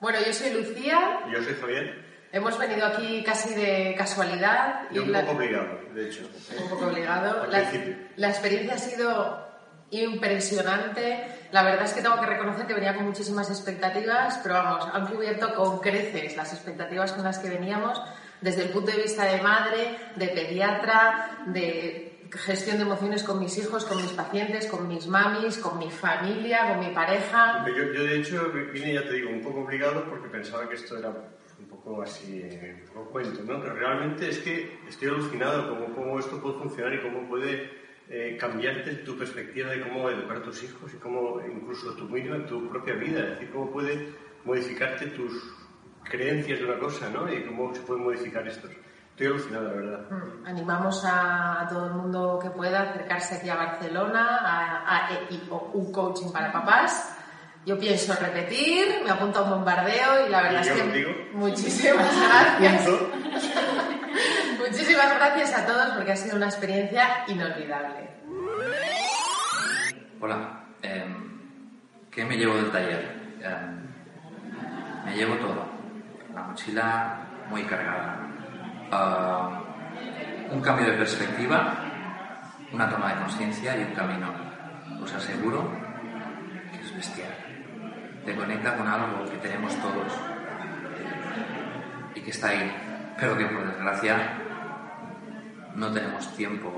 Bueno, 0.00 0.18
yo 0.24 0.32
soy 0.32 0.50
Lucía. 0.52 1.20
Yo 1.32 1.42
soy 1.42 1.54
Javier. 1.54 2.08
Hemos 2.30 2.58
venido 2.58 2.86
aquí 2.86 3.22
casi 3.24 3.54
de 3.54 3.94
casualidad. 3.96 4.82
Y 4.92 4.98
un 4.98 5.10
la- 5.12 5.22
poco 5.22 5.38
obligado, 5.38 5.78
de 5.94 6.06
hecho. 6.08 6.28
un 6.62 6.68
poco 6.68 6.86
obligado. 6.86 7.46
La 8.16 8.28
experiencia 8.28 8.74
ha 8.74 8.78
sido 8.78 9.47
impresionante. 9.90 11.24
La 11.52 11.62
verdad 11.62 11.84
es 11.84 11.92
que 11.92 12.02
tengo 12.02 12.20
que 12.20 12.26
reconocer 12.26 12.66
que 12.66 12.74
venía 12.74 12.94
con 12.94 13.06
muchísimas 13.06 13.48
expectativas, 13.50 14.38
pero 14.42 14.54
vamos, 14.54 14.88
han 14.92 15.06
cubierto 15.06 15.54
con 15.54 15.80
creces 15.80 16.36
las 16.36 16.52
expectativas 16.52 17.12
con 17.12 17.24
las 17.24 17.38
que 17.38 17.48
veníamos, 17.48 18.00
desde 18.40 18.62
el 18.62 18.70
punto 18.70 18.90
de 18.90 19.02
vista 19.02 19.24
de 19.24 19.40
madre, 19.42 19.96
de 20.16 20.28
pediatra, 20.28 21.44
de 21.46 22.18
gestión 22.30 22.76
de 22.76 22.82
emociones 22.82 23.22
con 23.24 23.40
mis 23.40 23.56
hijos, 23.56 23.86
con 23.86 23.96
mis 23.96 24.12
pacientes, 24.12 24.66
con 24.66 24.86
mis 24.86 25.06
mamis, 25.06 25.56
con 25.58 25.78
mi 25.78 25.90
familia, 25.90 26.68
con 26.68 26.80
mi 26.80 26.94
pareja. 26.94 27.64
Yo, 27.66 27.92
yo, 27.92 28.04
de 28.04 28.18
hecho, 28.18 28.52
vine, 28.72 28.94
ya 28.94 29.02
te 29.04 29.14
digo, 29.14 29.30
un 29.30 29.40
poco 29.40 29.60
obligado 29.60 30.04
porque 30.08 30.28
pensaba 30.28 30.68
que 30.68 30.74
esto 30.74 30.98
era 30.98 31.08
un 31.58 31.66
poco 31.66 32.02
así, 32.02 32.42
eh, 32.44 32.84
un 32.88 32.92
poco 32.92 33.10
cuento, 33.12 33.42
¿no? 33.44 33.60
Pero 33.60 33.74
realmente 33.74 34.28
es 34.28 34.38
que 34.38 34.78
estoy 34.86 35.08
alucinado 35.08 35.70
cómo, 35.70 35.94
cómo 35.94 36.18
esto 36.18 36.40
puede 36.40 36.58
funcionar 36.58 36.94
y 36.94 37.00
cómo 37.00 37.26
puede 37.28 37.87
eh, 38.10 38.36
cambiarte 38.40 38.94
tu 38.96 39.16
perspectiva 39.16 39.70
de 39.70 39.80
cómo 39.82 40.08
educar 40.10 40.38
a 40.38 40.42
tus 40.42 40.62
hijos 40.62 40.92
y 40.94 40.96
cómo 40.96 41.40
incluso 41.46 41.92
tu, 41.94 42.04
misma, 42.04 42.44
tu 42.46 42.68
propia 42.68 42.94
vida, 42.94 43.20
es 43.20 43.30
decir, 43.30 43.50
cómo 43.50 43.70
puede 43.70 44.12
modificarte 44.44 45.06
tus 45.08 45.32
creencias 46.04 46.58
de 46.58 46.64
una 46.64 46.78
cosa, 46.78 47.10
¿no? 47.10 47.30
Y 47.32 47.44
cómo 47.44 47.74
se 47.74 47.80
pueden 47.82 48.04
modificar 48.04 48.46
estos. 48.48 48.70
Estoy 49.10 49.26
alucinado, 49.26 49.64
la 49.68 49.74
verdad. 49.74 50.10
Mm, 50.10 50.46
Animamos 50.46 51.02
a 51.04 51.66
todo 51.68 51.86
el 51.86 51.92
mundo 51.94 52.38
que 52.40 52.50
pueda 52.50 52.82
acercarse 52.82 53.34
aquí 53.36 53.48
a 53.50 53.56
Barcelona 53.56 54.38
a, 54.40 55.06
a 55.08 55.10
EIOU 55.10 55.90
Coaching 55.92 56.30
para 56.32 56.52
Papás. 56.52 57.14
Yo 57.66 57.76
pienso 57.76 58.14
repetir, 58.14 58.86
me 59.04 59.10
apunto 59.10 59.40
a 59.40 59.42
un 59.42 59.50
bombardeo 59.50 60.26
y 60.26 60.30
la 60.30 60.42
verdad 60.42 60.62
Y 60.64 60.68
es 60.68 60.72
que 60.72 60.80
contigo. 60.80 61.10
muchísimas 61.32 62.06
gracias. 62.60 62.88
Muchísimas 64.70 65.14
gracias 65.14 65.54
a 65.56 65.64
todos 65.64 65.86
porque 65.96 66.12
ha 66.12 66.16
sido 66.16 66.36
una 66.36 66.44
experiencia 66.44 67.24
inolvidable. 67.26 68.06
Hola, 70.20 70.64
em, 70.82 71.40
¿qué 72.10 72.22
me 72.26 72.36
llevo 72.36 72.54
del 72.56 72.70
taller? 72.70 73.16
Em, 73.40 75.06
me 75.06 75.16
llevo 75.16 75.36
todo. 75.36 75.64
La 76.34 76.42
mochila 76.42 77.16
muy 77.48 77.62
cargada. 77.62 78.18
Ah, 78.92 79.62
un 80.50 80.60
cambio 80.60 80.90
de 80.90 80.98
perspectiva, 80.98 81.74
una 82.70 82.90
toma 82.90 83.14
de 83.14 83.20
conciencia 83.22 83.74
y 83.74 83.84
un 83.84 83.94
camino. 83.94 84.34
Os 85.02 85.14
aseguro 85.14 85.66
que 86.72 86.80
es 86.82 86.94
bestial. 86.94 87.34
Te 88.22 88.36
conecta 88.36 88.76
con 88.76 88.86
algo 88.86 89.24
que 89.30 89.38
tenemos 89.38 89.74
todos 89.76 90.12
y 92.14 92.20
que 92.20 92.30
está 92.30 92.48
ahí, 92.50 93.16
pero 93.18 93.38
que 93.38 93.46
por 93.46 93.66
desgracia 93.66 94.44
no 95.78 95.92
tenemos 95.92 96.34
tiempo 96.34 96.68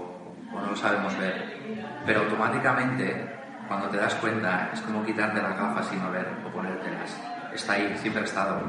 o 0.52 0.60
no 0.60 0.66
lo 0.66 0.76
sabemos 0.76 1.16
ver. 1.18 1.58
Pero 2.04 2.20
automáticamente, 2.20 3.28
cuando 3.66 3.88
te 3.88 3.96
das 3.96 4.14
cuenta, 4.16 4.70
es 4.72 4.80
como 4.82 5.04
quitarte 5.04 5.40
las 5.40 5.56
gafas 5.56 5.90
y 5.92 5.96
no 5.96 6.10
ver 6.10 6.28
o 6.46 6.50
ponértelas. 6.50 7.16
Está 7.54 7.72
ahí, 7.74 7.96
siempre 7.98 8.22
ha 8.22 8.24
estado, 8.26 8.60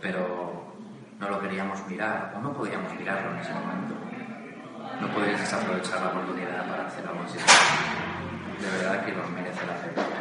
pero 0.00 0.74
no 1.18 1.28
lo 1.28 1.40
queríamos 1.40 1.84
mirar 1.88 2.34
o 2.36 2.40
no 2.40 2.52
podíamos 2.52 2.92
mirarlo 2.94 3.32
en 3.32 3.38
ese 3.38 3.52
momento. 3.54 3.94
No 5.00 5.08
podías 5.08 5.40
desaprovechar 5.40 6.00
la 6.00 6.08
oportunidad 6.08 6.68
para 6.68 6.86
hacer 6.86 7.06
algo 7.06 7.22
así. 7.24 7.38
De 8.60 8.70
verdad 8.78 9.04
que 9.04 9.12
lo 9.12 9.26
merece 9.28 9.66
la 9.66 9.74
pena. 9.74 10.17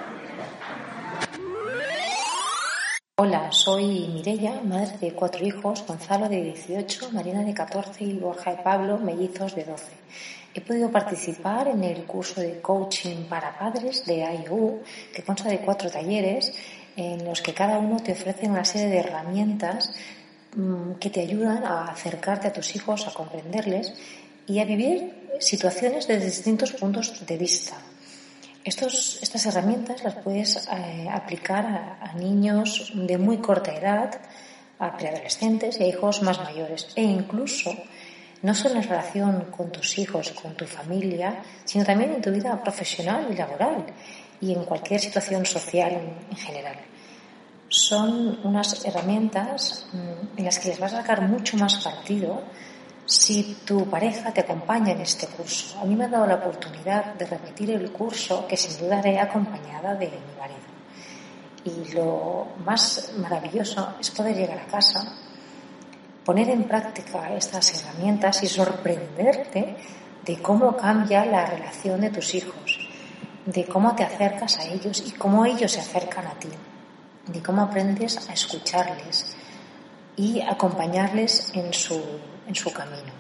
Hola, 3.20 3.52
soy 3.52 4.10
Mirella, 4.10 4.62
madre 4.64 4.96
de 5.00 5.12
cuatro 5.12 5.44
hijos, 5.44 5.84
Gonzalo 5.88 6.30
de 6.30 6.40
18, 6.40 7.10
Marina 7.14 7.42
de 7.42 7.52
14 7.52 8.04
y 8.04 8.20
Borja 8.20 8.54
y 8.54 8.58
Pablo, 8.58 9.00
mellizos 9.00 9.56
de 9.56 9.64
12. 9.64 9.86
He 10.54 10.62
podido 10.62 10.92
participar 10.92 11.68
en 11.68 11.84
el 11.84 12.04
curso 12.04 12.42
de 12.42 12.62
coaching 12.62 13.24
para 13.28 13.58
padres 13.58 14.06
de 14.06 14.18
IU, 14.18 14.84
que 15.12 15.24
consta 15.24 15.50
de 15.50 15.62
cuatro 15.62 15.90
talleres 15.90 16.54
en 16.96 17.26
los 17.26 17.42
que 17.42 17.56
cada 17.56 17.80
uno 17.80 17.98
te 17.98 18.12
ofrece 18.12 18.48
una 18.48 18.64
serie 18.64 18.90
de 18.90 19.00
herramientas 19.00 19.92
mm, 20.56 21.00
que 21.00 21.10
te 21.10 21.22
ayudan 21.22 21.66
a 21.66 21.86
acercarte 21.86 22.50
a 22.50 22.54
tus 22.54 22.76
hijos, 22.76 23.08
a 23.08 23.16
comprenderles 23.16 23.96
y 24.46 24.60
a 24.60 24.66
vivir 24.66 25.34
situaciones 25.40 26.08
desde 26.08 26.26
distintos 26.26 26.72
puntos 26.74 27.26
de 27.26 27.36
vista. 27.36 27.78
Estos, 28.68 29.20
estas 29.22 29.46
herramientas 29.46 30.04
las 30.04 30.16
puedes 30.16 30.68
eh, 30.68 31.08
aplicar 31.10 31.66
a, 32.02 32.14
niños 32.16 32.92
de 32.94 33.18
muy 33.18 33.38
corta 33.38 33.74
edad, 33.74 34.20
a 34.78 34.98
preadolescentes 34.98 35.80
y 35.80 35.84
a 35.84 35.88
hijos 35.88 36.22
más 36.22 36.38
mayores. 36.40 36.90
E 36.94 37.02
incluso, 37.02 37.72
no 38.42 38.54
solo 38.54 38.76
en 38.76 38.84
relación 38.84 39.46
con 39.56 39.72
tus 39.72 39.98
hijos, 39.98 40.32
con 40.32 40.54
tu 40.56 40.66
familia, 40.66 41.42
sino 41.64 41.86
también 41.86 42.12
en 42.16 42.22
tu 42.22 42.30
vida 42.30 42.62
profesional 42.62 43.28
y 43.32 43.38
laboral 43.38 43.86
y 44.42 44.52
en 44.52 44.66
cualquier 44.66 45.00
situación 45.00 45.46
social 45.46 45.94
en, 45.94 46.28
en 46.30 46.36
general. 46.36 46.76
Son 47.70 48.38
unas 48.44 48.84
herramientas 48.84 49.88
mm, 49.94 50.40
en 50.40 50.44
las 50.44 50.60
que 50.60 50.68
les 50.68 50.80
vas 50.80 50.92
a 50.92 50.98
sacar 50.98 51.22
mucho 51.22 51.56
más 51.56 51.76
partido 51.82 52.44
si 53.08 53.60
tu 53.66 53.90
pareja 53.90 54.34
te 54.34 54.42
acompaña 54.42 54.92
en 54.92 55.00
este 55.00 55.28
curso. 55.28 55.80
A 55.80 55.86
mí 55.86 55.96
me 55.96 56.06
ha 56.06 56.10
dado 56.10 56.28
la 56.28 56.36
oportunidad 56.36 57.14
de 57.14 57.26
repetir 57.26 57.72
el 57.72 57.90
curso 57.90 58.46
que 58.46 58.58
sin 58.58 58.78
duda 58.78 59.00
haré 59.00 59.18
acompañada 59.18 59.96
de 59.96 60.08
mi 60.08 60.38
marido. 60.38 60.68
Y 61.64 61.94
lo 61.94 62.48
más 62.66 63.14
maravilloso 63.18 63.96
es 64.00 64.12
poder 64.12 64.36
llegar 64.36 64.60
a 64.60 64.66
casa, 64.66 65.14
poner 66.26 66.50
en 66.50 66.66
práctica 66.66 67.34
estas 67.34 67.82
herramientas 67.82 68.44
y 68.44 68.48
sorprenderte 68.48 69.78
de 70.26 70.42
cómo 70.42 70.76
cambia 70.76 71.26
la 71.26 71.46
relación 71.46 72.02
de 72.02 72.10
tus 72.10 72.36
hijos, 72.36 72.90
de 73.46 73.66
cómo 73.66 73.96
te 73.96 74.04
acercas 74.04 74.60
a 74.60 74.66
ellos 74.66 75.02
y 75.08 75.12
cómo 75.12 75.46
ellos 75.46 75.72
se 75.72 75.80
acercan 75.80 76.28
a 76.28 76.34
ti, 76.34 76.50
de 77.28 77.42
cómo 77.42 77.62
aprendes 77.62 78.30
a 78.30 78.34
escucharles 78.34 79.37
y 80.18 80.42
acompañarles 80.42 81.52
en 81.54 81.74
su, 81.74 82.02
en 82.48 82.56
su 82.56 82.74
camino. 82.74 83.14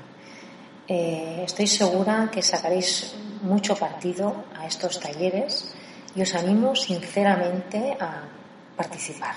Eh, 0.87 1.43
estoy 1.45 1.67
segura 1.67 2.29
que 2.31 2.41
sacaréis 2.41 3.15
mucho 3.41 3.75
partido 3.75 4.45
a 4.57 4.65
estos 4.65 4.99
talleres 4.99 5.73
y 6.15 6.21
os 6.21 6.33
animo 6.33 6.75
sinceramente 6.75 7.95
a 7.99 8.23
participar. 8.75 9.35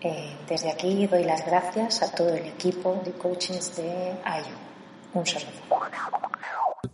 Eh, 0.00 0.36
desde 0.48 0.70
aquí 0.70 1.06
doy 1.06 1.24
las 1.24 1.44
gracias 1.44 2.02
a 2.02 2.12
todo 2.12 2.34
el 2.34 2.46
equipo 2.46 3.00
de 3.04 3.12
coachings 3.12 3.76
de 3.76 4.14
AYU. 4.24 4.54
Un 5.14 5.26
saludo. 5.26 5.48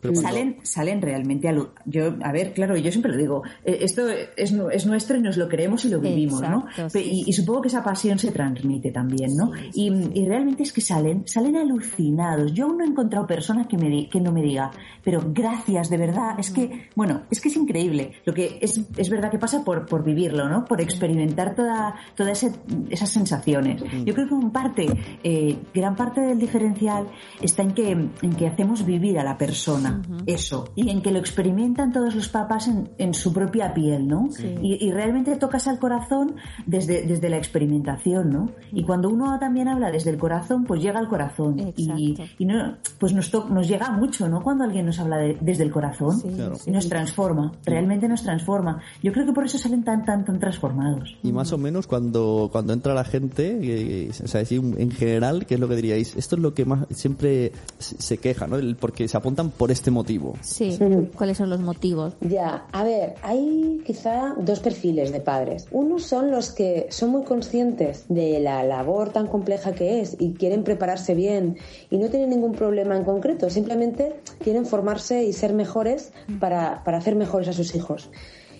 Pero 0.01 0.15
cuando- 0.15 0.23
Salen, 0.31 0.57
salen 0.63 1.03
realmente 1.03 1.49
a 1.49 1.53
lo- 1.53 1.75
yo 1.85 2.15
a 2.23 2.33
ver 2.33 2.55
claro 2.55 2.75
yo 2.77 2.91
siempre 2.91 3.13
lo 3.13 3.19
digo 3.19 3.43
eh, 3.65 3.79
esto 3.83 4.09
es, 4.09 4.53
es 4.73 4.87
nuestro 4.87 5.19
y 5.19 5.21
nos 5.21 5.37
lo 5.37 5.47
creemos 5.49 5.85
y 5.85 5.91
lo 5.91 6.01
vivimos 6.01 6.41
no 6.41 6.65
Exacto, 6.71 6.93
Pe- 6.95 7.03
sí, 7.05 7.11
y, 7.27 7.31
y 7.31 7.33
supongo 7.35 7.61
que 7.63 7.69
esa 7.69 7.83
pasión 7.85 8.19
se 8.19 8.31
transmite 8.33 8.91
también 8.93 9.37
no 9.37 9.53
Sí, 9.73 9.91
y, 10.15 10.21
y 10.23 10.27
realmente 10.27 10.63
es 10.63 10.73
que 10.73 10.81
salen 10.81 11.27
salen 11.27 11.57
alucinados. 11.57 12.53
Yo 12.55 12.65
aún 12.67 12.79
no 12.79 12.85
he 12.85 12.89
encontrado 12.89 13.27
personas 13.27 13.67
que 13.67 13.77
me 13.77 13.89
di- 13.91 14.07
que 14.09 14.21
no 14.21 14.33
me 14.33 14.41
diga 14.43 14.71
pero 15.03 15.21
gracias 15.35 15.91
de 15.91 15.99
verdad 15.99 16.39
es 16.39 16.51
que 16.51 16.89
bueno 16.97 17.23
es 17.31 17.41
que 17.43 17.49
es 17.49 17.57
increíble 17.57 18.13
lo 18.25 18.33
que 18.33 18.59
es, 18.63 18.81
es 18.97 19.11
verdad 19.11 19.31
que 19.31 19.39
pasa 19.39 19.63
por 19.65 19.85
por 19.87 20.03
vivirlo 20.03 20.49
no 20.49 20.65
por 20.65 20.81
experimentar 20.81 21.55
toda 21.55 21.95
toda 22.17 22.33
ese- 22.33 22.53
esas 22.91 23.11
sensaciones. 23.11 23.83
Yo 24.05 24.15
creo 24.15 24.29
que 24.29 24.35
en 24.35 24.51
parte 24.51 24.87
eh, 25.23 25.57
gran 25.75 25.95
parte 25.95 26.21
del 26.23 26.39
diferencial 26.39 27.07
está 27.43 27.63
en 27.63 27.73
que 27.73 27.91
en 27.91 28.35
que 28.37 28.47
hacemos 28.47 28.87
vivir 28.87 29.19
a 29.19 29.25
la 29.25 29.37
persona 29.37 29.74
persona, 29.83 30.03
eso, 30.27 30.69
y 30.75 30.89
en 30.91 31.03
que 31.03 31.11
lo 31.11 31.19
experimentan 31.19 31.93
todos 31.93 32.15
los 32.15 32.29
papás 32.29 32.69
en, 32.69 32.91
en 32.99 33.15
su 33.15 33.33
propia 33.33 33.73
piel, 33.75 34.07
¿no? 34.07 34.29
Y, 34.63 34.85
y 34.87 34.91
realmente 34.93 35.37
tocas 35.37 35.67
al 35.69 35.79
corazón 35.79 36.37
desde, 36.67 37.03
desde 37.07 37.29
la 37.29 37.37
experimentación, 37.37 38.31
¿no? 38.31 38.51
Y 38.73 38.85
cuando 38.85 39.09
uno 39.09 39.39
también 39.39 39.69
habla 39.69 39.91
desde 39.91 40.11
el 40.11 40.19
corazón, 40.19 40.65
pues 40.65 40.83
llega 40.83 40.99
al 40.99 41.09
corazón. 41.09 41.59
Y, 41.77 42.13
Exacto. 42.13 42.33
y 42.39 42.45
no, 42.47 42.77
pues 42.99 43.13
nos, 43.13 43.31
to- 43.31 43.49
nos 43.49 43.69
llega 43.69 43.91
mucho, 43.91 44.29
¿no? 44.29 44.43
Cuando 44.43 44.65
alguien 44.65 44.87
nos 44.87 44.99
habla 44.99 45.19
de- 45.19 45.39
desde 45.41 45.65
el 45.65 45.71
corazón 45.71 46.21
Claro. 46.21 46.57
y 46.67 46.71
nos 46.71 46.89
transforma, 46.89 47.53
realmente 47.65 48.09
nos 48.09 48.23
transforma. 48.23 48.81
Yo 49.03 49.13
creo 49.13 49.27
que 49.27 49.33
por 49.33 49.45
eso 49.45 49.59
salen 49.59 49.85
tan, 49.85 50.05
tan, 50.05 50.25
tan 50.25 50.39
transformados. 50.39 51.17
Y 51.23 51.33
más 51.33 51.53
o 51.53 51.59
menos 51.59 51.87
cuando, 51.87 52.49
cuando 52.53 52.73
entra 52.73 52.95
la 52.95 53.05
gente, 53.05 53.59
eh, 53.63 54.11
o 54.23 54.29
sea, 54.29 54.43
en 54.51 54.91
general, 54.91 55.47
¿qué 55.47 55.55
es 55.55 55.61
lo 55.61 55.69
que 55.69 55.77
diríais? 55.77 56.15
Esto 56.17 56.37
es 56.37 56.43
lo 56.43 56.55
que 56.55 56.65
más 56.65 56.87
siempre 56.91 57.53
se 57.79 57.95
se 58.05 58.19
queja, 58.19 58.47
¿no? 58.47 58.57
El- 58.57 58.77
Porque 58.77 59.09
se 59.09 59.17
apuntan 59.17 59.51
por 59.51 59.64
este 59.71 59.91
motivo. 59.91 60.35
Sí, 60.41 60.79
¿cuáles 61.17 61.39
son 61.39 61.51
los 61.51 61.61
motivos? 61.61 62.15
Ya, 62.21 62.67
a 62.73 62.85
ver, 62.85 63.15
hay 63.23 63.83
quizá 63.85 64.35
dos 64.39 64.61
perfiles 64.61 65.13
de 65.13 65.21
padres. 65.21 65.67
Unos 65.71 66.05
son 66.05 66.31
los 66.31 66.51
que 66.51 66.87
son 66.91 67.11
muy 67.11 67.25
conscientes 67.25 68.05
de 68.09 68.41
la 68.41 68.65
labor 68.65 69.11
tan 69.11 69.27
compleja 69.27 69.73
que 69.73 70.01
es 70.01 70.17
y 70.19 70.35
quieren 70.35 70.65
prepararse 70.65 71.15
bien 71.15 71.57
y 71.91 71.99
no 71.99 72.09
tienen 72.09 72.31
ningún 72.31 72.53
problema 72.53 72.97
en 72.97 73.05
concreto, 73.05 73.51
simplemente 73.51 74.17
quieren 74.43 74.67
formarse 74.67 75.25
y 75.25 75.33
ser 75.33 75.53
mejores 75.53 76.13
para, 76.41 76.83
para 76.85 76.99
hacer 76.99 77.17
mejores 77.17 77.49
a 77.49 77.53
sus 77.53 77.75
hijos. 77.75 78.11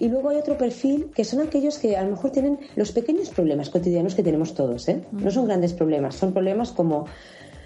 Y 0.01 0.09
luego 0.09 0.31
hay 0.31 0.39
otro 0.39 0.59
perfil 0.59 1.11
que 1.15 1.25
son 1.25 1.41
aquellos 1.41 1.79
que 1.79 1.97
a 1.97 2.03
lo 2.03 2.11
mejor 2.11 2.31
tienen 2.31 2.59
los 2.77 2.93
pequeños 2.93 3.31
problemas 3.31 3.71
cotidianos 3.71 4.15
que 4.15 4.23
tenemos 4.23 4.55
todos, 4.55 4.89
¿eh? 4.89 5.05
No 5.13 5.31
son 5.31 5.47
grandes 5.47 5.73
problemas, 5.73 6.17
son 6.17 6.33
problemas 6.33 6.73
como 6.73 7.07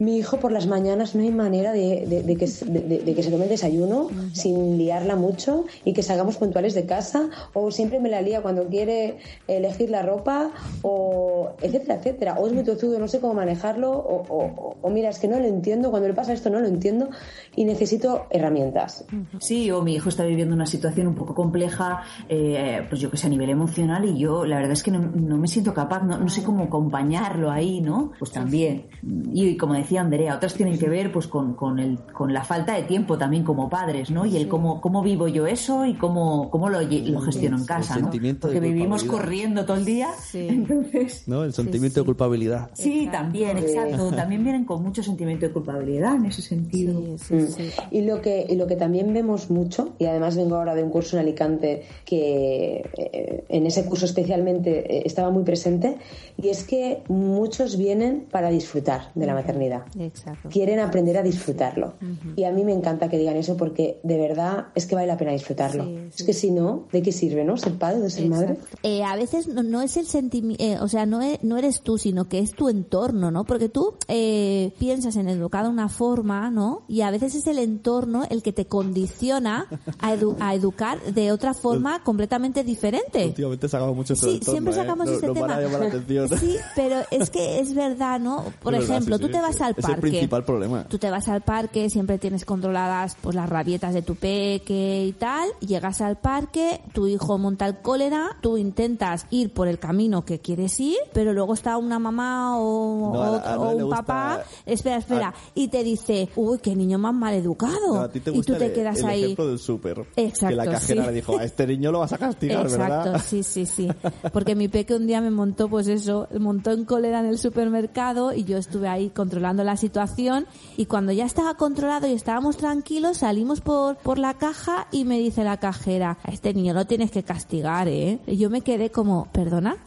mi 0.00 0.16
hijo 0.16 0.38
por 0.38 0.52
las 0.52 0.66
mañanas 0.66 1.14
no 1.14 1.22
hay 1.22 1.30
manera 1.30 1.72
de, 1.72 2.36
que, 2.38 2.46
se- 2.46 2.64
tome 2.66 3.44
el 3.44 3.48
desayuno 3.48 4.08
sin 4.32 4.78
liarla 4.78 5.16
mucho 5.16 5.64
y 5.84 5.92
que 5.92 6.02
salgamos 6.02 6.36
puntuales 6.36 6.74
de 6.74 6.86
casa 6.86 7.28
o 7.54 7.70
siempre 7.70 7.98
me 8.00 8.08
la 8.08 8.22
lía 8.22 8.40
cuando 8.42 8.66
quiere 8.68 9.18
elegir 9.46 9.90
la 9.90 10.02
ropa 10.02 10.50
o 10.82 11.50
etcétera, 11.60 11.96
etcétera. 11.96 12.34
O 12.38 12.46
es 12.46 12.52
muy 12.52 12.64
tozudo, 12.64 12.98
no 12.98 13.08
sé 13.08 13.20
cómo 13.20 13.34
manejarlo 13.34 13.90
o, 13.92 14.76
o- 14.82 14.90
mira, 14.90 15.10
es 15.10 15.18
que 15.18 15.28
no 15.28 15.38
lo 15.38 15.44
entiendo, 15.46 15.90
cuando 15.90 16.08
le 16.08 16.14
pasa 16.14 16.32
esto 16.32 16.48
no 16.50 16.60
lo 16.60 16.66
entiendo 16.66 17.08
y 17.56 17.64
necesito 17.64 18.26
herramientas. 18.30 19.04
Sí, 19.38 19.70
o 19.70 19.82
mi 19.82 19.94
hijo 19.94 20.08
está 20.08 20.24
viviendo 20.24 20.54
una 20.54 20.66
situación 20.66 21.06
un 21.08 21.14
poco 21.14 21.34
compleja, 21.34 22.02
eh, 22.28 22.82
pues 22.88 23.00
yo 23.00 23.10
que 23.10 23.16
sé, 23.16 23.26
a 23.26 23.30
nivel 23.30 23.50
emocional 23.50 24.04
y 24.04 24.18
yo 24.18 24.44
la 24.44 24.56
verdad 24.56 24.72
es 24.72 24.82
que 24.82 24.90
no, 24.90 24.98
no 25.00 25.36
me 25.36 25.48
siento 25.48 25.74
capaz, 25.74 26.02
no, 26.04 26.18
no 26.18 26.28
sé 26.28 26.42
cómo 26.42 26.64
acompañarlo 26.64 27.50
ahí, 27.50 27.80
¿no? 27.80 28.12
Pues 28.18 28.30
también. 28.30 28.86
Y, 29.32 29.56
como 29.56 29.74
decía 29.74 29.87
Andrea, 29.96 30.36
otras 30.36 30.54
tienen 30.54 30.78
que 30.78 30.88
ver 30.88 31.10
pues 31.12 31.26
con, 31.26 31.54
con, 31.54 31.78
el, 31.78 31.98
con 32.12 32.32
la 32.32 32.44
falta 32.44 32.74
de 32.74 32.82
tiempo 32.82 33.16
también 33.16 33.44
como 33.44 33.68
padres, 33.68 34.10
¿no? 34.10 34.26
Y 34.26 34.36
el 34.36 34.48
cómo, 34.48 34.80
cómo 34.80 35.02
vivo 35.02 35.28
yo 35.28 35.46
eso 35.46 35.86
y 35.86 35.94
cómo, 35.94 36.50
cómo 36.50 36.68
lo, 36.68 36.80
lo 36.82 37.20
gestiono 37.20 37.56
en 37.58 37.64
casa, 37.64 37.94
El 37.94 38.02
¿no? 38.02 38.06
sentimiento 38.06 38.48
de 38.48 38.54
Porque 38.54 38.68
vivimos 38.68 39.02
culpabilidad. 39.02 39.24
corriendo 39.24 39.64
todo 39.64 39.76
el 39.76 39.84
día, 39.84 40.08
entonces... 40.34 41.24
¿No? 41.26 41.44
El 41.44 41.52
sentimiento 41.52 42.00
de 42.00 42.06
culpabilidad. 42.06 42.70
Sí, 42.74 43.08
también, 43.10 43.56
exacto. 43.58 44.10
También 44.16 44.42
vienen 44.42 44.64
con 44.64 44.82
mucho 44.82 45.02
sentimiento 45.02 45.46
de 45.46 45.52
culpabilidad 45.52 46.16
en 46.16 46.26
ese 46.26 46.42
sentido. 46.42 47.00
Mm. 47.00 47.44
Y 47.90 48.02
lo 48.02 48.20
que 48.20 48.46
y 48.48 48.56
lo 48.56 48.66
que 48.66 48.76
también 48.76 49.12
vemos 49.12 49.50
mucho 49.50 49.94
y 49.98 50.06
además 50.06 50.36
vengo 50.36 50.56
ahora 50.56 50.74
de 50.74 50.82
un 50.82 50.90
curso 50.90 51.16
en 51.16 51.22
Alicante 51.22 51.84
que 52.04 52.88
eh, 52.96 53.44
en 53.48 53.66
ese 53.66 53.84
curso 53.84 54.06
especialmente 54.06 54.96
eh, 54.98 55.02
estaba 55.04 55.30
muy 55.30 55.44
presente 55.44 55.96
y 56.36 56.48
es 56.48 56.64
que 56.64 57.02
muchos 57.08 57.76
vienen 57.76 58.26
para 58.30 58.50
disfrutar 58.50 59.10
de 59.14 59.26
la 59.26 59.34
maternidad 59.34 59.77
Exacto. 59.98 60.48
quieren 60.50 60.78
aprender 60.80 61.16
a 61.18 61.22
disfrutarlo 61.22 61.94
y 62.36 62.44
a 62.44 62.52
mí 62.52 62.64
me 62.64 62.72
encanta 62.72 63.08
que 63.08 63.18
digan 63.18 63.36
eso 63.36 63.56
porque 63.56 64.00
de 64.02 64.18
verdad 64.18 64.66
es 64.74 64.86
que 64.86 64.94
vale 64.94 65.06
la 65.06 65.16
pena 65.16 65.32
disfrutarlo 65.32 65.84
es 65.84 66.22
que 66.22 66.32
si 66.32 66.50
no 66.50 66.84
de 66.92 67.02
qué 67.02 67.12
sirve 67.12 67.44
no 67.44 67.56
ser 67.56 67.74
padre 67.78 68.02
o 68.02 68.10
ser 68.10 68.26
madre 68.28 68.56
Eh, 68.82 69.02
a 69.04 69.16
veces 69.16 69.48
no, 69.48 69.62
no 69.62 69.82
es 69.82 69.96
el 69.96 70.06
sentimiento, 70.06 70.84
o 70.84 70.88
sea, 70.88 71.06
no, 71.06 71.20
e- 71.22 71.38
no 71.42 71.56
eres 71.56 71.80
tú, 71.82 71.98
sino 71.98 72.28
que 72.28 72.38
es 72.38 72.52
tu 72.52 72.68
entorno, 72.68 73.30
¿no? 73.30 73.44
Porque 73.44 73.68
tú 73.68 73.94
eh, 74.08 74.72
piensas 74.78 75.16
en 75.16 75.28
educar 75.28 75.64
de 75.64 75.70
una 75.70 75.88
forma, 75.88 76.50
¿no? 76.50 76.82
Y 76.88 77.00
a 77.02 77.10
veces 77.10 77.34
es 77.34 77.46
el 77.46 77.58
entorno 77.58 78.24
el 78.30 78.42
que 78.42 78.52
te 78.52 78.66
condiciona 78.66 79.66
a, 80.00 80.14
edu- 80.14 80.36
a 80.40 80.54
educar 80.54 81.00
de 81.02 81.32
otra 81.32 81.54
forma 81.54 82.02
completamente 82.02 82.64
diferente. 82.64 83.26
Últimamente 83.26 83.68
sacamos 83.68 83.96
mucho 83.96 84.14
Sí, 84.16 84.34
entorno, 84.34 84.52
siempre 84.52 84.72
¿eh? 84.72 84.76
sacamos 84.76 85.06
No- 85.06 85.12
este 85.12 85.26
a 85.26 85.32
tema. 85.32 85.60
llamar 85.60 85.80
la 85.80 85.86
atención. 85.88 86.28
Sí, 86.38 86.56
pero 86.76 87.00
es 87.10 87.30
que 87.30 87.60
es 87.60 87.74
verdad, 87.74 88.20
¿no? 88.20 88.44
Por 88.62 88.74
Es 88.74 88.80
verdad, 88.80 88.96
ejemplo, 88.96 89.16
sí, 89.16 89.20
tú 89.22 89.26
sí, 89.28 89.32
te 89.32 89.40
vas 89.40 89.56
sí. 89.56 89.62
Al 89.68 89.74
Es 89.76 89.82
parque. 89.82 89.94
el 89.94 90.00
principal 90.00 90.44
problema. 90.44 90.84
Tú 90.88 90.98
te 90.98 91.10
vas 91.10 91.28
al 91.28 91.42
parque, 91.42 91.88
siempre 91.90 92.18
tienes 92.18 92.44
controladas 92.44 93.16
pues 93.20 93.34
las 93.36 93.48
rabietas 93.48 93.94
de 93.94 94.02
tu 94.02 94.16
peque 94.16 95.04
y 95.06 95.12
tal. 95.12 95.48
Llegas 95.60 96.00
al 96.00 96.16
parque, 96.16 96.80
tu 96.92 97.06
hijo 97.06 97.38
monta 97.38 97.66
el 97.66 97.78
cólera, 97.78 98.36
tú 98.40 98.56
intentas 98.56 99.26
ir 99.30 99.52
por 99.52 99.68
el 99.68 99.78
camino 99.78 100.24
que 100.24 100.38
quieres 100.40 100.78
ir, 100.80 100.96
pero 101.12 101.32
luego 101.32 101.54
está 101.54 101.76
una 101.76 101.98
mamá 101.98 102.58
o, 102.58 103.12
No, 103.14 103.22
a 103.22 103.30
la- 103.30 103.36
a 103.38 103.58
o 103.58 103.64
Noé 103.64 103.74
le 103.76 103.84
un 103.84 103.90
papá, 103.90 104.42
espera, 104.66 104.96
espera, 104.96 105.28
a- 105.28 105.34
y 105.54 105.68
te 105.68 105.84
dice, 105.84 106.28
uy, 106.36 106.58
qué 106.58 106.74
niño 106.74 106.98
más 106.98 107.14
mal 107.14 107.34
educado. 107.34 107.94
No, 107.94 108.00
a 108.02 108.08
ti 108.10 108.20
te 108.20 108.30
y 108.30 108.34
gusta 108.34 108.52
tú 108.54 108.58
te 108.58 108.66
el- 108.66 108.72
quedas 108.72 108.98
el 108.98 109.06
ahí. 109.06 109.22
ejemplo 109.24 109.46
del 109.48 109.58
súper. 109.58 110.06
Exacto, 110.16 110.48
Que 110.48 110.54
la 110.56 110.64
cajera 110.64 111.02
sí. 111.02 111.08
le 111.08 111.14
dijo, 111.14 111.38
a 111.38 111.44
este 111.44 111.66
niño 111.66 111.92
lo 111.92 112.00
vas 112.00 112.12
a 112.12 112.18
castigar, 112.18 112.62
Exacto, 112.66 112.82
¿verdad? 113.10 113.22
sí, 113.24 113.42
sí, 113.42 113.66
sí. 113.66 113.88
Porque 114.32 114.54
mi 114.54 114.68
peque 114.68 114.94
un 114.94 115.06
día 115.06 115.20
me 115.20 115.30
montó, 115.30 115.68
pues 115.68 115.88
eso, 115.88 116.26
montó 116.38 116.70
en 116.72 116.84
cólera 116.84 117.20
en 117.20 117.26
el 117.26 117.38
supermercado 117.38 118.32
y 118.32 118.44
yo 118.44 118.56
estuve 118.58 118.88
ahí 118.88 119.10
controlando 119.10 119.57
la 119.64 119.76
situación 119.76 120.46
y 120.76 120.86
cuando 120.86 121.12
ya 121.12 121.24
estaba 121.26 121.54
controlado 121.54 122.06
y 122.06 122.12
estábamos 122.12 122.56
tranquilos, 122.56 123.18
salimos 123.18 123.60
por, 123.60 123.96
por 123.98 124.18
la 124.18 124.34
caja 124.34 124.86
y 124.90 125.04
me 125.04 125.18
dice 125.18 125.44
la 125.44 125.58
cajera, 125.58 126.18
a 126.22 126.30
este 126.32 126.54
niño 126.54 126.74
lo 126.74 126.86
tienes 126.86 127.10
que 127.10 127.22
castigar, 127.22 127.88
¿eh? 127.88 128.18
Y 128.26 128.36
yo 128.36 128.50
me 128.50 128.60
quedé 128.62 128.90
como, 128.90 129.28
¿perdona? 129.32 129.76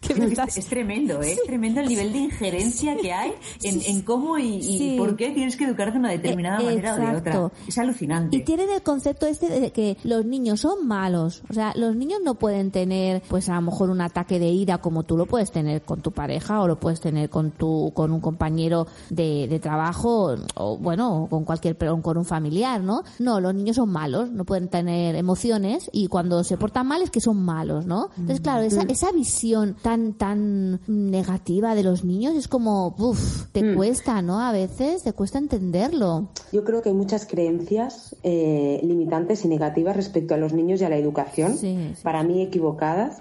¿Qué 0.00 0.14
me 0.16 0.26
Es, 0.26 0.32
estás- 0.32 0.58
es 0.58 0.66
tremendo, 0.66 1.22
¿eh? 1.22 1.32
Es 1.32 1.42
tremendo 1.44 1.80
el 1.80 1.88
nivel 1.88 2.12
de 2.12 2.18
injerencia 2.18 2.94
que 2.98 3.10
hay 3.10 3.32
en, 3.62 3.80
en 3.80 4.02
cómo 4.02 4.38
y, 4.38 4.56
y 4.56 4.78
Sí. 4.78 4.94
por 4.98 5.16
qué 5.16 5.30
tienes 5.30 5.56
que 5.56 5.64
educar 5.64 5.92
de 5.92 5.98
una 5.98 6.10
determinada 6.10 6.60
Eh, 6.60 6.64
manera 6.66 6.92
o 6.94 6.96
de 6.98 7.02
exacto. 7.04 7.44
otra. 7.46 7.58
Es 7.66 7.78
alucinante. 7.78 8.36
Y 8.36 8.42
tienen 8.44 8.68
el 8.68 8.82
concepto 8.82 9.26
este 9.26 9.48
de 9.48 9.72
que 9.72 9.96
los 10.04 10.26
niños 10.26 10.60
son 10.60 10.86
malos. 10.86 11.42
O 11.48 11.54
sea, 11.54 11.72
los 11.76 11.96
niños 11.96 12.20
no 12.22 12.34
pueden 12.34 12.70
tener, 12.70 13.22
pues 13.30 13.48
a 13.48 13.54
lo 13.54 13.62
mejor 13.62 13.88
un 13.88 14.02
ataque 14.02 14.38
de 14.38 14.48
ira 14.48 14.76
como 14.76 15.04
tú 15.04 15.16
lo 15.16 15.24
puedes 15.24 15.50
tener 15.50 15.80
con 15.82 16.02
tu 16.02 16.12
pareja 16.12 16.60
o 16.60 16.68
lo 16.68 16.78
puedes 16.78 17.00
tener 17.00 17.30
con 17.30 17.52
tu, 17.52 17.90
con 17.94 18.12
un 18.12 18.20
compañero 18.20 18.86
de, 19.10 19.48
de 19.48 19.58
trabajo 19.60 20.34
o 20.54 20.76
bueno, 20.78 21.24
o 21.24 21.28
con 21.28 21.44
cualquier, 21.44 21.76
pero 21.76 22.00
con 22.02 22.18
un 22.18 22.24
familiar, 22.24 22.82
¿no? 22.82 23.02
No, 23.18 23.40
los 23.40 23.54
niños 23.54 23.76
son 23.76 23.90
malos, 23.90 24.30
no 24.30 24.44
pueden 24.44 24.68
tener 24.68 25.16
emociones 25.16 25.88
y 25.92 26.08
cuando 26.08 26.44
se 26.44 26.56
portan 26.56 26.86
mal 26.86 27.02
es 27.02 27.10
que 27.10 27.20
son 27.20 27.42
malos, 27.42 27.86
¿no? 27.86 28.10
Entonces, 28.16 28.40
claro, 28.40 28.62
esa, 28.62 28.82
esa 28.82 29.12
visión 29.12 29.76
tan, 29.80 30.14
tan 30.14 30.80
negativa 30.86 31.74
de 31.74 31.82
los 31.82 32.04
niños 32.04 32.34
es 32.34 32.48
como, 32.48 32.94
uff, 32.98 33.46
te 33.52 33.74
cuesta, 33.74 34.22
¿no? 34.22 34.40
A 34.40 34.52
veces 34.52 35.02
te 35.02 35.12
cuesta 35.12 35.38
entenderlo. 35.38 36.28
Yo 36.52 36.64
creo 36.64 36.82
que 36.82 36.90
hay 36.90 36.94
muchas 36.94 37.26
creencias 37.26 38.16
eh, 38.22 38.80
limitantes 38.82 39.44
y 39.44 39.48
negativas 39.48 39.96
respecto 39.96 40.34
a 40.34 40.36
los 40.36 40.52
niños 40.52 40.80
y 40.80 40.84
a 40.84 40.88
la 40.88 40.96
educación, 40.96 41.56
para 42.02 42.22
mí 42.22 42.42
equivocadas. 42.42 43.18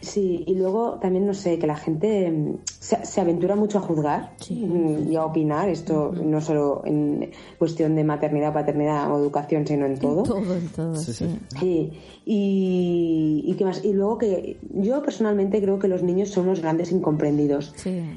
Sí, 0.00 0.44
y 0.46 0.54
luego 0.54 0.98
también, 1.00 1.26
no 1.26 1.34
sé, 1.34 1.58
que 1.58 1.66
la 1.66 1.76
gente 1.76 2.30
mm, 2.30 2.58
se, 2.64 3.04
se 3.04 3.20
aventura 3.20 3.54
mucho 3.54 3.78
a 3.78 3.80
juzgar 3.82 4.32
mm, 4.48 5.10
y 5.10 5.16
a 5.16 5.24
opinar, 5.24 5.68
esto 5.68 6.12
no 6.12 6.40
solo 6.40 6.82
en 6.84 7.30
cuestión 7.58 7.94
de 7.94 8.04
maternidad, 8.04 8.52
paternidad 8.52 9.12
o 9.12 9.18
educación, 9.18 9.66
sino 9.66 9.86
en 9.86 9.98
todo. 9.98 10.22
Todo, 10.22 10.54
en 10.54 10.68
todo, 10.68 10.96
sí. 10.96 11.12
Sí, 11.12 11.92
y, 12.19 12.19
y 12.32 13.54
qué 13.58 13.64
más. 13.64 13.84
Y 13.84 13.92
luego 13.92 14.18
que 14.18 14.56
yo 14.72 15.02
personalmente 15.02 15.60
creo 15.60 15.78
que 15.78 15.88
los 15.88 16.02
niños 16.02 16.28
son 16.28 16.44
unos 16.44 16.60
grandes 16.62 16.92
incomprendidos. 16.92 17.74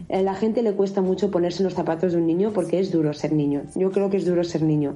A 0.10 0.21
la 0.21 0.36
gente 0.36 0.62
le 0.62 0.73
cuesta 0.73 1.02
mucho 1.02 1.32
ponerse 1.32 1.63
en 1.63 1.65
los 1.65 1.73
zapatos 1.73 2.13
de 2.13 2.19
un 2.19 2.28
niño 2.28 2.52
porque 2.54 2.80
es 2.80 2.91
duro 2.91 3.13
ser 3.13 3.34
niño. 3.34 3.63
Yo 3.76 3.91
creo 3.91 4.10
que 4.10 4.17
es 4.17 4.26
duro 4.26 4.43
ser 4.43 4.62
niño. 4.62 4.95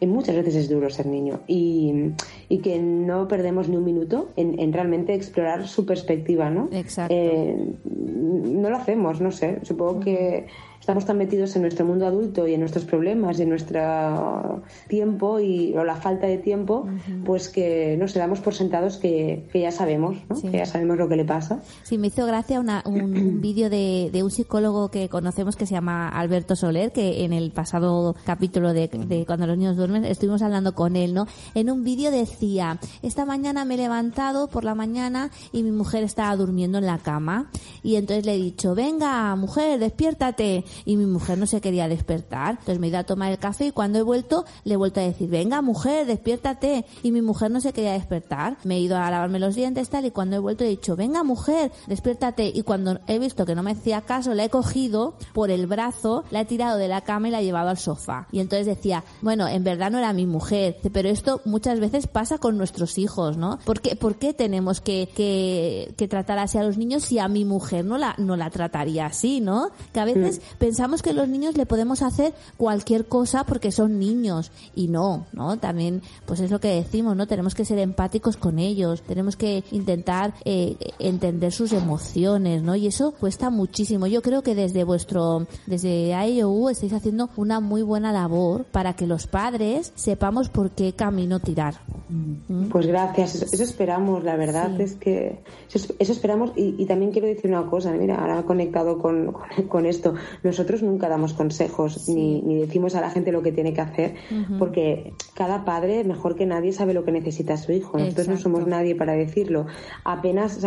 Y 0.00 0.06
muchas 0.06 0.36
veces 0.36 0.54
es 0.54 0.68
duro 0.68 0.90
ser 0.90 1.06
niño. 1.06 1.40
Y, 1.46 2.12
y 2.48 2.58
que 2.58 2.78
no 2.78 3.26
perdemos 3.26 3.68
ni 3.68 3.76
un 3.76 3.84
minuto 3.84 4.28
en, 4.36 4.60
en 4.60 4.72
realmente 4.72 5.14
explorar 5.14 5.66
su 5.66 5.86
perspectiva, 5.86 6.50
¿no? 6.50 6.68
Exacto. 6.70 7.14
Eh, 7.14 7.72
no 7.84 8.68
lo 8.68 8.76
hacemos, 8.76 9.20
no 9.20 9.32
sé. 9.32 9.60
Supongo 9.62 10.00
que 10.00 10.46
estamos 10.88 11.04
tan 11.04 11.18
metidos 11.18 11.54
en 11.54 11.60
nuestro 11.60 11.84
mundo 11.84 12.06
adulto 12.06 12.48
y 12.48 12.54
en 12.54 12.60
nuestros 12.60 12.86
problemas 12.86 13.38
y 13.38 13.42
en 13.42 13.50
nuestro 13.50 14.62
tiempo 14.88 15.38
y 15.38 15.74
o 15.76 15.84
la 15.84 15.96
falta 15.96 16.26
de 16.26 16.38
tiempo, 16.38 16.88
pues 17.26 17.50
que 17.50 17.94
nos 17.98 18.14
damos 18.14 18.40
por 18.40 18.54
sentados 18.54 18.96
que, 18.96 19.46
que 19.52 19.60
ya 19.60 19.70
sabemos, 19.70 20.16
¿no? 20.30 20.40
que 20.40 20.56
ya 20.56 20.64
sabemos 20.64 20.96
lo 20.96 21.06
que 21.06 21.16
le 21.16 21.26
pasa. 21.26 21.60
Sí, 21.82 21.98
me 21.98 22.06
hizo 22.06 22.24
gracia 22.24 22.58
una- 22.58 22.82
un, 22.86 23.02
un 23.02 23.40
vídeo 23.42 23.68
de, 23.68 24.08
de 24.10 24.22
un 24.22 24.30
psicólogo 24.30 24.90
que 24.90 25.10
conocemos 25.10 25.56
que 25.56 25.66
se 25.66 25.74
llama 25.74 26.08
Alberto 26.08 26.56
Soler, 26.56 26.90
que 26.90 27.22
en 27.26 27.34
el 27.34 27.50
pasado 27.50 28.16
capítulo 28.24 28.72
de, 28.72 28.88
de 28.88 29.26
Cuando 29.26 29.46
los 29.46 29.58
niños 29.58 29.76
duermen 29.76 30.06
estuvimos 30.06 30.40
hablando 30.40 30.74
con 30.74 30.96
él, 30.96 31.12
¿no? 31.12 31.26
En 31.54 31.70
un 31.70 31.84
vídeo 31.84 32.10
decía, 32.10 32.78
esta 33.02 33.26
mañana 33.26 33.66
me 33.66 33.74
he 33.74 33.76
levantado 33.78 34.48
por 34.48 34.64
la 34.64 34.74
mañana 34.74 35.30
y 35.52 35.62
mi 35.62 35.70
mujer 35.70 36.02
estaba 36.02 36.34
durmiendo 36.34 36.78
en 36.78 36.86
la 36.86 36.96
cama 36.96 37.50
y 37.82 37.96
entonces 37.96 38.24
le 38.24 38.36
he 38.36 38.38
dicho, 38.38 38.74
venga, 38.74 39.36
mujer, 39.36 39.78
despiértate. 39.78 40.64
Y 40.84 40.96
mi 40.96 41.06
mujer 41.06 41.38
no 41.38 41.46
se 41.46 41.60
quería 41.60 41.88
despertar. 41.88 42.50
Entonces 42.50 42.78
me 42.78 42.86
he 42.86 42.90
ido 42.90 42.98
a 42.98 43.04
tomar 43.04 43.32
el 43.32 43.38
café 43.38 43.66
y 43.66 43.72
cuando 43.72 43.98
he 43.98 44.02
vuelto 44.02 44.44
le 44.64 44.74
he 44.74 44.76
vuelto 44.76 45.00
a 45.00 45.04
decir, 45.04 45.28
venga 45.28 45.62
mujer, 45.62 46.06
despiértate. 46.06 46.84
Y 47.02 47.12
mi 47.12 47.22
mujer 47.22 47.50
no 47.50 47.60
se 47.60 47.72
quería 47.72 47.92
despertar. 47.92 48.58
Me 48.64 48.76
he 48.76 48.80
ido 48.80 48.96
a 48.96 49.10
lavarme 49.10 49.38
los 49.38 49.54
dientes 49.54 49.88
tal 49.88 50.04
y 50.04 50.10
cuando 50.10 50.36
he 50.36 50.38
vuelto 50.38 50.64
he 50.64 50.68
dicho, 50.68 50.96
venga 50.96 51.22
mujer, 51.24 51.72
despiértate. 51.86 52.50
Y 52.54 52.62
cuando 52.62 53.00
he 53.06 53.18
visto 53.18 53.46
que 53.46 53.54
no 53.54 53.62
me 53.62 53.72
hacía 53.72 54.02
caso, 54.02 54.34
la 54.34 54.44
he 54.44 54.50
cogido 54.50 55.14
por 55.32 55.50
el 55.50 55.66
brazo, 55.66 56.24
la 56.30 56.40
he 56.40 56.44
tirado 56.44 56.78
de 56.78 56.88
la 56.88 57.02
cama 57.02 57.28
y 57.28 57.30
la 57.30 57.40
he 57.40 57.44
llevado 57.44 57.68
al 57.70 57.78
sofá. 57.78 58.28
Y 58.32 58.40
entonces 58.40 58.66
decía, 58.66 59.04
bueno, 59.22 59.48
en 59.48 59.64
verdad 59.64 59.90
no 59.90 59.98
era 59.98 60.12
mi 60.12 60.26
mujer, 60.26 60.76
pero 60.92 61.08
esto 61.08 61.40
muchas 61.44 61.80
veces 61.80 62.06
pasa 62.06 62.38
con 62.38 62.56
nuestros 62.56 62.98
hijos, 62.98 63.36
¿no? 63.36 63.58
¿Por 63.64 63.80
qué, 63.80 63.96
por 63.96 64.16
qué 64.16 64.34
tenemos 64.34 64.80
que, 64.80 65.08
que, 65.14 65.94
que 65.96 66.08
tratar 66.08 66.38
así 66.38 66.58
a 66.58 66.62
los 66.62 66.78
niños 66.78 67.04
si 67.04 67.18
a 67.18 67.28
mi 67.28 67.44
mujer 67.44 67.84
no 67.84 67.98
la, 67.98 68.14
no 68.18 68.36
la 68.36 68.50
trataría 68.50 69.06
así, 69.06 69.40
¿no? 69.40 69.70
Que 69.92 70.00
a 70.00 70.04
veces 70.04 70.40
pensamos 70.68 71.00
que 71.00 71.14
los 71.14 71.26
niños 71.26 71.56
le 71.56 71.64
podemos 71.64 72.02
hacer 72.02 72.34
cualquier 72.58 73.06
cosa 73.06 73.44
porque 73.44 73.72
son 73.72 73.98
niños 73.98 74.52
y 74.74 74.88
no, 74.88 75.24
¿no? 75.32 75.56
También, 75.56 76.02
pues 76.26 76.40
es 76.40 76.50
lo 76.50 76.60
que 76.60 76.68
decimos, 76.68 77.16
¿no? 77.16 77.26
Tenemos 77.26 77.54
que 77.54 77.64
ser 77.64 77.78
empáticos 77.78 78.36
con 78.36 78.58
ellos, 78.58 79.00
tenemos 79.00 79.34
que 79.34 79.64
intentar 79.70 80.34
eh, 80.44 80.76
entender 80.98 81.52
sus 81.52 81.72
emociones, 81.72 82.62
¿no? 82.62 82.76
Y 82.76 82.86
eso 82.86 83.12
cuesta 83.12 83.48
muchísimo. 83.48 84.06
Yo 84.08 84.20
creo 84.20 84.42
que 84.42 84.54
desde 84.54 84.84
vuestro, 84.84 85.46
desde 85.64 86.10
IOU 86.10 86.68
estáis 86.68 86.92
haciendo 86.92 87.30
una 87.36 87.60
muy 87.60 87.80
buena 87.80 88.12
labor 88.12 88.66
para 88.66 88.92
que 88.92 89.06
los 89.06 89.26
padres 89.26 89.94
sepamos 89.94 90.50
por 90.50 90.72
qué 90.72 90.92
camino 90.92 91.40
tirar. 91.40 91.76
¿Mm? 92.10 92.68
Pues 92.68 92.86
gracias, 92.86 93.36
eso, 93.36 93.62
esperamos, 93.62 94.22
la 94.22 94.36
verdad 94.36 94.78
es 94.82 94.96
que 94.96 95.38
eso, 95.72 95.94
esperamos 95.98 96.52
y, 96.56 96.84
también 96.84 97.10
quiero 97.10 97.26
decir 97.26 97.50
una 97.50 97.66
cosa, 97.70 97.92
mira, 97.92 98.16
ahora 98.16 98.42
conectado 98.42 98.98
con, 98.98 99.34
con, 99.68 99.86
esto, 99.86 100.14
nosotros 100.48 100.82
nunca 100.82 101.08
damos 101.08 101.32
consejos 101.34 102.08
ni, 102.08 102.42
ni, 102.42 102.56
decimos 102.56 102.94
a 102.94 103.00
la 103.00 103.10
gente 103.10 103.32
lo 103.32 103.42
que 103.42 103.52
tiene 103.52 103.72
que 103.72 103.80
hacer 103.80 104.14
porque 104.58 105.12
cada 105.34 105.64
padre, 105.64 106.04
mejor 106.04 106.34
que 106.34 106.46
nadie, 106.46 106.72
sabe 106.72 106.94
lo 106.94 107.04
que 107.04 107.12
necesita 107.12 107.56
su 107.56 107.72
hijo. 107.72 107.98
Nosotros 107.98 108.28
no 108.28 108.36
somos 108.36 108.66
nadie 108.66 108.94
para 108.94 109.12
decirlo. 109.12 109.66
Apenas, 110.04 110.60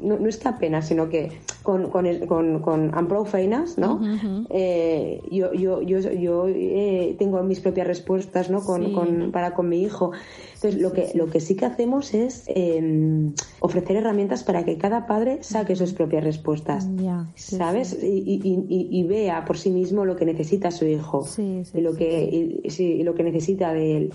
no, 0.00 0.26
es 0.26 0.36
que 0.36 0.48
apenas, 0.48 0.86
sino 0.86 1.08
que 1.08 1.40
con, 1.62 1.90
con, 1.90 2.26
con, 2.26 2.60
con 2.60 3.26
Feinas, 3.26 3.78
¿no? 3.78 4.00
Eh, 4.50 5.22
yo 5.30 5.52
yo, 5.52 5.82
yo, 5.82 5.98
yo 5.98 6.46
eh, 6.48 7.16
tengo 7.18 7.42
mis 7.42 7.60
propias 7.60 7.86
respuestas, 7.86 8.50
¿no? 8.50 8.60
Con, 8.60 8.92
con, 8.92 9.32
para 9.32 9.54
con 9.54 9.68
mi 9.68 9.82
hijo. 9.82 10.12
Entonces, 10.56 10.80
lo 10.80 10.92
que, 10.92 11.10
lo 11.14 11.28
que 11.28 11.40
sí 11.40 11.54
que 11.54 11.66
hacemos 11.66 12.14
es 12.14 12.44
em, 12.46 13.34
ofrecer 13.60 13.96
herramientas 13.96 14.42
para 14.42 14.64
que 14.64 14.78
cada 14.78 15.06
padre 15.06 15.38
saque 15.42 15.76
sus 15.76 15.92
propias 15.92 16.24
respuestas, 16.24 16.88
¿sabes? 17.34 17.96
Y, 18.02 19.04
vea 19.06 19.44
por 19.44 19.58
sí 19.58 19.70
mismo 19.70 20.04
lo 20.04 20.16
que 20.16 20.24
necesita 20.24 20.70
su 20.70 20.86
hijo 20.86 21.24
y 21.38 21.80
lo 21.80 21.94
que, 21.94 22.62
lo 23.04 23.14
que 23.14 23.22
necesita 23.22 23.72
de 23.72 23.96
él. 23.96 24.14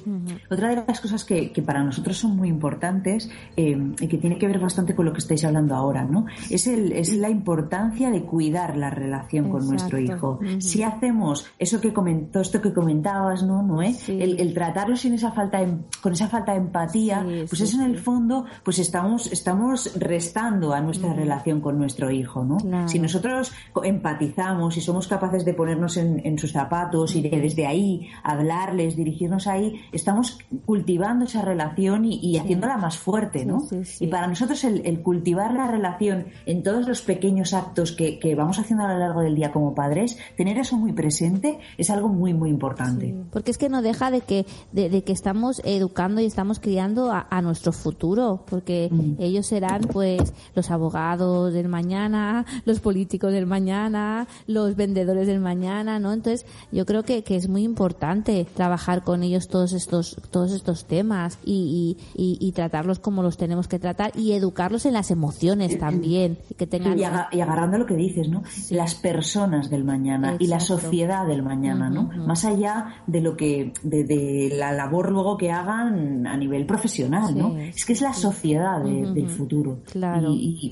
Otra 0.50 0.70
de 0.70 0.84
las 0.88 1.00
cosas 1.00 1.24
que, 1.24 1.52
para 1.66 1.84
nosotros 1.84 2.18
son 2.18 2.36
muy 2.36 2.50
importantes 2.50 3.30
em, 3.56 3.94
y 4.00 4.08
que 4.08 4.18
tiene 4.18 4.38
que 4.40 4.48
ver 4.48 4.60
bastante 4.60 4.96
con 4.96 5.06
lo 5.06 5.14
que 5.14 5.20
estáis 5.20 5.46
hablando 5.46 5.76
ahora, 5.76 6.04
¿no? 6.04 6.26
Es, 6.50 6.66
el, 6.66 6.92
es 6.92 7.14
la 7.14 7.30
importancia 7.30 8.10
de 8.10 8.24
cuidar 8.24 8.78
la 8.78 8.90
relación 8.90 9.50
con 9.50 9.68
nuestro 9.68 10.00
hijo. 10.00 10.40
Si 10.58 10.82
hacemos 10.82 11.46
eso 11.60 11.80
que 11.80 11.94
comentó, 11.94 12.42
esto 12.42 12.62
que 12.62 12.74
comentabas, 12.74 13.44
¿no? 13.44 13.62
¿No 13.62 13.82
el, 13.82 14.40
el, 14.40 14.54
tratarlo 14.54 14.96
sin 14.96 15.14
esa 15.14 15.32
falta, 15.32 15.60
con 16.02 16.14
esa 16.14 16.31
falta 16.32 16.54
de 16.54 16.60
empatía, 16.60 17.26
pues 17.48 17.62
eso 17.62 17.80
en 17.80 17.92
el 17.92 18.00
fondo, 18.00 18.46
pues 18.64 18.80
estamos, 18.80 19.32
estamos 19.32 19.92
restando 19.96 20.74
a 20.74 20.82
nuestra 20.82 21.14
relación 21.14 21.62
con 21.62 21.78
nuestro 21.78 22.10
hijo, 22.10 22.44
¿no? 22.44 22.58
Si 22.88 23.00
nosotros 23.00 23.52
empatizamos 23.84 24.78
y 24.78 24.82
somos 24.82 25.08
capaces 25.08 25.46
de 25.46 25.54
ponernos 25.54 25.98
en, 25.98 26.40
sus 26.40 26.54
zapatos 26.54 27.16
y 27.16 27.22
de 27.22 27.42
desde 27.42 27.68
ahí 27.68 28.10
hablarles, 28.24 28.96
dirigirnos 28.96 29.46
ahí, 29.48 29.82
estamos 29.92 30.40
cultivando 30.66 31.26
esa 31.26 31.42
relación 31.42 32.06
y, 32.06 32.38
haciéndola 32.38 32.78
más 32.78 32.98
fuerte, 32.98 33.46
¿no? 33.46 33.60
Y 34.00 34.08
para 34.08 34.28
nosotros 34.28 34.64
el, 34.64 35.02
cultivar 35.02 35.54
la 35.54 35.68
relación 35.68 36.28
en 36.46 36.64
todos 36.64 36.88
los 36.88 37.02
pequeños 37.02 37.54
actos 37.54 37.92
que, 37.92 38.36
vamos 38.36 38.58
haciendo 38.60 38.86
a 38.86 38.94
lo 38.94 38.98
largo 38.98 39.22
del 39.22 39.36
día 39.36 39.52
como 39.52 39.76
padres, 39.76 40.18
tener 40.38 40.58
eso 40.58 40.78
muy 40.78 40.94
presente 40.94 41.60
es 41.78 41.90
algo 41.90 42.08
muy, 42.08 42.34
muy 42.34 42.50
importante. 42.50 43.14
Porque 43.32 43.52
es 43.52 43.58
que 43.58 43.68
no 43.68 43.82
deja 43.82 44.10
de 44.10 44.22
que, 44.22 44.46
de 44.72 45.04
que 45.04 45.12
estamos 45.12 45.62
educando 45.66 46.21
y 46.22 46.26
estamos 46.26 46.60
criando 46.60 47.12
a, 47.12 47.42
nuestro 47.42 47.72
futuro, 47.72 48.44
porque 48.48 48.90
mm. 48.92 49.16
ellos 49.20 49.48
serán 49.48 49.82
pues 49.82 50.34
los 50.54 50.70
abogados 50.70 51.54
del 51.54 51.68
mañana, 51.68 52.46
los 52.66 52.80
políticos 52.80 53.34
del 53.34 53.48
mañana, 53.48 54.28
los 54.48 54.76
vendedores 54.76 55.28
del 55.28 55.40
mañana, 55.40 55.98
¿no? 56.00 56.14
Entonces, 56.14 56.46
yo 56.72 56.86
creo 56.86 57.04
que, 57.04 57.24
que 57.24 57.36
es 57.36 57.50
muy 57.50 57.64
importante 57.64 58.46
trabajar 58.54 59.04
con 59.04 59.24
ellos 59.24 59.48
todos 59.48 59.74
estos, 59.74 60.18
todos 60.30 60.52
estos 60.52 60.86
temas 60.86 61.40
y, 61.44 61.98
y, 62.16 62.52
tratarlos 62.52 63.00
como 63.00 63.24
los 63.24 63.38
tenemos 63.38 63.68
que 63.68 63.80
tratar 63.80 64.12
y 64.16 64.34
educarlos 64.34 64.86
en 64.86 64.94
las 64.94 65.10
emociones 65.10 65.80
también. 65.80 66.38
Que 66.58 66.68
tengan... 66.68 67.00
y, 67.00 67.04
agarrando 67.04 67.78
lo 67.78 67.86
que 67.86 67.96
dices, 67.96 68.30
¿no? 68.30 68.44
Las 68.70 68.96
personas 68.96 69.70
del 69.70 69.84
mañana 69.84 70.36
y 70.38 70.48
la 70.48 70.60
sociedad 70.60 71.26
del 71.26 71.44
mañana, 71.44 71.90
¿no? 71.90 72.10
Más 72.28 72.46
allá 72.46 73.04
de 73.08 73.22
lo 73.22 73.36
que, 73.38 73.74
de, 73.84 74.04
de 74.04 74.54
la 74.56 74.72
labor 74.72 75.12
luego 75.12 75.38
que 75.38 75.52
hagan 75.52 76.11
a 76.26 76.38
nivel 76.38 76.66
profesional, 76.66 77.38
¿no? 77.38 77.58
Es 77.58 77.86
que 77.86 77.94
es 77.94 78.02
la 78.02 78.14
sociedad 78.14 78.84
del 78.84 79.30
futuro. 79.30 79.80
Claro. 79.92 80.32
Y, 80.34 80.72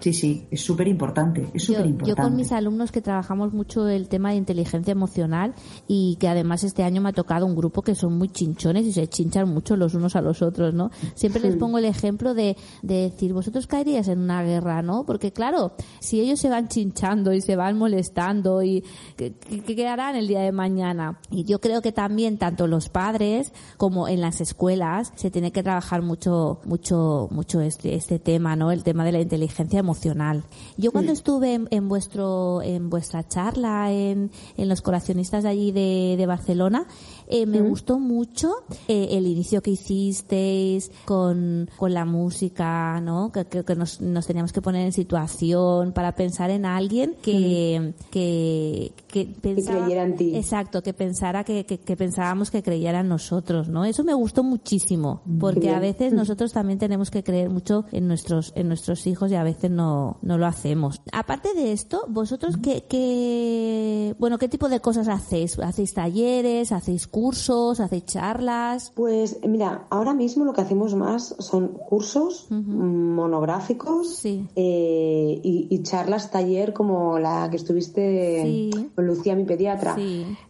sí, 0.00 0.12
sí, 0.12 0.46
es 0.50 0.60
súper 0.60 0.88
importante, 0.88 1.48
es 1.54 1.64
súper 1.64 1.86
importante. 1.86 2.10
Yo, 2.10 2.16
con 2.16 2.36
mis 2.36 2.52
alumnos 2.52 2.92
que 2.92 3.00
trabajamos 3.00 3.52
mucho 3.52 3.88
el 3.88 4.08
tema 4.08 4.30
de 4.30 4.36
inteligencia 4.36 4.92
emocional 4.92 5.54
y 5.86 6.16
que 6.16 6.28
además 6.28 6.64
este 6.64 6.82
año 6.82 7.00
me 7.00 7.10
ha 7.10 7.12
tocado 7.12 7.46
un 7.46 7.54
grupo 7.54 7.82
que 7.82 7.94
son 7.94 8.18
muy 8.18 8.28
chinchones 8.28 8.86
y 8.86 8.92
se 8.92 9.06
chinchan 9.08 9.48
mucho 9.48 9.76
los 9.76 9.94
unos 9.94 10.16
a 10.16 10.20
los 10.20 10.42
otros, 10.42 10.74
¿no? 10.74 10.90
Siempre 11.14 11.42
les 11.42 11.56
pongo 11.56 11.78
el 11.78 11.84
ejemplo 11.84 12.34
de, 12.34 12.56
decir, 12.82 13.32
vosotros 13.32 13.66
caerías 13.66 14.08
en 14.08 14.18
una 14.20 14.42
guerra, 14.42 14.82
¿no? 14.82 15.04
Porque 15.04 15.32
claro, 15.32 15.72
si 16.00 16.20
ellos 16.20 16.40
se 16.40 16.48
van 16.48 16.68
chinchando 16.68 17.32
y 17.32 17.40
se 17.40 17.56
van 17.56 17.78
molestando 17.78 18.62
y 18.62 18.84
¿qué, 19.16 19.32
qué 19.32 19.88
harán 19.88 20.16
el 20.16 20.28
día 20.28 20.40
de 20.40 20.52
mañana? 20.52 21.18
Y 21.30 21.44
yo 21.44 21.60
creo 21.60 21.82
que 21.82 21.92
también 21.92 22.38
tanto 22.38 22.66
los 22.66 22.88
padres 22.88 23.52
como 23.76 24.08
en 24.08 24.20
las 24.20 24.40
escuelas 24.40 24.71
se 25.14 25.30
tiene 25.30 25.52
que 25.52 25.62
trabajar 25.62 26.02
mucho, 26.02 26.60
mucho, 26.64 27.28
mucho 27.30 27.60
este, 27.60 27.94
este 27.94 28.18
tema, 28.18 28.56
¿no? 28.56 28.70
El 28.70 28.82
tema 28.82 29.04
de 29.04 29.12
la 29.12 29.20
inteligencia 29.20 29.80
emocional. 29.80 30.44
Yo 30.76 30.92
cuando 30.92 31.12
estuve 31.12 31.60
en, 31.70 31.88
vuestro, 31.88 32.62
en 32.62 32.90
vuestra 32.90 33.26
charla 33.26 33.92
en, 33.92 34.30
en 34.56 34.68
los 34.68 34.82
corazonistas 34.82 35.42
de 35.42 35.48
allí 35.48 35.72
de, 35.72 36.14
de 36.16 36.26
Barcelona, 36.26 36.86
eh, 37.26 37.46
me 37.46 37.60
gustó 37.60 37.98
mucho 37.98 38.52
eh, 38.88 39.08
el 39.12 39.26
inicio 39.26 39.62
que 39.62 39.72
hicisteis 39.72 40.90
con, 41.04 41.68
con 41.76 41.94
la 41.94 42.04
música, 42.04 43.00
¿no? 43.00 43.32
Que 43.32 43.44
creo 43.46 43.64
que 43.64 43.74
nos, 43.74 44.00
nos 44.00 44.26
teníamos 44.26 44.52
que 44.52 44.62
poner 44.62 44.86
en 44.86 44.92
situación 44.92 45.92
para 45.92 46.14
pensar 46.14 46.50
en 46.50 46.66
alguien 46.66 47.16
que, 47.22 47.94
que, 48.10 48.92
que, 49.08 49.26
pensaba, 49.40 49.78
que 49.78 49.82
creyera 49.84 50.02
en 50.04 50.16
ti. 50.16 50.36
Exacto, 50.36 50.82
que 50.82 50.92
pensara 50.92 51.44
que, 51.44 51.64
que, 51.64 51.78
que 51.78 51.96
pensábamos 51.96 52.50
que 52.50 52.62
creyera 52.62 53.00
en 53.00 53.08
nosotros, 53.08 53.68
¿no? 53.68 53.84
Eso 53.84 54.04
me 54.04 54.14
gustó 54.14 54.42
muchísimo, 54.42 55.22
porque 55.40 55.70
a 55.70 55.80
veces 55.80 56.12
nosotros 56.12 56.52
también 56.52 56.78
tenemos 56.78 57.10
que 57.10 57.22
creer 57.22 57.50
mucho 57.50 57.84
en 57.92 58.08
nuestros, 58.08 58.52
en 58.56 58.68
nuestros 58.68 59.06
hijos 59.06 59.30
y 59.30 59.34
a 59.34 59.42
veces 59.42 59.70
no, 59.70 60.18
no 60.22 60.38
lo 60.38 60.46
hacemos. 60.46 61.00
Aparte 61.12 61.54
de 61.54 61.72
esto, 61.72 62.04
vosotros 62.08 62.56
qué, 62.62 62.84
qué, 62.88 64.14
bueno, 64.18 64.38
qué 64.38 64.48
tipo 64.48 64.68
de 64.68 64.80
cosas 64.80 65.08
hacéis? 65.08 65.58
¿Hacéis 65.58 65.94
talleres? 65.94 66.72
¿Hacéis 66.72 67.06
cursos, 67.12 67.78
hacéis 67.78 68.06
charlas? 68.06 68.90
Pues 68.96 69.38
mira, 69.46 69.86
ahora 69.90 70.14
mismo 70.14 70.46
lo 70.46 70.54
que 70.54 70.62
hacemos 70.62 70.94
más 70.94 71.36
son 71.38 71.68
cursos 71.68 72.46
monográficos 72.50 74.24
eh, 74.24 75.40
y, 75.44 75.82
charlas 75.82 76.30
taller 76.30 76.72
como 76.72 77.18
la 77.18 77.50
que 77.50 77.56
estuviste 77.56 78.70
con 78.94 79.06
Lucía, 79.06 79.36
mi 79.36 79.44
pediatra. 79.44 79.94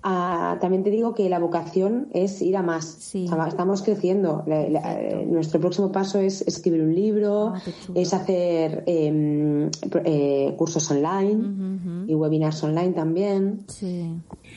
Ah, 0.04 0.58
también 0.60 0.84
te 0.84 0.90
digo 0.90 1.14
que 1.14 1.28
la 1.28 1.40
vocación 1.40 2.08
es 2.12 2.40
ir 2.40 2.56
a 2.56 2.62
más. 2.62 3.12
estamos 3.48 3.82
creciendo. 3.82 4.44
Eh, 4.46 5.26
nuestro 5.28 5.58
próximo 5.58 5.90
paso 5.90 6.20
es 6.20 6.42
escribir 6.42 6.82
un 6.82 6.94
libro, 6.94 7.54
ah, 7.56 7.62
es 7.94 8.14
hacer 8.14 8.84
em, 8.86 9.68
eh, 10.04 10.54
cursos 10.56 10.88
online 10.92 12.06
y 12.06 12.14
webinars 12.14 12.62
online 12.62 12.92
también. 12.92 13.64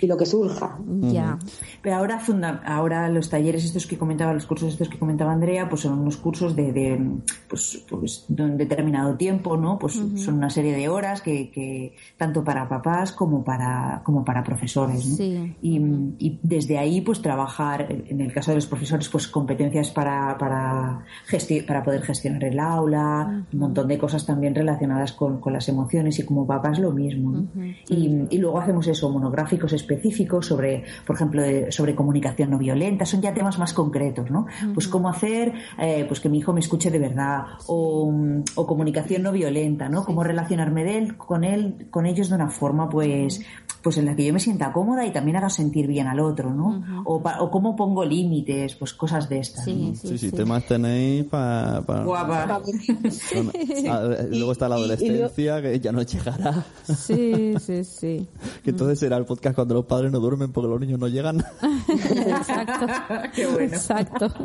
Y 0.02 0.08
lo 0.08 0.18
que 0.18 0.26
surja. 0.26 0.78
Ya. 1.02 1.38
Pero 1.82 1.96
ahora, 1.98 2.20
funda- 2.20 2.62
ahora 2.66 3.10
los 3.10 3.30
talleres 3.30 3.64
estos 3.66 3.86
que 3.88 3.98
comentaba, 3.98 4.34
los 4.34 4.46
cursos 4.46 4.70
estos 4.74 4.90
que 4.90 4.98
comentaba 5.00 5.32
Andrea, 5.34 5.68
pues 5.70 5.82
son 5.82 6.00
unos 6.00 6.18
cursos 6.18 6.56
de, 6.56 6.72
de, 6.74 7.12
pues, 7.50 7.84
pues, 7.90 8.26
de 8.28 8.44
un 8.44 8.58
determinado 8.58 9.16
tiempo, 9.16 9.58
¿no? 9.58 9.78
Pues 9.80 9.94
son 10.16 10.36
una 10.36 10.50
serie 10.50 10.74
de 10.76 10.90
horas 10.90 11.22
que, 11.22 11.50
que 11.52 11.96
tanto 12.18 12.44
para 12.44 12.68
papás 12.68 13.12
como 13.12 13.44
para, 13.44 14.02
como 14.04 14.24
para 14.26 14.44
profesores, 14.44 15.08
¿no? 15.08 15.16
Sí. 15.16 15.56
Y, 15.62 15.78
y 16.20 16.40
desde 16.44 16.78
ahí, 16.78 17.02
pues 17.02 17.22
trabajar, 17.22 17.88
en 17.90 18.22
el 18.22 18.34
caso 18.34 18.52
de 18.52 18.56
los 18.56 18.68
profesores, 18.68 19.10
pues 19.10 19.28
competencias 19.28 19.92
para, 19.92 20.38
para, 20.38 21.06
gesti- 21.30 21.66
para 21.66 21.84
poder 21.84 22.02
gestionar 22.02 22.44
el 22.44 22.60
aula, 22.60 23.46
un 23.52 23.60
montón 23.60 23.88
de 23.88 23.98
cosas 23.98 24.26
también 24.26 24.56
relacionadas 24.56 25.14
con, 25.14 25.40
con 25.40 25.54
las 25.54 25.68
emociones 25.70 26.18
y 26.20 26.26
como 26.26 26.46
papás 26.46 26.80
lo 26.80 26.92
mismo. 26.92 27.32
¿no? 27.32 27.48
y, 27.90 28.28
y 28.30 28.38
luego 28.38 28.60
hacemos 28.60 28.88
eso, 28.88 29.10
monográficos 29.10 29.74
específicos 29.86 30.46
sobre, 30.48 30.84
por 31.06 31.16
ejemplo, 31.16 31.42
de- 31.42 31.72
sobre 31.72 31.96
comunicación 31.96 32.50
no 32.50 32.58
violenta, 32.58 33.06
son 33.06 33.22
ya 33.22 33.34
temas 33.34 33.58
más 33.60 33.74
concretos, 33.74 34.30
¿no? 34.32 34.48
Pues 34.74 34.88
cómo 34.88 35.10
hacer, 35.10 35.54
eh, 35.80 36.06
pues 36.08 36.20
que 36.20 36.30
mi 36.30 36.40
hijo 36.40 36.54
me 36.54 36.60
escuche 36.60 36.90
de 36.92 37.00
verdad, 37.00 37.44
o, 37.68 38.12
o 38.56 38.66
comunicación 38.68 39.22
no 39.24 39.32
violenta, 39.32 39.90
¿no? 39.90 40.04
Cómo 40.04 40.24
relacionarme 40.24 40.84
de 40.84 40.98
él, 40.98 41.18
con 41.18 41.44
él, 41.44 41.88
con 41.92 42.06
ellos 42.06 42.30
de 42.30 42.36
una 42.36 42.50
forma, 42.50 42.90
pues, 42.90 43.42
pues 43.84 43.98
en 43.98 44.06
la 44.06 44.16
que 44.16 44.26
yo 44.26 44.34
me 44.34 44.40
sienta 44.40 44.72
cómoda 44.74 45.06
y 45.06 45.12
también 45.12 45.38
haga 45.38 45.50
sentir 45.50 45.86
bien 45.88 46.08
al 46.08 46.20
otro, 46.20 46.52
¿no? 46.54 47.04
o, 47.06 47.22
pa- 47.22 47.42
o 47.42 47.52
cómo 47.52 47.76
pongo 47.76 48.04
límites, 48.04 48.76
pues 48.76 48.94
cosas 48.94 49.30
de 49.30 49.40
estas. 49.40 49.66
Sí, 49.66 49.90
¿no? 49.92 49.96
sí, 49.96 50.08
Sí, 50.08 50.18
sí, 50.18 50.30
sí. 50.32 50.36
temas 50.36 50.66
tenéis 50.66 51.26
para... 51.26 51.82
Guapa. 52.04 52.62
luego 54.32 54.52
está 54.52 54.68
la 54.70 54.78
Y- 54.78 54.80
y- 54.80 54.82
y 54.82 54.86
adolescencia, 54.86 55.62
que 55.62 55.80
ya 55.80 55.92
no 55.92 56.02
llegará. 56.02 56.66
Sí, 56.84 57.54
sí, 57.60 57.84
sí. 57.84 58.28
Que 58.64 58.72
entonces 58.72 58.98
será 59.00 59.18
el 59.18 59.26
podcast 59.26 59.56
cuando 59.56 59.75
los 59.76 59.86
padres 59.86 60.12
no 60.12 60.20
duermen 60.20 60.52
porque 60.52 60.70
los 60.70 60.80
niños 60.80 61.00
no 61.00 61.08
llegan. 61.08 61.40
Exacto. 61.88 62.86
Qué 63.34 63.48
bueno. 63.48 63.76
Exacto. 63.76 64.28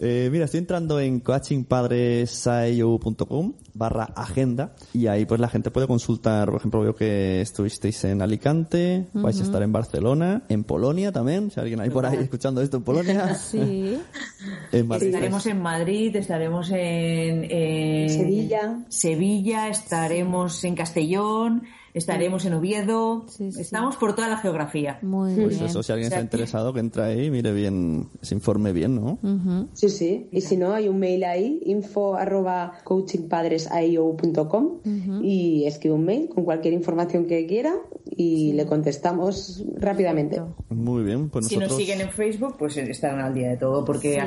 Eh, 0.00 0.28
mira, 0.30 0.44
estoy 0.44 0.58
entrando 0.58 1.00
en 1.00 1.18
coachingpadresaio.com 1.20 3.54
barra 3.74 4.04
agenda 4.16 4.76
y 4.94 5.08
ahí 5.08 5.26
pues 5.26 5.40
la 5.40 5.48
gente 5.48 5.72
puede 5.72 5.88
consultar, 5.88 6.48
por 6.48 6.56
ejemplo, 6.56 6.80
veo 6.80 6.94
que 6.94 7.40
estuvisteis 7.40 8.04
en 8.04 8.22
Alicante, 8.22 9.08
vais 9.12 9.40
a 9.40 9.42
estar 9.42 9.60
en 9.62 9.72
Barcelona, 9.72 10.44
en 10.48 10.64
Polonia 10.64 11.12
también, 11.12 11.50
si 11.50 11.60
alguien 11.60 11.80
hay 11.80 11.90
por 11.90 12.06
ahí 12.06 12.18
escuchando 12.18 12.62
esto 12.62 12.78
en 12.78 12.84
Polonia. 12.84 13.34
Sí. 13.34 13.98
En 14.70 14.86
Madrid. 14.86 15.08
Estaremos 15.08 15.46
en 15.46 15.62
Madrid, 15.62 16.14
estaremos 16.16 16.70
en, 16.70 17.50
en 17.50 18.10
Sevilla. 18.10 18.80
Sevilla, 18.88 19.68
estaremos 19.68 20.62
en 20.64 20.74
Castellón, 20.74 21.62
estaremos 21.98 22.44
en 22.44 22.54
Oviedo, 22.54 23.24
Sí, 23.28 23.52
sí. 23.52 23.60
estamos 23.60 23.96
por 23.96 24.14
toda 24.14 24.28
la 24.28 24.38
geografía. 24.38 24.98
Muy 25.02 25.34
Pues 25.34 25.48
bien. 25.58 25.64
eso, 25.66 25.82
si 25.82 25.92
alguien 25.92 26.06
O 26.08 26.10
sea, 26.10 26.18
está 26.20 26.24
interesado, 26.24 26.72
que 26.72 26.80
entre 26.80 27.02
ahí 27.02 27.26
y 27.26 27.30
mire 27.30 27.52
bien, 27.52 28.08
se 28.22 28.34
informe 28.34 28.72
bien, 28.72 28.94
¿no? 28.94 29.18
Sí, 29.74 29.88
sí. 29.88 30.28
Y 30.32 30.40
si 30.40 30.56
no, 30.56 30.72
hay 30.72 30.88
un 30.88 30.98
mail 30.98 31.24
ahí, 31.24 31.60
info 31.66 32.14
arroba 32.16 32.72
coachingpadresaio.com 32.84 34.78
y 35.22 35.64
escribe 35.66 35.94
un 35.94 36.04
mail 36.04 36.28
con 36.28 36.44
cualquier 36.44 36.74
información 36.74 37.26
que 37.26 37.46
quiera 37.46 37.74
y 38.16 38.52
le 38.52 38.66
contestamos 38.66 39.64
rápidamente. 39.76 40.40
Muy 40.70 41.02
bien, 41.04 41.28
pues 41.30 41.46
Si 41.46 41.56
nos 41.56 41.74
siguen 41.76 42.00
en 42.00 42.10
Facebook, 42.10 42.56
pues 42.58 42.76
estarán 42.76 43.20
al 43.20 43.34
día 43.34 43.48
de 43.50 43.56
todo, 43.56 43.84
porque 43.84 44.20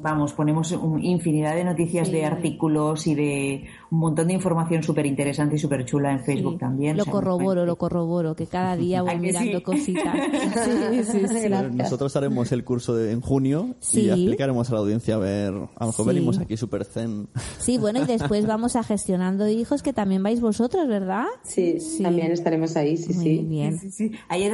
vamos, 0.00 0.32
ponemos 0.32 0.72
un- 0.72 1.02
infinidad 1.04 1.54
de 1.54 1.64
noticias, 1.64 2.10
de 2.10 2.24
artículos 2.24 3.06
y 3.06 3.14
de 3.14 3.64
un 3.90 3.98
montón 3.98 4.26
de 4.28 4.34
información 4.34 4.82
súper 4.82 5.06
interesante 5.06 5.56
y 5.56 5.58
súper 5.58 5.84
chula 5.84 6.12
en 6.12 6.20
Facebook 6.24 6.54
Sí. 6.54 6.58
también. 6.58 6.96
Lo 6.96 7.02
o 7.02 7.04
sea, 7.04 7.12
corroboro, 7.12 7.64
lo 7.66 7.76
corroboro, 7.76 8.34
que 8.34 8.46
cada 8.46 8.76
día 8.76 9.02
voy 9.02 9.10
¿A 9.10 9.14
que 9.14 9.18
mirando 9.20 9.58
sí? 9.58 9.62
cositas. 9.64 10.14
Sí, 10.68 11.04
sí, 11.04 11.28
sí. 11.28 11.48
Nosotros 11.74 12.14
haremos 12.16 12.52
el 12.52 12.64
curso 12.64 12.94
de- 12.94 13.12
en 13.12 13.20
junio 13.20 13.74
Sí. 13.80 14.02
y 14.02 14.10
explicaremos 14.10 14.68
a 14.70 14.74
la 14.74 14.80
audiencia 14.80 15.14
a 15.14 15.18
ver, 15.18 15.52
a 15.54 15.80
lo 15.80 15.86
mejor 15.86 16.04
Sí. 16.04 16.08
venimos 16.08 16.38
aquí 16.38 16.56
super 16.56 16.84
zen. 16.84 17.28
Sí, 17.58 17.78
bueno, 17.78 18.02
y 18.02 18.06
después 18.06 18.46
vamos 18.46 18.76
a 18.76 18.82
gestionando 18.82 19.48
hijos, 19.48 19.82
que 19.82 19.92
también 19.92 20.22
vais 20.22 20.40
vosotros, 20.40 20.86
¿verdad? 20.88 21.24
Sí, 21.42 21.80
Sí. 21.80 22.02
también 22.02 22.30
estaremos 22.32 22.76
ahí, 22.76 22.96
sí, 22.96 23.14
Muy 23.14 23.24
sí. 23.24 23.38
bien. 23.48 23.78
Sí, 23.78 23.90
sí. 23.90 24.12
Ahí 24.28 24.44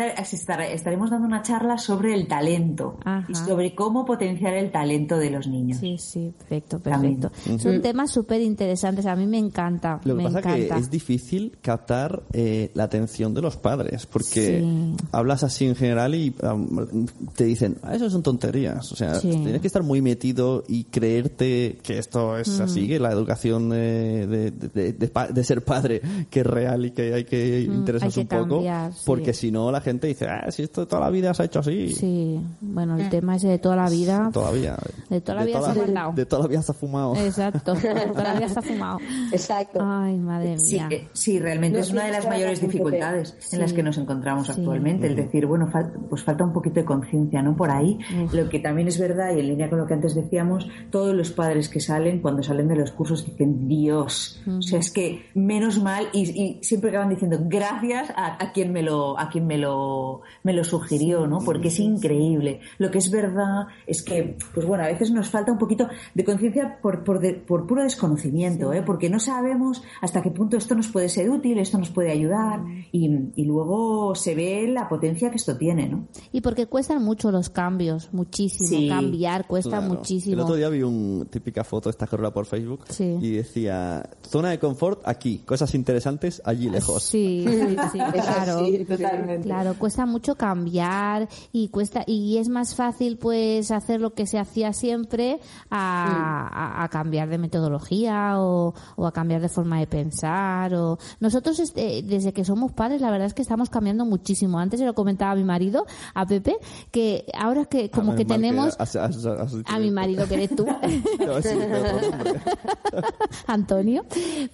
estaremos 0.72 1.10
dando 1.10 1.26
una 1.26 1.42
charla 1.42 1.78
sobre 1.78 2.14
el 2.14 2.28
talento 2.28 2.98
Ajá. 3.04 3.26
y 3.28 3.34
sobre 3.34 3.74
cómo 3.74 4.04
potenciar 4.04 4.54
el 4.54 4.70
talento 4.70 5.16
de 5.18 5.30
los 5.30 5.46
niños. 5.48 5.78
Sí, 5.78 5.96
sí, 5.98 6.32
perfecto, 6.38 6.78
También. 6.80 7.20
perfecto. 7.20 7.58
Son 7.58 7.80
temas 7.82 8.10
súper 8.10 8.40
interesantes, 8.40 9.06
a 9.06 9.16
mí 9.16 9.23
me 9.26 9.38
encanta, 9.38 10.00
Lo 10.04 10.14
que 10.16 10.22
me 10.22 10.24
pasa 10.24 10.38
encanta. 10.40 10.74
que 10.76 10.80
es 10.80 10.90
difícil 10.90 11.56
captar 11.62 12.22
eh, 12.32 12.70
la 12.74 12.84
atención 12.84 13.34
de 13.34 13.42
los 13.42 13.56
padres, 13.56 14.06
porque 14.06 14.60
Sí. 14.60 14.96
hablas 15.12 15.42
así 15.44 15.66
en 15.66 15.74
general 15.76 16.14
y 16.14 16.34
um, 16.42 17.06
te 17.36 17.44
dicen, 17.44 17.76
ah, 17.82 17.94
eso 17.94 18.08
son 18.10 18.22
tonterías. 18.22 18.90
O 18.92 18.96
sea, 18.96 19.14
Sí. 19.16 19.30
tienes 19.30 19.60
que 19.60 19.66
estar 19.66 19.82
muy 19.82 20.02
metido 20.02 20.64
y 20.68 20.84
creerte 20.84 21.78
que 21.82 21.98
esto 21.98 22.36
es 22.38 22.60
así, 22.60 22.86
que 22.88 22.98
la 22.98 23.10
educación 23.12 23.70
eh, 23.74 24.26
de, 24.28 24.50
de- 24.50 24.68
de- 24.68 24.92
de 24.92 25.08
pa- 25.08 25.28
de 25.28 25.44
ser 25.44 25.62
padre 25.64 26.00
que 26.30 26.40
es 26.40 26.46
real 26.46 26.86
y 26.86 26.90
que 26.92 27.14
hay 27.14 27.24
que 27.24 27.60
interesarse 27.62 28.20
hay 28.20 28.26
que 28.26 28.36
un 28.36 28.48
poco, 28.48 28.62
sí. 28.62 29.02
porque 29.06 29.32
si 29.32 29.50
no 29.50 29.70
la 29.70 29.80
gente 29.80 30.06
dice, 30.06 30.26
ah, 30.26 30.50
si 30.50 30.62
esto 30.62 30.86
toda 30.86 31.02
la 31.02 31.10
vida 31.10 31.32
se 31.34 31.42
ha 31.42 31.46
hecho 31.46 31.60
así. 31.60 31.92
Sí, 31.92 32.40
bueno, 32.60 32.96
el 32.98 33.08
tema 33.10 33.36
ese 33.36 33.48
de 33.48 33.58
toda 33.58 33.76
la 33.76 33.88
vida. 33.88 34.30
Todavía. 34.32 34.76
De 35.08 35.20
toda 35.20 35.36
la 35.40 35.44
vida 35.44 35.62
se 35.62 35.70
ha 35.70 35.74
mandado. 35.74 36.12
De 36.12 36.26
toda 36.26 36.42
la 36.42 36.48
vida 36.48 36.62
se 36.62 36.72
ha 36.72 36.74
fumado. 36.74 37.16
Exacto, 37.16 37.74
de 37.74 38.06
toda 38.12 38.22
la 38.24 38.34
vida 38.34 38.48
se 38.48 38.58
ha 38.58 38.62
fumado. 38.62 38.98
Exacto. 39.32 39.80
Ay, 39.82 40.16
madre 40.18 40.58
Sí, 40.58 40.76
mía. 40.76 40.88
eh, 40.90 41.08
sí, 41.12 41.38
realmente 41.38 41.78
No 41.78 41.84
es 41.84 41.90
una 41.90 42.04
de 42.06 42.12
las 42.12 42.26
mayores 42.28 42.60
dificultades 42.60 43.36
en 43.52 43.60
las 43.60 43.72
que 43.72 43.82
nos 43.82 43.98
encontramos 43.98 44.46
Sí. 44.46 44.52
actualmente. 44.58 45.06
Es 45.08 45.16
decir, 45.16 45.46
bueno, 45.46 45.68
fal- 45.72 45.92
pues 46.08 46.22
falta 46.22 46.44
un 46.44 46.52
poquito 46.52 46.80
de 46.80 46.84
conciencia, 46.86 47.42
¿no? 47.42 47.56
Por 47.56 47.70
ahí. 47.70 47.98
Lo 48.32 48.48
que 48.48 48.58
también 48.58 48.88
es 48.88 48.98
verdad, 48.98 49.34
y 49.36 49.40
en 49.40 49.48
línea 49.48 49.68
con 49.70 49.78
lo 49.78 49.86
que 49.86 49.94
antes 49.94 50.14
decíamos, 50.14 50.66
todos 50.90 51.14
los 51.14 51.30
padres 51.32 51.68
que 51.68 51.80
salen, 51.80 52.20
cuando 52.20 52.42
salen 52.42 52.68
de 52.68 52.76
los 52.76 52.92
cursos, 52.92 53.24
dicen, 53.26 53.68
Dios, 53.68 54.42
o 54.46 54.62
sea, 54.62 54.78
es 54.78 54.90
que 54.90 55.26
menos 55.34 55.82
mal, 55.82 56.06
y, 56.12 56.22
y 56.42 56.62
siempre 56.62 56.90
acaban 56.90 57.08
diciendo, 57.10 57.38
gracias 57.44 58.10
a, 58.16 58.42
a 58.42 58.52
quien 58.52 58.72
me 58.72 58.82
lo, 58.82 59.18
a 59.18 59.28
quien 59.30 59.46
me 59.46 59.58
lo, 59.58 60.22
me 60.42 60.52
lo 60.52 60.64
sugirió, 60.64 61.26
¿no? 61.26 61.38
Porque 61.44 61.68
es 61.68 61.78
increíble. 61.80 62.60
Lo 62.78 62.90
que 62.90 62.98
es 62.98 63.10
verdad 63.10 63.66
es 63.86 64.02
que, 64.02 64.36
pues 64.54 64.66
bueno, 64.66 64.84
a 64.84 64.88
veces 64.88 65.10
nos 65.10 65.28
falta 65.30 65.52
un 65.52 65.58
poquito 65.58 65.88
de 66.14 66.24
conciencia 66.24 66.78
por, 66.80 67.04
por, 67.04 67.20
de- 67.20 67.34
por 67.34 67.66
puro 67.66 67.82
desconocimiento, 67.82 68.72
¿eh? 68.72 68.82
Porque 68.84 69.03
no 69.10 69.18
sabemos 69.20 69.82
hasta 70.00 70.22
qué 70.22 70.30
punto 70.30 70.56
esto 70.56 70.74
nos 70.74 70.88
puede 70.88 71.08
ser 71.08 71.30
útil, 71.30 71.58
esto 71.58 71.78
nos 71.78 71.90
puede 71.90 72.10
ayudar, 72.10 72.60
y, 72.92 73.10
y 73.36 73.44
luego 73.44 74.14
se 74.14 74.34
ve 74.34 74.66
la 74.68 74.88
potencia 74.88 75.30
que 75.30 75.36
esto 75.36 75.56
tiene, 75.56 75.88
¿no? 75.88 76.06
Y 76.32 76.40
porque 76.40 76.66
cuestan 76.66 77.02
mucho 77.04 77.30
los 77.30 77.50
cambios, 77.50 78.12
muchísimo. 78.12 78.68
Sí. 78.68 78.88
Cambiar 78.88 79.46
cuesta 79.46 79.78
Claro. 79.78 79.94
muchísimo. 79.94 80.34
El 80.34 80.40
otro 80.40 80.56
día 80.56 80.68
vi 80.68 80.82
una 80.82 81.24
típica 81.24 81.64
foto 81.64 81.90
esta 81.90 82.06
que 82.06 82.16
rueda 82.16 82.32
por 82.32 82.46
Facebook 82.46 82.84
Sí. 82.88 83.16
y 83.20 83.30
decía 83.32 84.08
zona 84.22 84.50
de 84.50 84.58
confort 84.58 85.00
aquí, 85.04 85.38
cosas 85.38 85.74
interesantes 85.74 86.42
allí 86.44 86.68
lejos. 86.70 87.02
Sí, 87.02 87.44
sí, 87.48 87.76
sí, 87.92 87.98
claro. 87.98 88.64
sí, 88.64 88.84
totalmente. 88.84 89.46
Claro, 89.48 89.74
cuesta 89.78 90.06
mucho 90.06 90.36
cambiar 90.36 91.28
y 91.52 91.68
cuesta 91.68 92.04
y 92.06 92.38
es 92.38 92.48
más 92.48 92.74
fácil 92.74 93.16
pues 93.18 93.70
hacer 93.70 94.00
lo 94.00 94.14
que 94.14 94.26
se 94.26 94.38
hacía 94.38 94.72
siempre 94.72 95.38
a, 95.70 96.48
a- 96.80 96.84
a 96.84 96.88
cambiar 96.88 97.28
de 97.28 97.38
metodología 97.38 98.34
o, 98.40 98.74
o 98.96 99.06
a 99.06 99.12
cambiar 99.12 99.40
de 99.40 99.48
forma 99.48 99.78
de 99.80 99.86
pensar 99.86 100.74
o 100.74 100.98
nosotros 101.20 101.58
este, 101.60 102.02
desde 102.02 102.32
que 102.32 102.44
somos 102.44 102.72
padres 102.72 103.00
la 103.00 103.10
verdad 103.10 103.26
es 103.26 103.34
que 103.34 103.42
estamos 103.42 103.70
cambiando 103.70 104.04
muchísimo. 104.04 104.58
Antes 104.58 104.80
se 104.80 104.86
lo 104.86 104.94
comentaba 104.94 105.32
a 105.32 105.36
mi 105.36 105.44
marido, 105.44 105.86
a 106.14 106.26
Pepe, 106.26 106.56
que 106.90 107.26
ahora 107.38 107.64
que 107.66 107.90
como 107.90 108.14
que 108.14 108.24
tenemos 108.24 108.76
has- 108.78 108.96
has- 108.96 109.24
has 109.26 109.52
dicho 109.54 109.72
a 109.72 109.78
mi 109.78 109.90
marido 109.90 110.26
que 110.28 110.34
eres 110.34 110.54
tú. 110.56 110.66
No, 111.24 111.40
sí. 111.40 111.48
Antonio, 113.46 114.04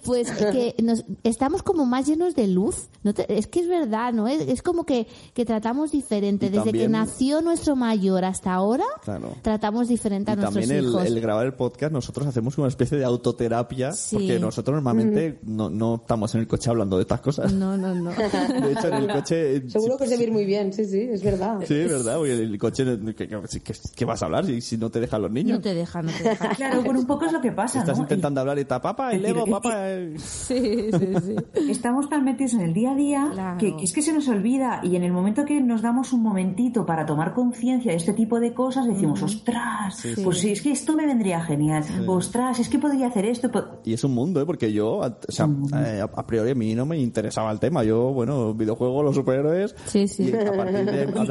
pues 0.03 0.31
que 0.31 0.75
nos, 0.83 1.03
estamos 1.23 1.63
como 1.63 1.85
más 1.85 2.07
llenos 2.07 2.35
de 2.35 2.47
luz. 2.47 2.87
No 3.03 3.13
te- 3.13 3.37
es 3.37 3.47
que 3.47 3.59
es 3.61 3.67
verdad, 3.67 4.13
¿no? 4.13 4.27
Es, 4.27 4.41
es 4.41 4.61
como 4.61 4.85
que, 4.85 5.07
que 5.33 5.45
tratamos 5.45 5.91
diferente. 5.91 6.47
Y 6.47 6.49
Desde 6.49 6.71
que 6.71 6.87
nació 6.87 7.41
nuestro 7.41 7.75
mayor 7.75 8.25
hasta 8.25 8.53
ahora, 8.53 8.85
Claro. 9.03 9.35
tratamos 9.41 9.87
diferente 9.87 10.31
a 10.31 10.33
Y 10.33 10.37
nuestros 10.37 10.61
también 10.65 10.79
el, 10.83 10.89
hijos. 10.89 11.05
el 11.05 11.19
grabar 11.21 11.45
el 11.45 11.53
podcast, 11.53 11.91
nosotros 11.93 12.27
hacemos 12.27 12.57
una 12.57 12.67
especie 12.67 12.97
de 12.97 13.05
autoterapia, 13.05 13.91
Sí. 13.93 14.15
porque 14.17 14.30
nosotros 14.39 14.75
normalmente 14.75 15.39
no, 15.43 15.69
no 15.69 15.95
estamos 15.95 16.33
en 16.35 16.41
el 16.41 16.47
coche 16.47 16.69
hablando 16.69 16.97
de 16.97 17.01
estas 17.03 17.21
cosas. 17.21 17.51
No, 17.53 17.77
no, 17.77 17.93
no. 17.95 18.11
De 18.61 18.71
hecho, 18.73 18.87
en 18.87 18.93
el 18.93 19.07
coche... 19.11 19.55
eh, 19.57 19.69
Seguro 19.69 19.97
que 19.97 20.03
os 20.05 20.09
debe 20.09 20.23
ir 20.23 20.31
muy 20.31 20.45
bien, 20.45 20.71
sí, 20.73 20.85
sí, 20.85 20.99
es 21.01 21.23
verdad. 21.23 21.59
Sí, 21.65 21.75
es 21.75 21.89
verdad, 21.91 22.17
porque 22.17 22.33
el 22.33 22.57
coche, 22.57 22.85
¿qué, 23.15 23.27
qué- 23.27 23.59
qué- 23.63 23.73
qué 23.95 24.05
vas 24.05 24.21
a 24.21 24.25
hablar 24.25 24.45
si, 24.45 24.61
si 24.61 24.77
no 24.77 24.89
te 24.89 24.99
dejan 24.99 25.21
los 25.21 25.31
niños? 25.31 25.57
No 25.57 25.61
te 25.61 25.73
deja, 25.73 26.01
no 26.01 26.11
te 26.11 26.23
deja. 26.23 26.49
Claro, 26.55 26.81
bueno, 26.83 26.99
un 26.99 27.07
poco 27.07 27.25
es 27.25 27.31
lo 27.31 27.41
que 27.41 27.51
pasa, 27.51 27.79
Estás 27.79 27.97
¿no? 27.97 28.03
intentando 28.03 28.41
hablar 28.41 28.57
y 28.57 28.61
está 28.61 28.81
papá, 28.81 29.13
Lego, 29.13 29.45
es 29.45 29.51
papá... 29.51 29.89
eh". 29.89 30.15
Sí, 30.17 30.89
sí, 30.91 31.07
sí. 31.25 31.35
estamos 31.69 32.09
tan 32.09 32.23
metidos 32.23 32.53
en 32.53 32.61
el 32.61 32.73
día 32.73 32.91
a 32.91 32.95
día 32.95 33.29
Claro. 33.33 33.57
que, 33.57 33.75
que, 33.77 33.83
es 33.85 33.93
que 33.93 34.01
se 34.01 34.13
nos 34.13 34.27
olvida 34.27 34.81
y 34.83 34.95
en 34.95 35.03
el 35.03 35.11
momento 35.11 35.45
que 35.45 35.61
nos 35.61 35.81
damos 35.81 36.13
un 36.13 36.21
momentito 36.23 36.85
para 36.85 37.05
tomar 37.05 37.33
conciencia 37.33 37.91
de 37.91 37.97
este 37.97 38.13
tipo 38.13 38.39
de 38.39 38.53
cosas, 38.53 38.85
decimos, 38.87 39.21
ostras, 39.21 40.03
pues 40.23 40.39
sí, 40.39 40.51
es 40.51 40.61
que 40.61 40.71
esto 40.71 40.95
me 40.95 41.05
vendría 41.05 41.41
genial, 41.41 41.83
ostras, 42.07 42.59
es 42.59 42.69
que 42.69 42.79
podría 42.79 43.07
hacer 43.07 43.25
esto. 43.25 43.49
Y 43.83 43.93
es 43.93 44.03
un 44.03 44.13
mundo, 44.21 44.41
¿eh? 44.41 44.45
porque 44.45 44.71
yo, 44.71 44.97
o 44.97 45.31
sea, 45.31 45.49
eh, 45.85 46.01
a 46.01 46.27
priori 46.27 46.51
a 46.51 46.55
mí 46.55 46.75
no 46.75 46.85
me 46.85 46.97
interesaba 46.97 47.51
el 47.51 47.59
tema. 47.59 47.83
Yo, 47.83 48.13
bueno, 48.13 48.53
videojuegos, 48.53 49.03
los 49.03 49.15
superhéroes. 49.15 49.75
Sí, 49.87 50.07
sí. 50.07 50.31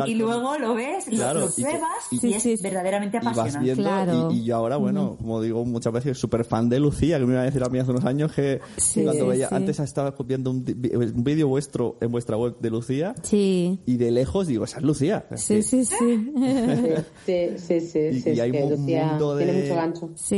Y, 0.07 0.14
luego 0.14 0.59
lo 0.59 0.74
ves, 0.74 1.07
lo 1.07 1.48
pruebas 1.50 2.09
y, 2.11 2.35
es 2.35 2.62
verdaderamente 2.62 3.18
apasionante. 3.18 3.74
claro. 3.74 4.31
y, 4.33 4.44
yo 4.44 4.57
ahora, 4.57 4.76
bueno, 4.76 5.16
como 5.18 5.40
digo 5.40 5.64
muchas 5.64 5.92
veces, 5.92 6.18
súper 6.18 6.44
fan 6.44 6.68
de 6.68 6.81
Lucía, 6.81 7.18
que 7.18 7.26
me 7.26 7.33
iba 7.33 7.42
a 7.42 7.44
decir 7.44 7.62
a 7.62 7.68
mí 7.68 7.79
hace 7.79 7.90
unos 7.90 8.05
años 8.05 8.33
que 8.33 8.61
cuando 9.03 9.29
veía, 9.29 9.48
antes 9.50 9.79
estaba 9.81 10.14
viendo 10.24 10.50
un, 10.50 10.64
vídeo 10.64 11.48
vuestro 11.48 11.96
en 12.00 12.11
vuestra 12.11 12.37
web 12.37 12.57
de 12.61 12.70
Lucía. 12.70 13.14
Sí. 13.22 13.81
Y 13.87 13.96
de 13.96 14.11
lejos 14.11 14.46
digo, 14.46 14.64
esa 14.64 14.79
es 14.79 14.85
Lucía. 14.85 15.26
Sí, 15.37 15.62
sí, 15.62 15.85
sí. 15.85 15.94
sí, 17.26 17.48
sí, 17.57 17.81
sí. 17.81 18.31
Y, 18.31 18.40
hay 18.40 18.50
un 18.50 18.81
mundo 18.81 19.37
de. 19.37 19.70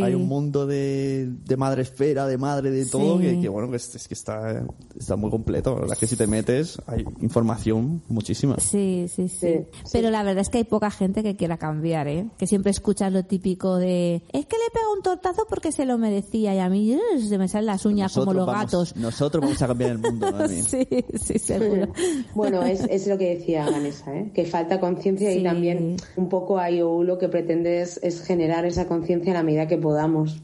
Hay 0.02 0.14
un 0.14 0.28
mundo 0.28 0.66
de, 0.66 1.30
de 1.44 1.56
madre 1.56 1.82
esfera, 1.82 2.26
de 2.32 2.38
madre, 2.38 2.70
de 2.70 2.86
todo, 2.86 3.18
que, 3.18 3.48
bueno, 3.48 3.70
que 3.70 3.76
es, 3.76 4.08
que 4.08 4.14
está, 4.14 4.64
está 4.98 5.16
muy 5.16 5.30
completo. 5.30 5.70
La 5.74 5.80
verdad 5.80 5.94
es 5.94 6.00
que 6.00 6.06
si 6.06 6.16
te 6.16 6.26
metes, 6.26 6.80
hay 6.86 7.04
información 7.20 8.02
muchísima. 8.08 8.56
Sí, 8.58 9.06
sí, 9.08 9.28
sí, 9.28 9.60
Pero 9.92 10.10
la 10.10 10.22
verdad 10.22 10.42
es 10.42 10.48
que 10.48 10.58
hay 10.58 10.64
poca 10.64 10.90
gente 10.90 11.22
que 11.22 11.36
quiera 11.36 11.58
cambiar, 11.58 12.08
¿eh? 12.08 12.26
Que 12.38 12.46
siempre 12.46 12.70
escuchas 12.70 13.12
lo 13.12 13.24
típico 13.24 13.76
de, 13.76 14.16
es 14.32 14.46
que 14.46 14.56
le 14.56 14.70
pego 14.72 14.92
un 14.96 15.02
tortazo 15.02 15.46
porque 15.48 15.72
se 15.72 15.84
lo 15.84 15.98
merecía 15.98 16.54
y 16.54 16.58
a 16.58 16.68
mí 16.68 16.98
se 17.28 17.38
me 17.38 17.48
salen 17.48 17.66
las 17.66 17.86
uñas 17.86 18.12
como 18.12 18.32
los 18.32 18.46
gatos. 18.46 18.96
Nosotros 18.96 19.42
vamos 19.42 19.60
a 19.62 19.66
cambiar 19.66 19.90
el 19.92 19.98
mundo, 19.98 20.26
sí, 20.48 20.86
sí, 21.14 21.38
seguro. 21.38 21.88
bueno, 22.34 22.62
es, 22.62 22.80
es 22.90 23.06
lo 23.06 23.18
que 23.18 23.36
decía 23.36 23.68
Vanessa, 23.70 24.14
¿eh? 24.16 24.30
Que 24.34 24.44
falta 24.44 24.80
conciencia 24.80 25.32
y 25.32 25.42
también 25.42 25.96
un 26.16 26.28
poco 26.28 26.60
IOU 26.64 27.04
lo 27.04 27.18
que 27.18 27.28
pretende 27.28 27.82
es, 27.82 28.22
generar 28.24 28.64
esa 28.64 28.86
conciencia 28.86 29.30
en 29.30 29.34
la 29.34 29.42
medida 29.42 29.66
que 29.66 29.78
podamos. 29.78 30.42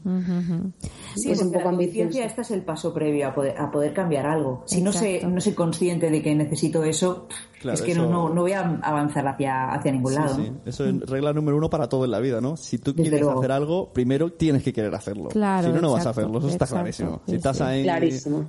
Sí, 1.15 1.31
es 1.31 1.41
un 1.41 1.51
poco 1.51 1.69
ambicioso. 1.79 2.19
Este 2.19 2.41
es 2.41 2.51
el 2.51 2.61
paso 2.61 2.93
previo 2.93 3.27
a 3.27 3.33
poder, 3.33 3.57
a 3.57 3.71
poder 3.71 3.93
cambiar 3.93 4.25
algo. 4.25 4.63
Si 4.65 4.81
no 4.81 4.91
sé, 4.91 5.21
no 5.25 5.39
soy 5.41 5.53
consciente 5.53 6.09
de 6.09 6.21
que 6.21 6.35
necesito 6.35 6.83
eso, 6.83 7.27
es 7.63 7.81
que 7.81 7.95
no, 7.95 8.29
no, 8.29 8.41
voy 8.41 8.53
a 8.53 8.79
avanzar 8.81 9.27
hacia, 9.27 9.71
hacia 9.71 9.91
ningún 9.91 10.15
lado. 10.15 10.35
Sí. 10.35 10.51
Eso 10.65 10.85
es 10.85 10.99
regla 11.01 11.33
número 11.33 11.57
uno 11.57 11.69
para 11.69 11.89
todo 11.89 12.05
en 12.05 12.11
la 12.11 12.19
vida, 12.19 12.41
¿no? 12.41 12.57
Si 12.57 12.77
tú 12.77 12.95
quieres 12.95 13.25
hacer 13.25 13.51
algo, 13.51 13.91
primero 13.93 14.31
tienes 14.31 14.63
que 14.63 14.73
querer 14.73 14.93
hacerlo. 14.95 15.29
Claro, 15.29 15.67
si 15.67 15.73
no, 15.73 15.81
no 15.81 15.91
vas 15.93 16.05
a 16.05 16.11
hacerlo. 16.11 16.39
Eso 16.39 16.49
está 16.49 16.65
clarísimo. 16.65 17.21
Si 17.27 17.35
estás 17.35 17.61
ahí 17.61 17.85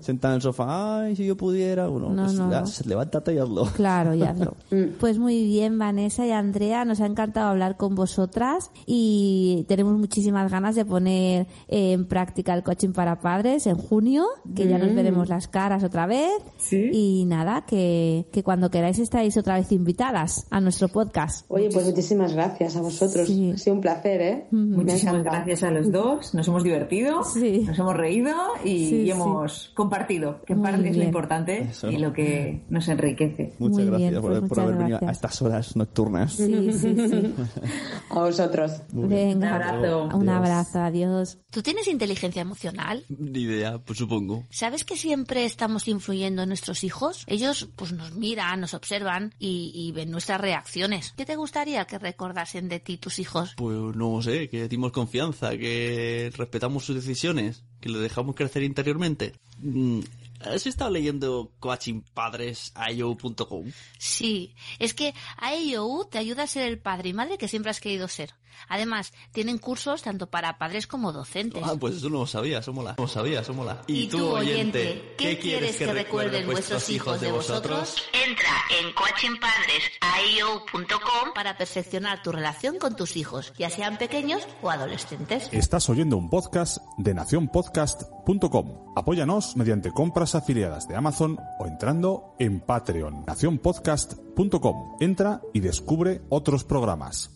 sentado 0.00 0.34
en 0.34 0.36
el 0.36 0.42
sofá, 0.42 1.02
ay, 1.02 1.16
si 1.16 1.26
yo 1.26 1.36
pudiera, 1.36 1.86
bueno, 1.88 2.14
pues 2.14 2.86
levántate 2.86 3.34
y 3.34 3.38
hazlo. 3.38 3.66
Claro, 3.74 4.14
y 4.14 4.22
hazlo. 4.22 4.54
Mm. 4.70 4.98
pues 5.00 5.18
muy 5.18 5.44
bien, 5.44 5.78
Vanessa 5.78 6.24
y 6.26 6.30
Andrea, 6.30 6.84
nos 6.84 7.00
ha 7.00 7.06
encantado 7.06 7.48
hablar 7.48 7.76
con 7.76 7.94
vosotras 7.94 8.70
y 8.86 9.64
tenemos 9.68 9.98
muchísimas 9.98 10.50
ganas 10.50 10.76
de 10.76 10.84
poner 10.84 11.46
en 11.66 12.06
práctica 12.06 12.54
el 12.54 12.62
coaching 12.62 12.92
para 12.92 13.20
padres 13.20 13.66
en 13.66 13.76
junio, 13.76 14.26
que 14.54 14.68
ya 14.68 14.78
nos 14.78 14.92
mm. 14.92 14.94
veremos 14.94 15.28
las 15.28 15.48
caras 15.48 15.82
otra 15.82 16.06
vez. 16.06 16.30
Y 16.70 17.24
nada, 17.26 17.64
que, 17.66 18.26
que 18.30 18.44
cuando 18.44 18.70
queráis 18.70 18.99
estáis 19.00 19.36
otra 19.36 19.56
vez 19.56 19.72
invitadas 19.72 20.46
a 20.50 20.60
nuestro 20.60 20.88
podcast. 20.88 21.44
Oye, 21.48 21.68
pues 21.72 21.86
muchísimas 21.86 22.32
gracias 22.32 22.76
a 22.76 22.80
vosotros. 22.80 23.28
Ha 23.28 23.56
sido 23.58 23.74
un 23.74 23.80
placer, 23.80 24.20
¿eh? 24.20 24.46
Muchísimas 24.50 25.22
gracias 25.22 25.62
a 25.62 25.70
los 25.70 25.90
dos. 25.90 26.34
Nos 26.34 26.46
hemos 26.48 26.62
divertido, 26.62 27.20
nos 27.20 27.78
hemos 27.78 27.96
reído 27.96 28.34
y, 28.64 29.10
hemos 29.10 29.70
compartido, 29.74 30.42
que 30.46 30.52
en 30.52 30.62
parte 30.62 30.88
es 30.88 30.96
lo 30.96 31.04
importante 31.04 31.70
y 31.90 31.96
lo 31.98 32.12
que 32.12 32.64
nos 32.68 32.88
enriquece. 32.88 33.54
Muchas 33.58 33.86
gracias 33.86 34.20
por, 34.20 34.46
pues 34.46 34.58
haber 34.58 34.76
venido 34.76 34.98
a 35.06 35.10
estas 35.10 35.42
horas 35.42 35.76
nocturnas. 35.76 36.34
Sí, 36.34 36.72
sí, 36.72 36.94
sí. 36.96 37.34
a 38.10 38.14
vosotros. 38.20 38.82
Venga, 38.92 39.34
un 39.34 39.44
abrazo. 39.44 40.08
Un 40.16 40.28
abrazo, 40.28 40.78
adiós. 40.80 41.38
¿Tú 41.50 41.62
tienes 41.62 41.88
inteligencia 41.88 42.42
emocional? 42.42 43.04
Ni 43.08 43.40
idea, 43.40 43.78
pues 43.78 43.98
supongo. 43.98 44.44
¿Sabes 44.50 44.84
que 44.84 44.96
siempre 44.96 45.44
estamos 45.44 45.88
influyendo 45.88 46.42
en 46.42 46.48
nuestros 46.48 46.84
hijos? 46.84 47.24
Ellos 47.26 47.68
pues 47.76 47.92
nos 47.92 48.14
miran, 48.14 48.60
nos 48.60 48.74
observan 48.74 48.89
observan 48.90 49.32
y, 49.38 49.92
ven 49.94 50.10
nuestras 50.10 50.40
reacciones. 50.40 51.14
¿Qué 51.16 51.24
te 51.24 51.36
gustaría 51.36 51.84
que 51.84 51.96
recordasen 51.98 52.68
de 52.68 52.80
ti 52.80 52.96
tus 52.96 53.20
hijos? 53.20 53.54
Pues 53.56 53.94
no 53.94 54.20
sé, 54.20 54.48
que 54.48 54.66
dimos 54.68 54.90
confianza, 54.90 55.56
que 55.56 56.32
respetamos 56.36 56.84
sus 56.84 56.96
decisiones, 56.96 57.62
que 57.80 57.88
le 57.88 58.00
dejamos 58.00 58.34
crecer 58.34 58.64
interiormente. 58.64 59.34
Mm, 59.58 60.00
¿Has 60.40 60.66
estado 60.66 60.90
leyendo 60.90 61.52
coachingpadres.io.com? 61.60 63.70
Sí, 63.98 64.56
es 64.80 64.94
que 64.94 65.14
IO 65.62 66.08
te 66.10 66.18
ayuda 66.18 66.42
a 66.44 66.48
ser 66.48 66.66
el 66.66 66.80
padre 66.80 67.10
y 67.10 67.12
madre 67.12 67.36
que 67.38 67.46
siempre 67.46 67.70
has 67.70 67.80
querido 67.80 68.08
ser. 68.08 68.34
Además, 68.68 69.12
tienen 69.32 69.58
cursos 69.58 70.02
tanto 70.02 70.28
para 70.28 70.58
padres 70.58 70.86
como 70.86 71.12
docentes. 71.12 71.62
Ah, 71.64 71.74
pues 71.78 71.96
eso 71.96 72.10
no 72.10 72.20
lo 72.20 72.26
sabía, 72.26 72.58
eso 72.58 72.72
mola. 72.72 72.94
No 72.98 73.04
lo 73.04 73.08
sabía, 73.08 73.40
eso 73.40 73.54
mola. 73.54 73.82
¿Y, 73.86 74.08
tú, 74.08 74.28
oyente, 74.28 75.14
¿qué, 75.16 75.38
quieres 75.38 75.76
que, 75.76 75.92
recuerden 75.92 76.46
vuestros 76.46 76.88
hijos 76.90 77.20
de 77.20 77.30
vosotros? 77.32 77.96
Entra 78.12 78.50
en 78.80 78.92
coachingpadres.io.com 78.92 81.32
para 81.34 81.56
perfeccionar 81.56 82.22
tu 82.22 82.30
relación 82.32 82.78
con 82.78 82.96
tus 82.96 83.16
hijos, 83.16 83.52
ya 83.58 83.70
sean 83.70 83.98
pequeños 83.98 84.46
o 84.62 84.70
adolescentes. 84.70 85.48
Estás 85.52 85.88
oyendo 85.88 86.16
un 86.16 86.30
podcast 86.30 86.78
de 86.98 87.14
nacionpodcast.com. 87.14 88.92
Apóyanos 88.96 89.56
mediante 89.56 89.92
compras 89.92 90.34
afiliadas 90.34 90.88
de 90.88 90.96
Amazon 90.96 91.38
o 91.58 91.66
entrando 91.66 92.34
en 92.38 92.60
Patreon. 92.60 93.24
nacionpodcast.com. 93.26 94.96
Entra 95.00 95.40
y 95.52 95.60
descubre 95.60 96.22
otros 96.28 96.64
programas. 96.64 97.30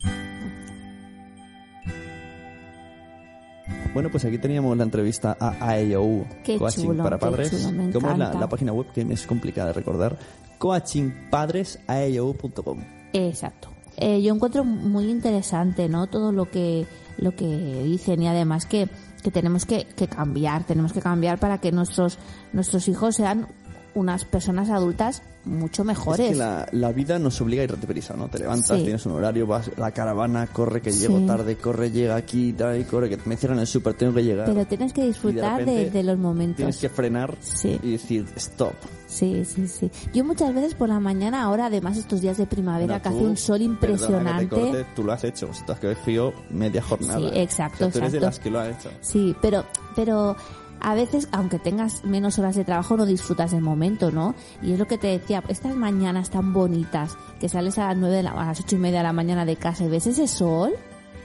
Bueno, 3.92 4.08
pues 4.10 4.24
aquí 4.24 4.38
teníamos 4.38 4.74
la 4.76 4.82
entrevista 4.84 5.36
a 5.40 5.78
IAO 5.78 6.24
Coaching 6.58 6.96
para 6.96 7.18
Padres. 7.18 7.68
¿Cómo 7.92 8.10
es 8.10 8.18
la, 8.18 8.48
página 8.48 8.72
web 8.72 8.86
que 8.92 9.04
me 9.04 9.14
es 9.14 9.24
complicada 9.26 9.68
de 9.68 9.74
recordar? 9.74 10.18
coachingpadres.com. 10.58 12.78
Exacto. 13.12 13.68
Eh, 13.96 14.20
yo 14.22 14.34
encuentro 14.34 14.64
muy 14.64 15.08
interesante, 15.10 15.88
¿no? 15.88 16.08
Todo 16.08 16.32
lo 16.32 16.50
que 16.50 16.86
lo 17.16 17.36
que 17.36 17.46
dicen 17.84 18.20
y 18.22 18.28
además 18.28 18.66
que, 18.66 18.88
que 19.22 19.30
tenemos 19.30 19.66
que, 19.66 19.84
que 19.84 20.08
cambiar, 20.08 20.64
tenemos 20.64 20.92
que 20.92 21.00
cambiar 21.00 21.38
para 21.38 21.58
que 21.58 21.70
nuestros 21.70 22.18
nuestros 22.52 22.88
hijos 22.88 23.14
sean 23.14 23.46
unas 23.94 24.24
personas 24.24 24.70
adultas 24.70 25.22
mucho 25.44 25.84
mejores. 25.84 26.26
Es 26.26 26.32
que 26.32 26.38
la, 26.38 26.66
la 26.72 26.92
vida 26.92 27.18
nos 27.18 27.40
obliga 27.40 27.62
a 27.62 27.64
ir 27.64 27.74
prisa, 27.74 28.14
¿no? 28.16 28.28
Te 28.28 28.38
levantas, 28.38 28.82
tienes 28.82 29.04
un 29.06 29.12
horario, 29.12 29.46
vas 29.46 29.70
la 29.76 29.90
caravana, 29.90 30.46
corre 30.46 30.80
que 30.80 30.90
llego 30.90 31.20
tarde, 31.26 31.56
corre, 31.56 31.90
llega 31.90 32.16
aquí, 32.16 32.54
y 32.78 32.84
corre 32.84 33.10
que 33.10 33.18
me 33.26 33.36
cierran 33.36 33.58
el 33.58 33.66
súper, 33.66 33.94
tengo 33.94 34.14
que 34.14 34.24
llegar. 34.24 34.46
Pero 34.46 34.66
tienes 34.66 34.92
que 34.92 35.04
disfrutar 35.04 35.64
de, 35.64 36.02
los 36.02 36.18
momentos. 36.18 36.56
Tienes 36.56 36.78
que 36.78 36.88
frenar 36.88 37.36
y 37.82 37.92
decir 37.92 38.26
stop. 38.36 38.74
Sí, 39.06 39.44
sí, 39.44 39.68
sí. 39.68 39.90
Yo 40.12 40.24
muchas 40.24 40.52
veces 40.54 40.74
por 40.74 40.88
la 40.88 40.98
mañana, 40.98 41.42
ahora 41.42 41.66
además 41.66 41.96
estos 41.96 42.20
días 42.20 42.36
de 42.36 42.46
primavera, 42.46 43.00
que 43.00 43.08
hace 43.08 43.18
un 43.18 43.36
sol 43.36 43.62
impresionante. 43.62 44.86
tú 44.94 45.04
lo 45.04 45.12
has 45.12 45.24
hecho, 45.24 45.52
si 45.52 45.60
estás 45.60 45.78
que 45.78 45.94
frío 45.94 46.32
media 46.50 46.82
jornada. 46.82 47.20
Sí, 47.20 47.38
exacto, 47.38 47.88
tú 47.90 47.98
eres 47.98 48.12
de 48.12 48.20
las 48.20 48.38
que 48.38 48.50
lo 48.50 48.60
ha 48.60 48.68
hecho. 48.68 48.90
Sí, 49.00 49.36
pero, 49.40 49.64
pero 49.94 50.36
a 50.80 50.94
veces, 50.94 51.28
aunque 51.32 51.58
tengas 51.58 52.04
menos 52.04 52.38
horas 52.38 52.56
de 52.56 52.64
trabajo, 52.64 52.96
no 52.96 53.06
disfrutas 53.06 53.52
del 53.52 53.62
momento, 53.62 54.10
¿no? 54.10 54.34
Y 54.62 54.72
es 54.72 54.78
lo 54.78 54.86
que 54.86 54.98
te 54.98 55.08
decía, 55.08 55.42
estas 55.48 55.74
mañanas 55.74 56.30
tan 56.30 56.52
bonitas, 56.52 57.16
que 57.40 57.48
sales 57.48 57.78
a 57.78 57.88
las 57.88 57.96
nueve 57.96 58.16
de 58.16 58.22
la, 58.22 58.32
a 58.32 58.46
las 58.46 58.60
ocho 58.60 58.76
y 58.76 58.78
media 58.78 58.98
de 58.98 59.04
la 59.04 59.12
mañana 59.12 59.44
de 59.44 59.56
casa 59.56 59.84
y 59.84 59.88
ves 59.88 60.06
ese 60.06 60.28
sol, 60.28 60.72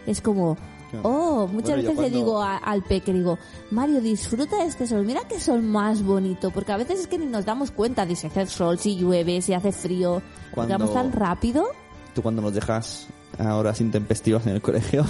es 0.06 0.22
como, 0.22 0.58
Oh, 1.04 1.48
muchas 1.48 1.78
veces 1.78 1.98
le 2.00 2.10
digo 2.10 2.42
al 2.42 2.84
peque, 2.84 3.14
digo, 3.14 3.38
Mario, 3.72 4.02
disfruta 4.02 4.58
de 4.58 4.66
este 4.66 4.88
sol, 4.88 5.06
mira 5.06 5.22
qué 5.28 5.40
sol 5.40 5.62
más 5.62 6.04
bonito, 6.04 6.50
porque 6.52 6.72
a 6.72 6.78
veces 6.78 7.02
es 7.02 7.08
que 7.08 7.18
ni 7.18 7.28
nos 7.28 7.46
damos 7.46 7.72
cuenta 7.72 8.06
de 8.06 8.16
si 8.16 8.28
hace 8.28 8.48
sol, 8.48 8.80
si 8.80 8.98
llueve, 8.98 9.42
si 9.42 9.54
hace 9.54 9.72
frío, 9.72 10.22
cuando, 10.52 10.78
vamos 10.78 10.94
tan 10.94 11.12
rápido. 11.12 11.68
Tú 12.16 12.22
cuando 12.22 12.42
nos 12.42 12.54
dejas 12.54 13.08
a 13.40 13.56
horas 13.56 13.82
intempestivas 13.82 14.46
en 14.46 14.56
el 14.56 14.62
colegio, 14.62 15.06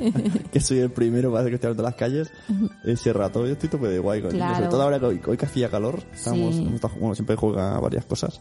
que 0.52 0.60
soy 0.60 0.78
el 0.78 0.90
primero 0.90 1.32
para 1.32 1.48
que 1.48 1.54
estoy 1.54 1.74
de 1.74 1.82
las 1.82 1.94
calles, 1.94 2.30
ese 2.84 3.12
rato 3.12 3.46
yo 3.46 3.52
estoy 3.52 3.68
tope 3.68 3.88
de 3.88 3.98
guay. 3.98 4.20
Sobre 4.22 4.68
todo 4.68 4.82
ahora 4.82 5.00
que 5.00 5.06
hoy, 5.06 5.36
que 5.36 5.46
hacía 5.46 5.70
calor, 5.70 6.02
estamos, 6.12 6.56
bueno, 6.98 7.14
siempre 7.14 7.36
juega 7.36 7.80
varias 7.80 8.04
cosas 8.04 8.40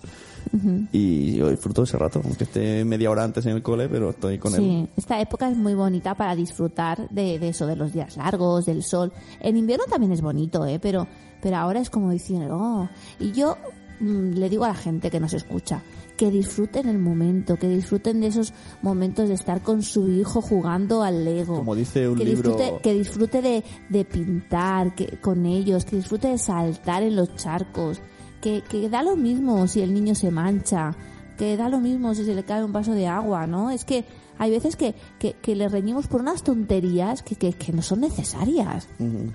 y 0.91 1.35
yo 1.35 1.49
disfruto 1.49 1.81
de 1.81 1.85
ese 1.85 1.97
rato, 1.97 2.21
aunque 2.23 2.43
esté 2.43 2.83
media 2.85 3.09
hora 3.09 3.23
antes 3.23 3.45
en 3.45 3.53
el 3.53 3.63
cole, 3.63 3.87
pero 3.87 4.09
estoy 4.09 4.37
con 4.37 4.53
él. 4.55 4.61
Sí, 4.61 4.89
esta 4.97 5.19
época 5.21 5.49
es 5.49 5.57
muy 5.57 5.73
bonita 5.73 6.15
para 6.15 6.35
disfrutar 6.35 7.07
de, 7.09 7.35
eso, 7.47 7.67
de 7.67 7.75
los 7.75 7.93
días 7.93 8.17
largos, 8.17 8.65
del 8.65 8.83
sol. 8.83 9.11
En 9.39 9.57
invierno 9.57 9.85
también 9.89 10.11
es 10.11 10.21
bonito, 10.21 10.65
¿eh? 10.65 10.79
Pero, 10.79 11.07
pero 11.41 11.57
ahora 11.57 11.79
es 11.79 11.89
como 11.89 12.11
diciendo, 12.11 12.57
oh. 12.57 12.89
Y 13.19 13.31
yo 13.31 13.57
mm, 13.99 14.33
le 14.33 14.49
digo 14.49 14.65
a 14.65 14.69
la 14.69 14.75
gente 14.75 15.09
que 15.09 15.19
nos 15.19 15.33
escucha, 15.33 15.81
que 16.19 16.29
disfruten 16.29 16.89
el 16.89 16.99
momento, 16.99 17.55
que 17.55 17.69
disfruten 17.69 18.19
de 18.19 18.27
esos 18.27 18.51
momentos 18.81 19.29
de 19.29 19.35
estar 19.35 19.61
con 19.61 19.81
su 19.81 20.09
hijo 20.09 20.41
jugando 20.41 21.01
al 21.01 21.23
Lego. 21.23 21.55
Como 21.55 21.75
dice 21.75 22.09
un 22.09 22.17
que 22.17 22.25
libro... 22.25 22.57
Disfrute, 22.57 22.81
que 22.83 22.93
disfrute 22.93 23.41
de, 23.41 23.63
de 23.87 24.03
pintar 24.03 24.93
que, 24.95 25.17
con 25.21 25.45
ellos, 25.45 25.85
que 25.85 25.95
disfrute 25.95 26.27
de 26.27 26.37
saltar 26.37 27.03
en 27.03 27.15
los 27.15 27.33
charcos, 27.37 28.01
que, 28.41 28.61
que 28.69 28.89
da 28.89 29.01
lo 29.01 29.15
mismo 29.15 29.65
si 29.67 29.79
el 29.79 29.93
niño 29.93 30.13
se 30.13 30.29
mancha, 30.29 30.93
que 31.37 31.55
da 31.55 31.69
lo 31.69 31.79
mismo 31.79 32.13
si 32.13 32.25
se 32.25 32.35
le 32.35 32.43
cae 32.43 32.65
un 32.65 32.73
vaso 32.73 32.91
de 32.91 33.07
agua, 33.07 33.47
¿no? 33.47 33.71
Es 33.71 33.85
que 33.85 34.03
hay 34.37 34.51
veces 34.51 34.75
que, 34.75 34.95
que, 35.19 35.37
que 35.41 35.55
le 35.55 35.69
reñimos 35.69 36.07
por 36.07 36.19
unas 36.19 36.43
tonterías 36.43 37.23
que, 37.23 37.37
que, 37.37 37.53
que 37.53 37.71
no 37.71 37.81
son 37.81 38.01
necesarias. 38.01 38.89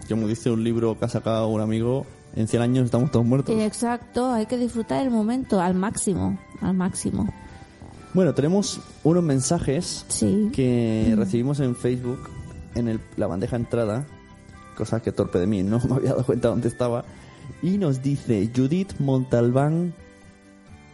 Como 0.07 0.29
dice 0.29 0.51
un 0.51 0.63
libro 0.63 0.99
que 0.99 1.07
ha 1.07 1.09
sacado 1.09 1.49
un 1.49 1.63
amigo, 1.63 2.05
en 2.37 2.49
100 2.49 2.63
años 2.63 2.85
estamos 2.87 3.11
todos 3.11 3.25
muertos. 3.27 3.55
Exacto, 3.61 4.33
hay 4.33 4.47
que 4.47 4.57
disfrutar 4.57 5.03
el 5.03 5.11
momento 5.11 5.61
al 5.61 5.75
máximo, 5.75 6.39
al 6.61 6.75
máximo. 6.75 7.33
Bueno, 8.13 8.33
tenemos 8.35 8.81
unos 9.03 9.23
mensajes 9.25 10.05
Sí. 10.09 10.51
que 10.53 11.15
recibimos 11.17 11.61
en 11.61 11.75
Facebook, 11.75 12.31
en 12.75 12.89
el- 12.89 13.01
la 13.17 13.27
bandeja 13.27 13.57
de 13.57 13.65
entrada, 13.65 14.07
cosa 14.77 15.01
que 15.01 15.13
torpe 15.13 15.39
de 15.39 15.47
mí, 15.47 15.63
no 15.63 15.79
me 15.89 15.97
había 15.97 16.11
dado 16.11 16.25
cuenta 16.25 16.49
dónde 16.49 16.69
estaba, 16.69 17.05
y 17.63 17.79
nos 17.79 18.03
dice 18.03 18.51
Judith 18.55 18.93
Montalbán 18.99 19.95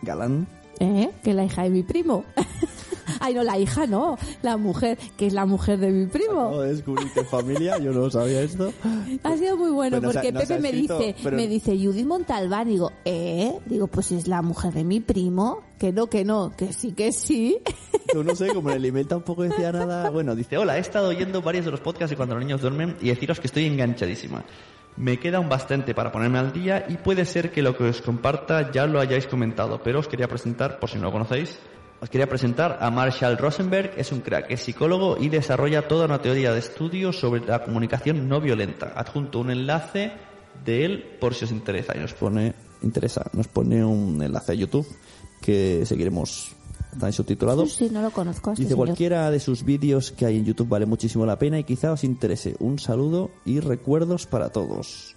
Galán, 0.02 0.46
¿Eh? 0.82 1.10
Que 1.22 1.34
la 1.34 1.44
hija 1.44 1.62
de 1.64 1.68
mi 1.70 1.82
primo. 1.82 2.24
Ay, 3.20 3.34
no, 3.34 3.42
la 3.44 3.58
hija 3.58 3.86
no, 3.86 4.18
la 4.42 4.56
mujer, 4.56 4.98
que 5.16 5.26
es 5.26 5.32
la 5.32 5.46
mujer 5.46 5.78
de 5.78 5.90
mi 5.90 6.06
primo. 6.06 6.40
acabo 6.40 6.62
de 6.62 6.74
descubrir 6.74 7.12
que 7.12 7.24
familia, 7.24 7.78
yo 7.78 7.92
no 7.92 8.10
sabía 8.10 8.40
esto. 8.42 8.72
Ha 9.22 9.36
sido 9.36 9.56
muy 9.56 9.70
bueno 9.70 10.00
porque 10.00 10.18
ha 10.28 10.32
Pepe 10.32 10.58
me 10.58 10.68
escrito, 10.70 10.98
dice, 10.98 11.16
pero- 11.22 11.36
me 11.36 11.46
dice 11.46 11.76
Judith 11.78 12.06
Montalbán, 12.06 12.68
digo, 12.68 12.90
¿eh? 13.04 13.58
Digo, 13.66 13.86
pues 13.86 14.10
es 14.12 14.26
la 14.26 14.42
mujer 14.42 14.72
de 14.72 14.84
mi 14.84 15.00
primo, 15.00 15.60
que 15.78 15.92
no, 15.92 16.08
que 16.08 16.24
no, 16.24 16.52
que 16.56 16.72
sí, 16.72 16.92
que 16.92 17.12
sí. 17.12 17.58
Yo 18.14 18.24
no 18.24 18.34
sé, 18.34 18.48
como 18.54 18.70
en 18.70 18.76
el 18.76 18.84
email 18.86 19.06
tampoco 19.06 19.42
decía 19.42 19.70
nada. 19.70 20.10
Bueno, 20.10 20.34
dice, 20.34 20.56
hola, 20.58 20.76
he 20.78 20.80
estado 20.80 21.08
oyendo 21.08 21.42
varios 21.42 21.64
de 21.64 21.70
los 21.70 21.80
podcasts 21.80 22.10
de 22.10 22.16
cuando 22.16 22.34
los 22.34 22.44
niños 22.44 22.60
duermen 22.60 22.96
y 23.00 23.08
deciros 23.10 23.38
que 23.38 23.46
estoy 23.46 23.66
enganchadísima. 23.66 24.44
Me 24.96 25.18
queda 25.18 25.40
un 25.40 25.48
bastante 25.48 25.94
para 25.94 26.10
ponerme 26.10 26.38
al 26.38 26.52
día 26.52 26.84
y 26.88 26.96
puede 26.96 27.24
ser 27.24 27.52
que 27.52 27.62
lo 27.62 27.76
que 27.76 27.84
os 27.84 28.02
comparta 28.02 28.70
ya 28.72 28.86
lo 28.86 28.98
hayáis 29.00 29.26
comentado, 29.26 29.80
pero 29.82 30.00
os 30.00 30.08
quería 30.08 30.26
presentar, 30.28 30.78
por 30.80 30.90
si 30.90 30.96
no 30.98 31.04
lo 31.04 31.12
conocéis, 31.12 31.58
os 32.00 32.08
quería 32.08 32.28
presentar 32.28 32.78
a 32.80 32.90
Marshall 32.90 33.36
Rosenberg, 33.36 33.92
es 33.96 34.10
un 34.10 34.20
crack, 34.20 34.50
es 34.50 34.62
psicólogo 34.62 35.18
y 35.18 35.28
desarrolla 35.28 35.86
toda 35.86 36.06
una 36.06 36.22
teoría 36.22 36.52
de 36.52 36.58
estudio 36.58 37.12
sobre 37.12 37.44
la 37.44 37.62
comunicación 37.62 38.26
no 38.26 38.40
violenta. 38.40 38.94
Adjunto 38.96 39.40
un 39.40 39.50
enlace 39.50 40.12
de 40.64 40.84
él 40.86 41.04
por 41.20 41.34
si 41.34 41.44
os 41.44 41.52
interesa. 41.52 41.94
Y 41.94 42.00
nos 42.00 42.14
pone, 42.14 42.54
interesa, 42.82 43.30
nos 43.34 43.48
pone 43.48 43.84
un 43.84 44.22
enlace 44.22 44.52
a 44.52 44.54
YouTube 44.54 44.86
que 45.42 45.84
seguiremos, 45.84 46.52
está 46.90 47.06
ahí 47.06 47.12
subtitulado. 47.12 47.66
Sí, 47.66 47.90
no 47.90 48.00
lo 48.00 48.10
conozco. 48.10 48.52
este 48.52 48.62
Dice 48.62 48.76
cualquiera 48.76 49.30
de 49.30 49.38
sus 49.38 49.62
vídeos 49.62 50.10
que 50.10 50.24
hay 50.24 50.38
en 50.38 50.46
YouTube 50.46 50.68
vale 50.68 50.86
muchísimo 50.86 51.26
la 51.26 51.38
pena 51.38 51.58
y 51.58 51.64
quizá 51.64 51.92
os 51.92 52.02
interese. 52.02 52.56
Un 52.60 52.78
saludo 52.78 53.30
y 53.44 53.60
recuerdos 53.60 54.26
para 54.26 54.48
todos. 54.48 55.16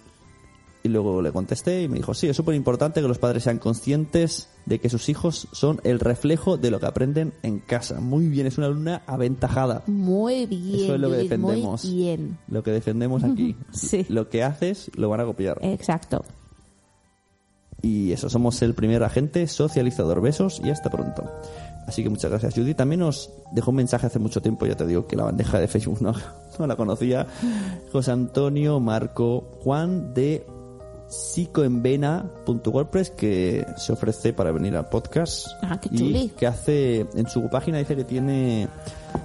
Y 0.82 0.88
luego 0.90 1.22
le 1.22 1.32
contesté 1.32 1.80
y 1.80 1.88
me 1.88 1.96
dijo, 1.96 2.12
sí, 2.12 2.28
es 2.28 2.36
súper 2.36 2.54
importante 2.54 3.00
que 3.00 3.08
los 3.08 3.18
padres 3.18 3.44
sean 3.44 3.58
conscientes 3.58 4.50
de 4.66 4.80
que 4.80 4.88
sus 4.88 5.08
hijos 5.08 5.48
son 5.52 5.80
el 5.84 6.00
reflejo 6.00 6.56
de 6.56 6.70
lo 6.70 6.80
que 6.80 6.86
aprenden 6.86 7.32
en 7.42 7.58
casa. 7.58 8.00
Muy 8.00 8.28
bien, 8.28 8.46
es 8.46 8.58
una 8.58 8.68
alumna 8.68 9.02
aventajada. 9.06 9.82
Muy 9.86 10.46
bien, 10.46 10.84
Eso 10.84 10.94
es 10.94 11.00
lo 11.00 11.10
que 11.10 11.16
defendemos. 11.16 11.84
Muy 11.84 11.94
bien. 11.94 12.38
Lo 12.48 12.62
que 12.62 12.70
defendemos 12.70 13.24
aquí. 13.24 13.56
Sí. 13.72 14.06
Lo 14.08 14.28
que 14.28 14.42
haces 14.42 14.90
lo 14.94 15.08
van 15.08 15.20
a 15.20 15.24
copiar. 15.24 15.58
Exacto. 15.62 16.24
Y 17.82 18.12
eso, 18.12 18.30
somos 18.30 18.62
el 18.62 18.74
primer 18.74 19.02
agente 19.02 19.46
socializador. 19.46 20.22
Besos 20.22 20.60
y 20.64 20.70
hasta 20.70 20.90
pronto. 20.90 21.30
Así 21.86 22.02
que 22.02 22.08
muchas 22.08 22.30
gracias, 22.30 22.54
Judy. 22.54 22.74
También 22.74 23.00
nos 23.00 23.30
dejó 23.52 23.70
un 23.70 23.76
mensaje 23.76 24.06
hace 24.06 24.18
mucho 24.18 24.40
tiempo, 24.40 24.64
ya 24.64 24.76
te 24.76 24.86
digo 24.86 25.06
que 25.06 25.16
la 25.16 25.24
bandeja 25.24 25.60
de 25.60 25.68
Facebook 25.68 26.00
no, 26.00 26.14
no 26.58 26.66
la 26.66 26.76
conocía. 26.76 27.26
José 27.92 28.12
Antonio 28.12 28.80
Marco 28.80 29.58
Juan 29.62 30.14
de 30.14 30.46
psicoenvena.wordpress 31.08 33.10
que 33.10 33.66
se 33.76 33.92
ofrece 33.92 34.32
para 34.32 34.52
venir 34.52 34.76
al 34.76 34.88
podcast. 34.88 35.46
Ah, 35.62 35.78
qué 35.80 35.88
y 35.92 35.98
chuli. 35.98 36.28
que 36.30 36.46
hace, 36.46 37.06
en 37.14 37.28
su 37.28 37.48
página 37.48 37.78
dice 37.78 37.96
que 37.96 38.04
tiene, 38.04 38.68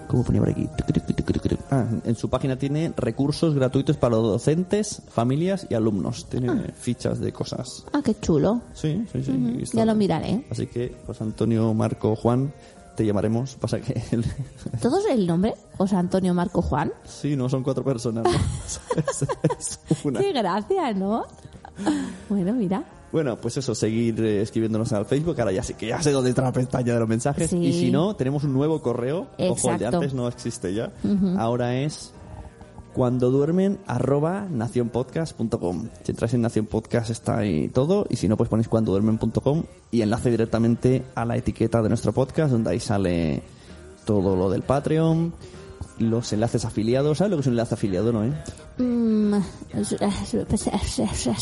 ¿cómo 0.08 0.24
ponía 0.24 0.42
por 0.42 0.50
aquí? 0.50 0.68
Ah, 1.72 1.86
en 2.04 2.16
su 2.16 2.30
página 2.30 2.58
tiene 2.58 2.94
recursos 2.98 3.54
gratuitos 3.56 3.98
para 3.98 4.16
los 4.16 4.24
docentes, 4.24 5.02
familias 5.10 5.68
y 5.70 5.76
alumnos. 5.76 6.28
Tiene 6.30 6.64
fichas 6.78 7.20
de 7.20 7.32
cosas. 7.32 7.86
Ah, 7.94 8.02
qué 8.04 8.16
chulo. 8.20 8.62
Sí, 8.74 9.06
sí, 9.12 9.24
sí. 9.24 9.56
Y 9.60 9.64
está- 9.64 9.78
Ya 9.78 9.86
lo 9.86 9.96
miraré. 9.96 10.46
Así 10.50 10.68
que, 10.68 10.96
José 11.06 11.24
Antonio, 11.24 11.74
Marco, 11.74 12.16
Juan, 12.16 12.52
te 12.96 13.06
llamaremos. 13.06 13.56
Pasa 13.56 13.80
que... 13.80 14.02
el- 14.12 14.26
¿Todos 14.82 15.06
el 15.06 15.26
nombre? 15.28 15.54
José 15.78 15.96
Antonio 15.96 16.34
Marco 16.34 16.62
Juan. 16.62 16.92
sí, 17.06 17.36
no 17.36 17.48
son 17.50 17.64
cuatro 17.64 17.84
personas. 17.84 18.24
¿no? 18.26 18.32
Es- 19.60 19.80
es 19.90 20.06
una. 20.06 20.20
Qué 20.20 20.34
gracia, 20.34 20.94
¿no? 20.94 21.26
Bueno, 22.30 22.54
mira. 22.54 22.84
Bueno, 23.12 23.38
pues 23.38 23.58
eso, 23.58 23.74
seguir 23.74 24.24
eh, 24.24 24.44
escribiéndonos 24.44 24.94
al 24.94 25.06
Facebook. 25.06 25.40
Ahora 25.40 25.52
ya 25.52 25.64
sí 25.64 25.74
que 25.74 25.88
ya 25.88 26.00
sé 26.00 26.12
dónde 26.12 26.30
está 26.30 26.44
la 26.44 26.52
pestaña 26.54 26.94
de 26.94 27.00
los 27.00 27.10
mensajes. 27.10 27.50
Sí. 27.50 27.58
Y 27.58 27.74
si 27.74 27.92
no, 27.92 28.16
tenemos 28.16 28.44
un 28.44 28.54
nuevo 28.54 28.84
correo. 28.84 29.28
Ojo, 29.40 29.72
el 29.72 29.80
de 29.80 29.88
antes 29.88 30.14
no 30.14 30.28
existe 30.28 30.74
ya. 30.76 30.92
Ahora 31.38 31.76
es 31.76 32.14
cuando 32.94 33.32
duermen 33.32 33.80
arroba 33.88 34.48
nacionpodcast.com. 34.50 35.88
Si 36.04 36.12
entráis 36.12 36.34
en 36.34 36.42
Nación 36.42 36.66
Podcast 36.66 37.10
está 37.10 37.40
ahí 37.40 37.70
todo. 37.70 38.06
Y 38.10 38.18
si 38.18 38.28
no, 38.28 38.38
pues 38.38 38.50
ponéis 38.50 38.68
cuando 38.68 38.92
duermen.com 38.92 39.64
y 39.92 40.02
enlace 40.02 40.30
directamente 40.30 41.04
a 41.16 41.26
la 41.26 41.38
etiqueta 41.38 41.82
de 41.82 41.90
nuestro 41.90 42.14
podcast, 42.14 42.52
donde 42.52 42.72
ahí 42.72 42.80
sale 42.80 43.42
todo 44.06 44.36
lo 44.36 44.50
del 44.50 44.64
Patreon, 44.64 45.34
los 46.00 46.32
enlaces 46.34 46.66
afiliados. 46.66 47.18
¿Sabes 47.20 47.32
lo 47.32 47.38
que 47.38 47.41
es 47.41 47.47
un 47.47 47.54
enlace 47.54 47.76
afiliado, 47.76 48.12
no? 48.12 48.24
Eh? 48.24 48.34
Mm, 48.78 49.36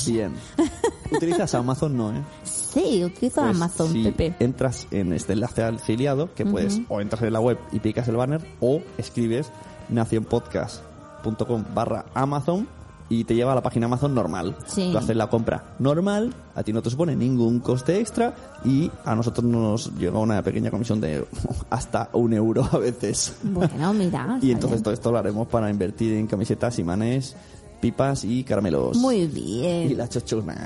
Bien. 0.07 0.33
Utilizas 1.11 1.55
Amazon, 1.55 1.95
no, 1.95 2.11
¿eh? 2.11 2.21
Sí, 2.43 3.03
utilizo 3.05 3.41
Pues, 3.41 3.55
Amazon, 3.55 3.91
si 3.93 4.03
Pepe. 4.11 4.35
entras 4.43 4.87
en 4.91 5.13
este 5.13 5.33
enlace 5.33 5.63
afiliado, 5.63 6.33
que 6.35 6.45
puedes 6.45 6.81
o 6.89 6.99
entras 7.01 7.21
en 7.23 7.33
la 7.33 7.39
web 7.39 7.57
y 7.71 7.79
picas 7.79 8.07
el 8.09 8.17
banner 8.17 8.41
o 8.59 8.81
escribes 8.97 9.49
nacionpodcast.com 9.89 11.63
barra 11.73 12.05
Amazon 12.13 12.67
y 13.09 13.23
te 13.23 13.35
lleva 13.35 13.53
a 13.53 13.55
la 13.55 13.61
página 13.63 13.85
Amazon 13.85 14.13
normal. 14.13 14.55
Sí. 14.67 14.89
Tú 14.91 14.97
haces 14.97 15.15
la 15.15 15.27
compra 15.29 15.75
normal, 15.79 16.33
a 16.55 16.63
ti 16.63 16.73
no 16.73 16.81
te 16.81 16.89
supone 16.89 17.15
ningún 17.15 17.59
coste 17.59 17.99
extra 17.99 18.33
y 18.65 18.91
a 19.05 19.15
nosotros 19.15 19.45
nos 19.45 19.93
llega 19.97 20.19
una 20.19 20.41
pequeña 20.43 20.69
comisión 20.71 20.99
de 20.99 21.25
hasta 21.69 22.09
un 22.13 22.33
euro 22.33 22.67
a 22.71 22.77
veces. 22.77 23.35
Bueno, 23.43 23.93
mira. 23.93 24.39
Y 24.41 24.51
entonces 24.51 24.77
bien. 24.79 24.83
todo 24.83 24.93
esto 24.93 25.11
lo 25.11 25.17
haremos 25.19 25.47
para 25.47 25.69
invertir 25.69 26.13
en 26.13 26.27
camisetas, 26.27 26.79
imanes, 26.79 27.35
pipas 27.79 28.23
y 28.25 28.43
caramelos. 28.43 28.97
Muy 28.97 29.17
Y 29.21 29.27
bien. 29.27 29.97
la 29.97 30.09
chochuna. 30.09 30.65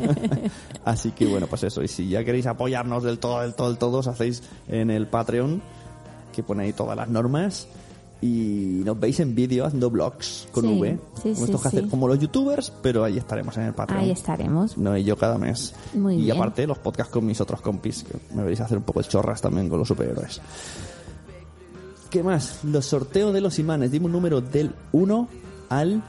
Así 0.84 1.12
que 1.12 1.26
bueno, 1.26 1.46
pues 1.46 1.62
eso. 1.64 1.82
Y 1.82 1.88
si 1.88 2.08
ya 2.08 2.24
queréis 2.24 2.46
apoyarnos 2.46 3.02
del 3.02 3.18
todo, 3.18 3.40
del 3.40 3.54
todo, 3.54 3.68
del 3.68 3.78
todo, 3.78 3.98
os 3.98 4.06
hacéis 4.08 4.42
en 4.68 4.90
el 4.90 5.06
Patreon, 5.06 5.62
que 6.32 6.42
pone 6.42 6.64
ahí 6.64 6.72
todas 6.72 6.96
las 6.96 7.08
normas. 7.08 7.68
Y 8.22 8.82
nos 8.84 8.98
veis 9.00 9.18
en 9.18 9.34
vídeo 9.34 9.66
haciendo 9.66 9.90
vlogs 9.90 10.46
con 10.52 10.62
Sí, 10.64 10.80
V. 10.80 10.98
sí, 11.16 11.32
como 11.34 11.44
estos 11.44 11.60
sí. 11.62 11.68
hacer 11.68 11.88
como 11.88 12.06
los 12.06 12.18
youtubers, 12.20 12.72
pero 12.80 13.02
ahí 13.02 13.18
estaremos 13.18 13.56
en 13.56 13.64
el 13.64 13.74
Patreon. 13.74 14.00
Ahí 14.00 14.10
estaremos. 14.12 14.78
No, 14.78 14.96
y 14.96 15.02
yo 15.02 15.16
cada 15.16 15.36
mes. 15.38 15.74
Muy 15.92 16.14
y 16.14 16.24
bien. 16.26 16.36
aparte 16.36 16.64
los 16.68 16.78
podcasts 16.78 17.12
con 17.12 17.26
mis 17.26 17.40
otros 17.40 17.60
compis, 17.60 18.04
que 18.04 18.14
me 18.34 18.42
veréis 18.42 18.60
hacer 18.60 18.78
un 18.78 18.84
poco 18.84 19.00
el 19.00 19.06
chorras 19.08 19.40
también 19.42 19.68
con 19.68 19.80
los 19.80 19.88
superhéroes. 19.88 20.40
¿Qué 22.10 22.22
más? 22.22 22.62
Los 22.64 22.86
sorteos 22.86 23.32
de 23.34 23.40
los 23.40 23.58
imanes. 23.58 23.90
Dime 23.90 24.06
un 24.06 24.12
número 24.12 24.40
del 24.40 24.72
1 24.92 25.28
al 25.70 26.02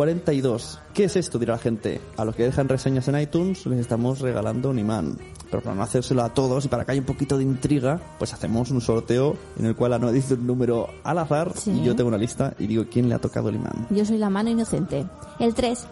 42. 0.00 0.78
¿Qué 0.92 1.04
es 1.04 1.16
esto? 1.16 1.38
Dirá 1.38 1.54
la 1.54 1.58
gente. 1.58 2.02
A 2.18 2.26
los 2.26 2.36
que 2.36 2.42
dejan 2.42 2.68
reseñas 2.68 3.08
en 3.08 3.18
iTunes 3.18 3.64
les 3.64 3.80
estamos 3.80 4.20
regalando 4.20 4.68
un 4.68 4.78
imán. 4.78 5.16
Pero 5.50 5.62
para 5.62 5.74
no 5.74 5.82
hacérselo 5.82 6.22
a 6.22 6.34
todos 6.34 6.66
y 6.66 6.68
para 6.68 6.84
que 6.84 6.92
haya 6.92 7.00
un 7.00 7.06
poquito 7.06 7.38
de 7.38 7.44
intriga, 7.44 7.98
pues 8.18 8.34
hacemos 8.34 8.70
un 8.70 8.82
sorteo 8.82 9.38
en 9.58 9.64
el 9.64 9.74
cual 9.74 9.94
Ana 9.94 10.12
dice 10.12 10.34
un 10.34 10.46
número 10.46 10.88
al 11.02 11.16
azar 11.18 11.50
Sí. 11.56 11.70
y 11.70 11.82
yo 11.82 11.96
tengo 11.96 12.08
una 12.08 12.18
lista 12.18 12.52
y 12.58 12.66
digo 12.66 12.84
quién 12.92 13.08
le 13.08 13.14
ha 13.14 13.18
tocado 13.18 13.48
el 13.48 13.54
imán. 13.54 13.86
Yo 13.88 14.04
soy 14.04 14.18
la 14.18 14.28
mano 14.28 14.50
inocente. 14.50 15.06
El 15.38 15.54
3. 15.54 15.86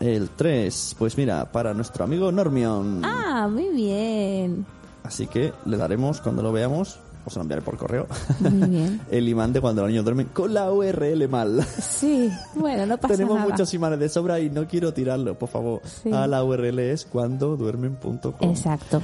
El 0.00 0.30
3, 0.30 0.96
pues 0.98 1.18
mira, 1.18 1.52
para 1.52 1.74
nuestro 1.74 2.04
amigo 2.04 2.32
Normion. 2.32 3.02
Ah, 3.04 3.46
muy 3.52 3.68
bien. 3.68 4.64
Así 5.02 5.26
que 5.26 5.52
le 5.66 5.76
daremos 5.76 6.22
cuando 6.22 6.42
lo 6.42 6.50
veamos, 6.50 6.98
os 7.24 7.34
lo 7.36 7.42
enviaré 7.42 7.62
por 7.62 7.76
correo, 7.76 8.06
Muy 8.40 8.68
bien. 8.68 9.00
el 9.10 9.28
imán 9.28 9.52
de 9.52 9.60
cuando 9.60 9.82
los 9.82 9.90
niños 9.90 10.04
duermen 10.04 10.28
con 10.32 10.52
la 10.54 10.70
URL 10.72 11.28
mal. 11.28 11.62
Sí, 11.64 12.30
bueno, 12.54 12.86
no 12.86 12.96
pasa 12.98 13.14
Tenemos 13.14 13.36
nada. 13.36 13.48
muchos 13.50 13.72
imanes 13.74 13.98
de 13.98 14.08
sobra 14.08 14.40
y 14.40 14.50
no 14.50 14.66
quiero 14.66 14.92
tirarlo, 14.92 15.38
por 15.38 15.48
favor. 15.48 15.80
Sí. 16.02 16.12
A 16.12 16.26
la 16.26 16.44
URL 16.44 16.78
es 16.80 17.04
cuando 17.06 17.56
duermen.com. 17.56 18.32
Exacto. 18.40 19.00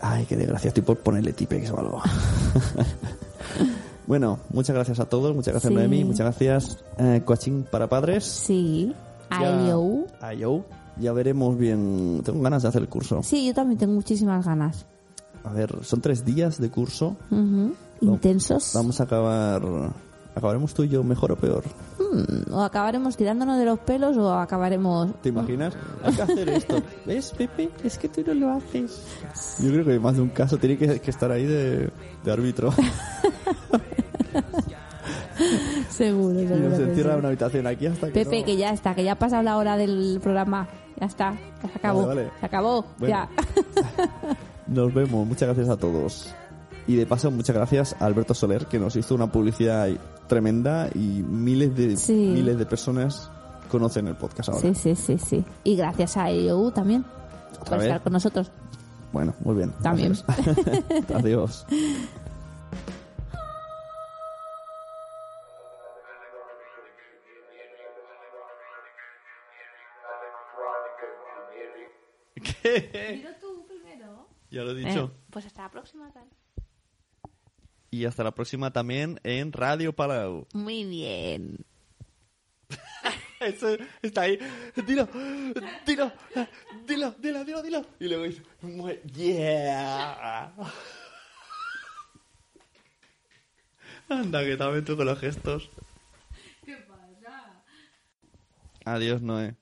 Ay, 0.00 0.26
qué 0.26 0.36
desgracia, 0.36 0.68
estoy 0.68 0.82
por 0.82 0.98
ponerle 0.98 1.32
tipex 1.32 1.70
o 1.70 1.78
algo. 1.80 2.02
bueno, 4.06 4.38
muchas 4.50 4.74
gracias 4.74 5.00
a 5.00 5.06
todos, 5.06 5.34
muchas 5.34 5.54
gracias 5.54 5.70
Sí. 5.70 5.74
Noemi, 5.74 6.04
muchas 6.04 6.20
gracias 6.26 6.84
eh, 6.98 7.22
Coaching 7.24 7.62
para 7.64 7.88
Padres. 7.88 8.24
Sí. 8.24 8.94
IO. 9.30 10.04
IO. 10.36 10.64
Ya 10.96 11.12
veremos 11.12 11.58
bien, 11.58 12.20
tengo 12.24 12.40
ganas 12.42 12.62
de 12.62 12.68
hacer 12.68 12.82
el 12.82 12.88
curso. 12.88 13.20
Sí, 13.22 13.46
yo 13.46 13.54
también 13.54 13.78
tengo 13.78 13.94
muchísimas 13.94 14.44
ganas. 14.46 14.86
A 15.44 15.52
ver, 15.52 15.78
son 15.84 16.00
tres 16.00 16.24
días 16.24 16.58
de 16.60 16.70
curso. 16.70 17.16
Intensos. 18.00 18.72
Vamos 18.74 19.00
a 19.00 19.04
acabar. 19.04 19.62
¿Acabaremos 20.34 20.74
tú 20.74 20.82
y 20.82 20.88
yo 20.88 21.04
mejor 21.04 21.30
o 21.32 21.36
peor? 21.36 21.62
mm, 22.00 22.52
o 22.52 22.62
acabaremos 22.64 23.16
tirándonos 23.16 23.56
de 23.56 23.64
los 23.66 23.78
pelos 23.78 24.16
o 24.16 24.32
acabaremos... 24.34 25.12
¿Te 25.22 25.28
imaginas? 25.28 25.74
Hay 26.02 26.12
que 26.12 26.22
hacer 26.22 26.48
esto. 26.48 26.82
¿Ves, 27.06 27.30
Pepe? 27.38 27.70
Es 27.84 27.96
que 27.98 28.08
tú 28.08 28.22
no 28.26 28.34
lo 28.34 28.50
haces. 28.54 29.00
Yo 29.60 29.70
creo 29.70 29.84
que 29.84 30.00
más 30.00 30.16
de 30.16 30.22
un 30.22 30.30
caso 30.30 30.56
tiene 30.58 30.76
que, 30.76 30.98
que 30.98 31.10
estar 31.12 31.30
ahí 31.30 31.44
de, 31.46 31.88
de 32.24 32.32
árbitro. 32.32 32.72
Seguro, 35.90 36.40
y 36.40 36.44
nos 36.46 36.78
encierra 36.80 37.10
sí. 37.10 37.12
en 37.12 37.18
una 37.18 37.28
habitación 37.28 37.66
aquí 37.66 37.86
hasta 37.86 38.08
que 38.08 38.12
Pepe, 38.24 38.40
no- 38.40 38.44
que 38.46 38.56
ya 38.56 38.70
está, 38.70 38.94
que 38.94 39.04
ya 39.04 39.12
ha 39.12 39.18
pasado 39.18 39.42
la 39.42 39.56
hora 39.56 39.76
del 39.76 40.18
programa. 40.22 40.68
Ya 41.00 41.06
está, 41.06 41.32
ya 41.62 41.68
se 41.68 41.78
acabó. 41.78 42.06
Vale, 42.06 42.22
vale. 42.24 42.32
Se 42.40 42.46
acabó, 42.46 42.84
Bueno. 42.98 43.14
ya. 43.14 43.28
Nos 44.74 44.92
vemos. 44.92 45.26
Muchas 45.26 45.48
gracias 45.48 45.68
a 45.68 45.76
todos. 45.76 46.34
Y 46.86 46.96
de 46.96 47.06
paso, 47.06 47.30
muchas 47.30 47.54
gracias 47.56 47.96
a 47.98 48.04
Alberto 48.06 48.34
Soler, 48.34 48.66
que 48.66 48.78
nos 48.78 48.96
hizo 48.96 49.14
una 49.14 49.30
publicidad 49.30 49.88
tremenda 50.26 50.88
y 50.94 51.22
miles 51.22 51.74
de, 51.74 51.96
Sí. 51.96 52.12
miles 52.12 52.58
de 52.58 52.66
personas 52.66 53.30
conocen 53.70 54.08
el 54.08 54.16
podcast 54.16 54.50
ahora. 54.50 54.60
Sí, 54.60 54.74
sí, 54.74 54.94
sí, 54.94 55.18
sí. 55.18 55.44
Y 55.64 55.76
gracias 55.76 56.16
a 56.16 56.30
EOU 56.30 56.70
también 56.72 57.04
por 57.66 57.78
vez. 57.78 57.82
estar 57.84 58.02
con 58.02 58.12
nosotros. 58.12 58.50
Bueno, 59.12 59.32
muy 59.44 59.54
bien. 59.54 59.72
También. 59.82 60.12
Adiós. 61.14 61.64
¿Qué? 72.62 73.24
Ya 74.54 74.62
lo 74.62 74.70
he 74.70 74.74
dicho. 74.74 75.12
pues 75.30 75.44
hasta 75.46 75.62
la 75.62 75.70
próxima. 75.70 76.10
tal. 76.12 76.28
Y 77.90 78.04
hasta 78.06 78.22
la 78.24 78.32
próxima 78.34 78.72
también 78.72 79.20
en 79.24 79.52
Radio 79.52 79.92
Palau. 79.94 80.46
Muy 80.52 80.84
bien. 80.84 81.64
Eso 83.40 83.76
está 84.02 84.22
ahí. 84.22 84.38
Dilo, 84.86 85.06
dilo, 85.86 86.12
dilo, 86.86 87.10
dilo, 87.20 87.44
dilo, 87.44 87.62
dilo. 87.62 87.86
Y 88.00 88.08
luego 88.08 88.24
dice, 88.24 88.42
"Mue- 88.62 89.02
yeah. 89.12 90.52
Anda, 94.08 94.44
que 94.44 94.56
también 94.56 94.84
tú 94.84 94.96
con 94.96 95.06
los 95.06 95.18
gestos. 95.18 95.70
¿Qué 96.64 96.76
pasa? 96.76 97.62
Adiós, 98.84 99.20
Noé. 99.22 99.56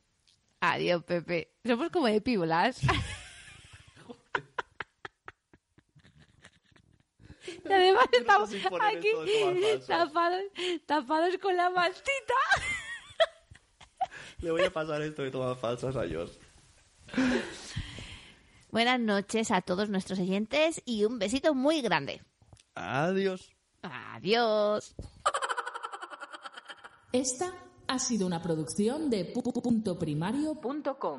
Adiós, 0.61 1.03
Pepe. 1.05 1.53
Somos 1.65 1.91
como 1.91 2.07
de 2.07 2.21
píbolas. 2.21 2.81
y 7.65 7.73
además 7.73 8.05
estamos 8.13 8.51
aquí 8.81 9.09
tapados, 9.87 10.43
tapados 10.87 11.39
con 11.39 11.57
la 11.57 11.71
mantita. 11.71 12.35
Le 14.41 14.51
voy 14.51 14.63
a 14.63 14.73
pasar 14.73 15.03
esto 15.03 15.23
de 15.23 15.31
tomas 15.31 15.59
falsas 15.59 15.95
a 15.97 16.01
Josh. 16.01 16.33
Buenas 18.71 18.99
noches 19.01 19.51
a 19.51 19.61
todos 19.61 19.89
nuestros 19.91 20.19
oyentes 20.19 20.83
y 20.85 21.05
un 21.05 21.19
besito 21.19 21.55
muy 21.55 21.81
grande. 21.83 22.23
Adiós. 22.75 23.51
Adiós. 23.83 24.95
Esta 27.13 27.53
ha 27.87 27.99
sido 27.99 28.27
una 28.27 28.41
producción 28.41 29.11
de 29.11 29.33
pu- 29.35 29.43
pu- 29.43 29.61
punto 29.63 29.99
primario 29.99 30.55
punto 30.61 30.99
com. 30.99 31.19